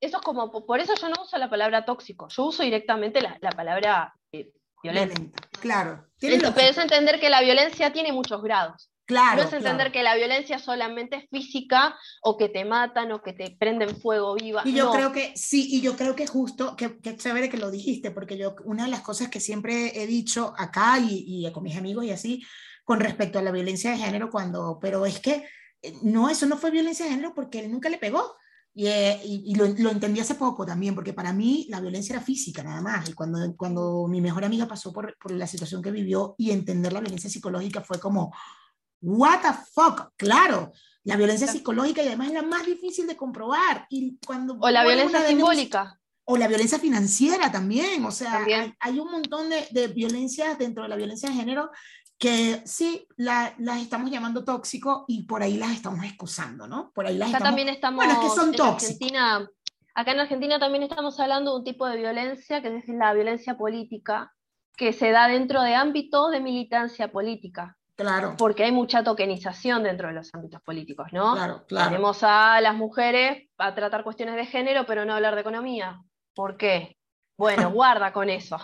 Eso 0.00 0.16
es 0.16 0.22
como, 0.22 0.50
por 0.66 0.80
eso 0.80 0.94
yo 0.94 1.08
no 1.08 1.22
uso 1.22 1.38
la 1.38 1.48
palabra 1.48 1.84
tóxico, 1.84 2.28
yo 2.28 2.46
uso 2.46 2.62
directamente 2.62 3.20
la, 3.20 3.50
palabra 3.50 4.14
eh, 4.32 4.52
violenta. 4.82 5.48
Claro. 5.60 6.06
Pero 6.18 6.36
es 6.56 6.78
entender 6.78 7.20
que 7.20 7.30
la 7.30 7.40
violencia 7.40 7.92
tiene 7.92 8.12
muchos 8.12 8.42
grados. 8.42 8.90
Claro, 9.04 9.42
no 9.42 9.48
es 9.48 9.52
entender 9.52 9.90
que 9.90 10.02
la 10.02 10.14
violencia 10.14 10.58
solamente 10.58 11.16
es 11.16 11.28
física 11.28 11.96
o 12.22 12.36
que 12.36 12.48
te 12.48 12.64
matan 12.64 13.10
o 13.12 13.20
que 13.20 13.32
te 13.32 13.56
prenden 13.58 14.00
fuego 14.00 14.34
viva. 14.34 14.62
Y 14.64 14.74
yo 14.74 14.90
creo 14.92 15.12
que 15.12 15.32
sí, 15.36 15.68
y 15.70 15.80
yo 15.80 15.96
creo 15.96 16.14
que 16.14 16.26
justo, 16.26 16.76
que, 16.76 16.98
que 17.00 17.16
chévere 17.16 17.50
que 17.50 17.56
lo 17.56 17.70
dijiste, 17.70 18.12
porque 18.12 18.38
yo 18.38 18.54
una 18.64 18.84
de 18.84 18.90
las 18.90 19.00
cosas 19.00 19.28
que 19.28 19.40
siempre 19.40 20.00
he 20.00 20.06
dicho 20.06 20.54
acá 20.56 20.98
y, 21.00 21.24
y 21.26 21.52
con 21.52 21.64
mis 21.64 21.76
amigos 21.76 22.04
y 22.04 22.12
así, 22.12 22.42
con 22.84 23.00
respecto 23.00 23.38
a 23.38 23.42
la 23.42 23.50
violencia 23.50 23.90
de 23.90 23.98
género, 23.98 24.30
cuando, 24.30 24.78
pero 24.80 25.04
es 25.04 25.20
que 25.20 25.44
no, 26.02 26.28
eso 26.28 26.46
no 26.46 26.56
fue 26.56 26.70
violencia 26.70 27.04
de 27.04 27.12
género 27.12 27.34
porque 27.34 27.60
él 27.60 27.70
nunca 27.70 27.88
le 27.88 27.98
pegó. 27.98 28.36
Y, 28.74 28.86
eh, 28.86 29.20
y, 29.22 29.54
lo, 29.54 29.66
lo, 29.66 29.90
entendí 29.90 30.20
hace 30.20 30.34
poco 30.34 30.64
también, 30.64 30.94
porque 30.94 31.12
para 31.12 31.32
mí 31.34 31.66
la 31.68 31.80
violencia 31.80 32.14
era 32.14 32.24
física 32.24 32.62
nada 32.62 32.80
más. 32.80 33.08
Y 33.08 33.12
cuando, 33.12 33.54
cuando 33.54 34.06
mi 34.08 34.20
mejor 34.20 34.44
amiga 34.44 34.66
pasó 34.66 34.92
por, 34.92 35.16
por 35.18 35.32
la 35.32 35.46
situación 35.46 35.82
que 35.82 35.90
vivió 35.90 36.34
y 36.38 36.50
entender 36.50 36.92
la 36.92 37.00
violencia 37.00 37.28
psicológica 37.28 37.82
fue 37.82 38.00
como, 38.00 38.32
what 39.02 39.42
the 39.42 39.48
fuck, 39.74 40.12
claro. 40.16 40.72
La 41.04 41.16
violencia 41.16 41.48
psicológica 41.48 42.02
y 42.02 42.06
además 42.06 42.28
es 42.28 42.34
la 42.34 42.42
más 42.42 42.64
difícil 42.64 43.06
de 43.06 43.16
comprobar. 43.16 43.86
Y 43.90 44.18
cuando 44.24 44.56
o 44.58 44.70
la 44.70 44.84
violencia 44.84 45.26
simbólica. 45.26 45.98
O 46.24 46.36
la 46.36 46.46
violencia 46.46 46.78
financiera 46.78 47.50
también. 47.50 48.04
O 48.06 48.12
sea, 48.12 48.44
hay, 48.44 48.72
hay, 48.78 48.98
un 49.00 49.10
montón 49.10 49.50
de, 49.50 49.66
de 49.72 49.88
violencias 49.88 50.56
dentro 50.56 50.84
de 50.84 50.88
la 50.88 50.96
violencia 50.96 51.28
de 51.28 51.34
género 51.34 51.70
que 52.22 52.62
sí, 52.64 53.04
las 53.16 53.52
estamos 53.80 54.08
llamando 54.08 54.44
tóxico 54.44 55.04
y 55.08 55.24
por 55.24 55.42
ahí 55.42 55.56
las 55.56 55.72
estamos 55.72 56.04
excusando, 56.04 56.68
¿no? 56.68 56.92
Por 56.94 57.04
ahí 57.04 57.18
las 57.18 57.30
acá 57.30 57.38
estamos... 57.38 57.48
también 57.48 57.68
estamos... 57.68 57.96
Bueno, 57.96 58.12
es 58.12 58.18
que 58.20 58.40
son 58.40 58.52
tóxicos. 58.52 58.92
Argentina, 58.92 59.50
acá 59.92 60.12
en 60.12 60.20
Argentina 60.20 60.60
también 60.60 60.84
estamos 60.84 61.18
hablando 61.18 61.50
de 61.50 61.58
un 61.58 61.64
tipo 61.64 61.84
de 61.88 61.96
violencia 61.96 62.62
que 62.62 62.76
es 62.76 62.86
la 62.86 63.12
violencia 63.12 63.58
política, 63.58 64.32
que 64.76 64.92
se 64.92 65.10
da 65.10 65.26
dentro 65.26 65.62
de 65.62 65.74
ámbitos 65.74 66.30
de 66.30 66.38
militancia 66.38 67.10
política. 67.10 67.76
Claro. 67.96 68.36
Porque 68.38 68.62
hay 68.62 68.70
mucha 68.70 69.02
tokenización 69.02 69.82
dentro 69.82 70.06
de 70.06 70.14
los 70.14 70.32
ámbitos 70.32 70.62
políticos, 70.62 71.08
¿no? 71.10 71.34
Claro, 71.34 71.64
claro. 71.66 71.88
Tenemos 71.90 72.22
a 72.22 72.60
las 72.60 72.76
mujeres 72.76 73.48
a 73.58 73.74
tratar 73.74 74.04
cuestiones 74.04 74.36
de 74.36 74.46
género, 74.46 74.86
pero 74.86 75.04
no 75.04 75.14
hablar 75.14 75.34
de 75.34 75.40
economía. 75.40 76.00
¿Por 76.36 76.56
qué? 76.56 76.96
Bueno, 77.36 77.70
guarda 77.72 78.12
con 78.12 78.30
eso. 78.30 78.58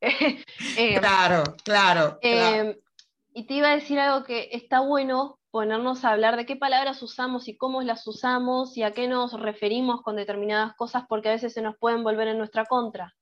Eh, 0.78 0.98
claro, 0.98 1.42
claro, 1.62 2.18
eh, 2.22 2.78
y 3.34 3.44
te 3.44 3.54
iba 3.54 3.68
a 3.68 3.74
decir 3.74 3.98
algo 3.98 4.24
que 4.24 4.48
está 4.52 4.80
bueno 4.80 5.38
ponernos 5.50 6.04
a 6.04 6.12
hablar 6.12 6.36
de 6.36 6.46
qué 6.46 6.56
palabras 6.56 7.02
usamos 7.02 7.48
y 7.48 7.56
cómo 7.56 7.82
las 7.82 8.06
usamos 8.06 8.76
y 8.76 8.82
a 8.82 8.92
qué 8.92 9.08
nos 9.08 9.38
referimos 9.38 10.02
con 10.02 10.16
determinadas 10.16 10.74
cosas, 10.76 11.04
porque 11.08 11.28
a 11.28 11.32
veces 11.32 11.52
se 11.52 11.62
nos 11.62 11.76
pueden 11.76 12.04
volver 12.04 12.28
en 12.28 12.38
nuestra 12.38 12.64
contra. 12.66 13.14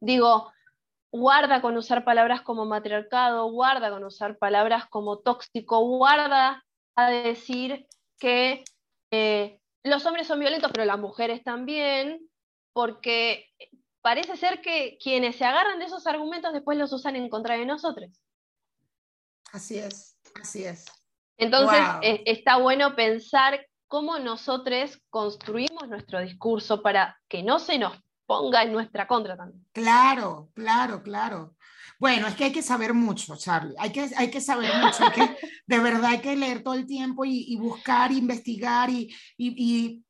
Digo, 0.00 0.52
guarda 1.12 1.60
con 1.60 1.76
usar 1.76 2.04
palabras 2.04 2.42
como 2.42 2.64
matriarcado, 2.64 3.50
guarda 3.50 3.90
con 3.90 4.04
usar 4.04 4.38
palabras 4.38 4.86
como 4.86 5.18
tóxico, 5.18 5.80
guarda 5.80 6.64
a 6.96 7.10
decir 7.10 7.86
que 8.18 8.64
eh, 9.10 9.60
los 9.82 10.04
hombres 10.06 10.26
son 10.26 10.40
violentos, 10.40 10.72
pero 10.72 10.84
las 10.84 10.98
mujeres 10.98 11.42
también, 11.44 12.28
porque 12.72 13.46
parece 14.04 14.36
ser 14.36 14.60
que 14.60 14.98
quienes 15.02 15.36
se 15.36 15.46
agarran 15.46 15.78
de 15.78 15.86
esos 15.86 16.06
argumentos 16.06 16.52
después 16.52 16.76
los 16.76 16.92
usan 16.92 17.16
en 17.16 17.30
contra 17.30 17.56
de 17.56 17.64
nosotros. 17.64 18.10
Así 19.50 19.78
es, 19.78 20.18
así 20.38 20.62
es. 20.62 20.84
Entonces, 21.38 21.80
e, 22.02 22.22
está 22.26 22.58
bueno 22.58 22.94
pensar 22.94 23.66
cómo 23.88 24.18
nosotros 24.18 25.00
construimos 25.08 25.88
nuestro 25.88 26.20
discurso 26.20 26.82
para 26.82 27.18
que 27.28 27.42
no 27.42 27.58
se 27.58 27.78
nos 27.78 27.96
ponga 28.26 28.62
en 28.62 28.74
nuestra 28.74 29.06
contra 29.06 29.38
también. 29.38 29.66
Claro, 29.72 30.50
claro, 30.52 31.02
claro. 31.02 31.56
Bueno, 31.98 32.26
es 32.26 32.34
que 32.34 32.44
hay 32.44 32.52
que 32.52 32.62
saber 32.62 32.92
mucho, 32.92 33.36
Charlie. 33.36 33.74
Hay 33.78 33.90
que, 33.90 34.10
hay 34.18 34.30
que 34.30 34.42
saber 34.42 34.70
mucho. 34.82 35.10
que, 35.14 35.34
de 35.66 35.78
verdad 35.78 36.10
hay 36.10 36.20
que 36.20 36.36
leer 36.36 36.62
todo 36.62 36.74
el 36.74 36.86
tiempo 36.86 37.24
y, 37.24 37.56
buscar, 37.56 38.12
investigar 38.12 38.90
y, 38.90 39.10
y 39.38 40.04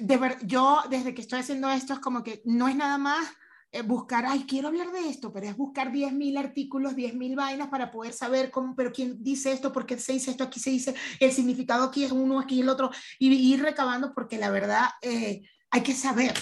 de 0.00 0.16
ver, 0.16 0.38
yo 0.46 0.80
desde 0.90 1.14
que 1.14 1.22
estoy 1.22 1.40
haciendo 1.40 1.70
esto 1.70 1.92
es 1.92 1.98
como 2.00 2.22
que 2.22 2.42
no 2.44 2.68
es 2.68 2.76
nada 2.76 2.98
más 2.98 3.26
eh, 3.72 3.82
buscar, 3.82 4.24
ay, 4.26 4.46
quiero 4.48 4.68
hablar 4.68 4.90
de 4.92 5.08
esto, 5.08 5.32
pero 5.32 5.46
es 5.46 5.56
buscar 5.56 5.92
10.000 5.92 6.38
artículos, 6.38 6.94
10.000 6.94 7.34
vainas 7.36 7.68
para 7.68 7.90
poder 7.90 8.12
saber 8.12 8.50
cómo, 8.50 8.74
pero 8.74 8.92
quién 8.92 9.22
dice 9.22 9.52
esto, 9.52 9.72
por 9.72 9.84
qué 9.84 9.98
se 9.98 10.12
dice 10.12 10.30
esto, 10.30 10.44
aquí 10.44 10.60
se 10.60 10.70
dice, 10.70 10.94
el 11.20 11.32
significado 11.32 11.84
aquí 11.84 12.04
es 12.04 12.12
uno, 12.12 12.38
aquí 12.38 12.60
el 12.60 12.68
otro, 12.68 12.90
y, 13.18 13.28
ir 13.34 13.60
recabando 13.62 14.14
porque 14.14 14.38
la 14.38 14.50
verdad 14.50 14.88
eh, 15.02 15.42
hay 15.70 15.82
que 15.82 15.94
saber, 15.94 16.32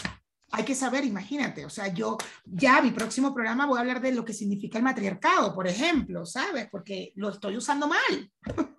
hay 0.52 0.64
que 0.64 0.74
saber, 0.74 1.04
imagínate, 1.04 1.64
o 1.64 1.70
sea, 1.70 1.88
yo 1.88 2.18
ya 2.44 2.80
mi 2.82 2.90
próximo 2.90 3.34
programa 3.34 3.66
voy 3.66 3.78
a 3.78 3.80
hablar 3.80 4.00
de 4.00 4.12
lo 4.12 4.24
que 4.24 4.34
significa 4.34 4.78
el 4.78 4.84
matriarcado, 4.84 5.54
por 5.54 5.66
ejemplo, 5.66 6.26
¿sabes? 6.26 6.68
Porque 6.70 7.12
lo 7.16 7.30
estoy 7.30 7.56
usando 7.56 7.88
mal. 7.88 8.30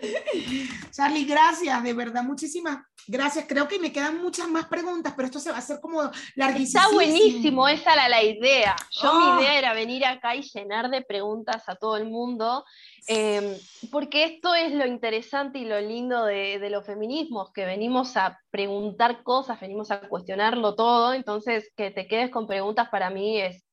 Charlie, 0.90 1.24
gracias, 1.24 1.82
de 1.82 1.92
verdad, 1.92 2.22
muchísimas 2.22 2.78
gracias. 3.06 3.46
Creo 3.48 3.68
que 3.68 3.78
me 3.78 3.92
quedan 3.92 4.20
muchas 4.20 4.48
más 4.48 4.66
preguntas, 4.66 5.14
pero 5.16 5.26
esto 5.26 5.38
se 5.38 5.50
va 5.50 5.56
a 5.56 5.60
hacer 5.60 5.80
como 5.80 6.02
larguísimo. 6.34 6.82
Está 6.82 6.94
buenísimo, 6.94 7.68
esa 7.68 7.94
era 7.94 8.08
la 8.08 8.22
idea. 8.22 8.76
Yo 8.90 9.14
mi 9.14 9.24
oh. 9.24 9.40
idea 9.40 9.58
era 9.58 9.74
venir 9.74 10.04
acá 10.04 10.34
y 10.34 10.42
llenar 10.42 10.90
de 10.90 11.02
preguntas 11.02 11.68
a 11.68 11.76
todo 11.76 11.96
el 11.96 12.06
mundo, 12.06 12.64
em, 13.06 13.54
porque 13.90 14.24
esto 14.24 14.54
es 14.54 14.72
lo 14.72 14.86
interesante 14.86 15.58
y 15.58 15.64
lo 15.64 15.80
lindo 15.80 16.24
de, 16.24 16.58
de 16.58 16.70
los 16.70 16.84
feminismos, 16.84 17.52
que 17.52 17.64
venimos 17.64 18.16
a 18.16 18.38
preguntar 18.50 19.22
cosas, 19.22 19.60
venimos 19.60 19.90
a 19.90 20.00
cuestionarlo 20.00 20.74
todo, 20.74 21.14
entonces 21.14 21.72
que 21.76 21.90
te 21.90 22.06
quedes 22.06 22.30
con 22.30 22.46
preguntas 22.46 22.88
para 22.88 23.10
mí 23.10 23.40
es 23.40 23.64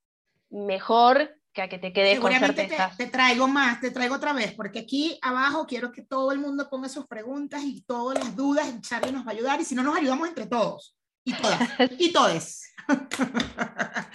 mejor 0.50 1.32
que 1.54 1.62
a 1.62 1.70
que 1.70 1.78
te 1.78 1.94
quede 1.94 2.14
Seguramente 2.14 2.70
te, 2.98 3.08
traigo 3.08 3.48
más, 3.48 3.80
te 3.80 3.92
traigo 3.92 4.16
otra 4.16 4.34
vez, 4.34 4.54
porque 4.54 4.80
aquí 4.80 5.20
abajo 5.22 5.66
quiero 5.68 5.92
que 5.92 6.02
todo 6.02 6.32
el 6.32 6.40
mundo 6.40 6.70
ponga 6.70 6.90
sus 6.90 7.06
preguntas 7.06 7.62
y 7.64 7.82
todas 7.84 8.18
las 8.18 8.36
dudas, 8.36 8.68
y 8.68 8.82
Charlie 8.82 9.12
nos 9.12 9.26
va 9.26 9.32
a 9.32 9.34
ayudar, 9.36 9.62
y 9.62 9.66
si 9.66 9.76
no, 9.76 9.84
nos 9.84 9.96
ayudamos 9.96 10.28
entre 10.28 10.48
todos, 10.48 10.98
y 11.24 11.34
todas, 11.34 11.60
y 12.00 12.12
todes. 12.12 12.74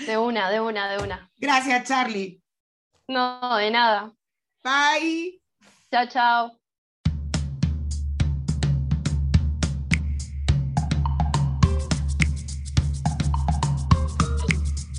De 0.07 0.19
una, 0.19 0.51
de 0.51 0.61
una, 0.61 0.91
de 0.91 1.03
una. 1.03 1.31
Gracias, 1.37 1.89
Charlie. 1.89 2.43
No, 3.07 3.57
de 3.57 3.71
nada. 3.71 4.13
Bye. 4.63 5.41
Chao, 5.91 6.07
chao. 6.07 6.59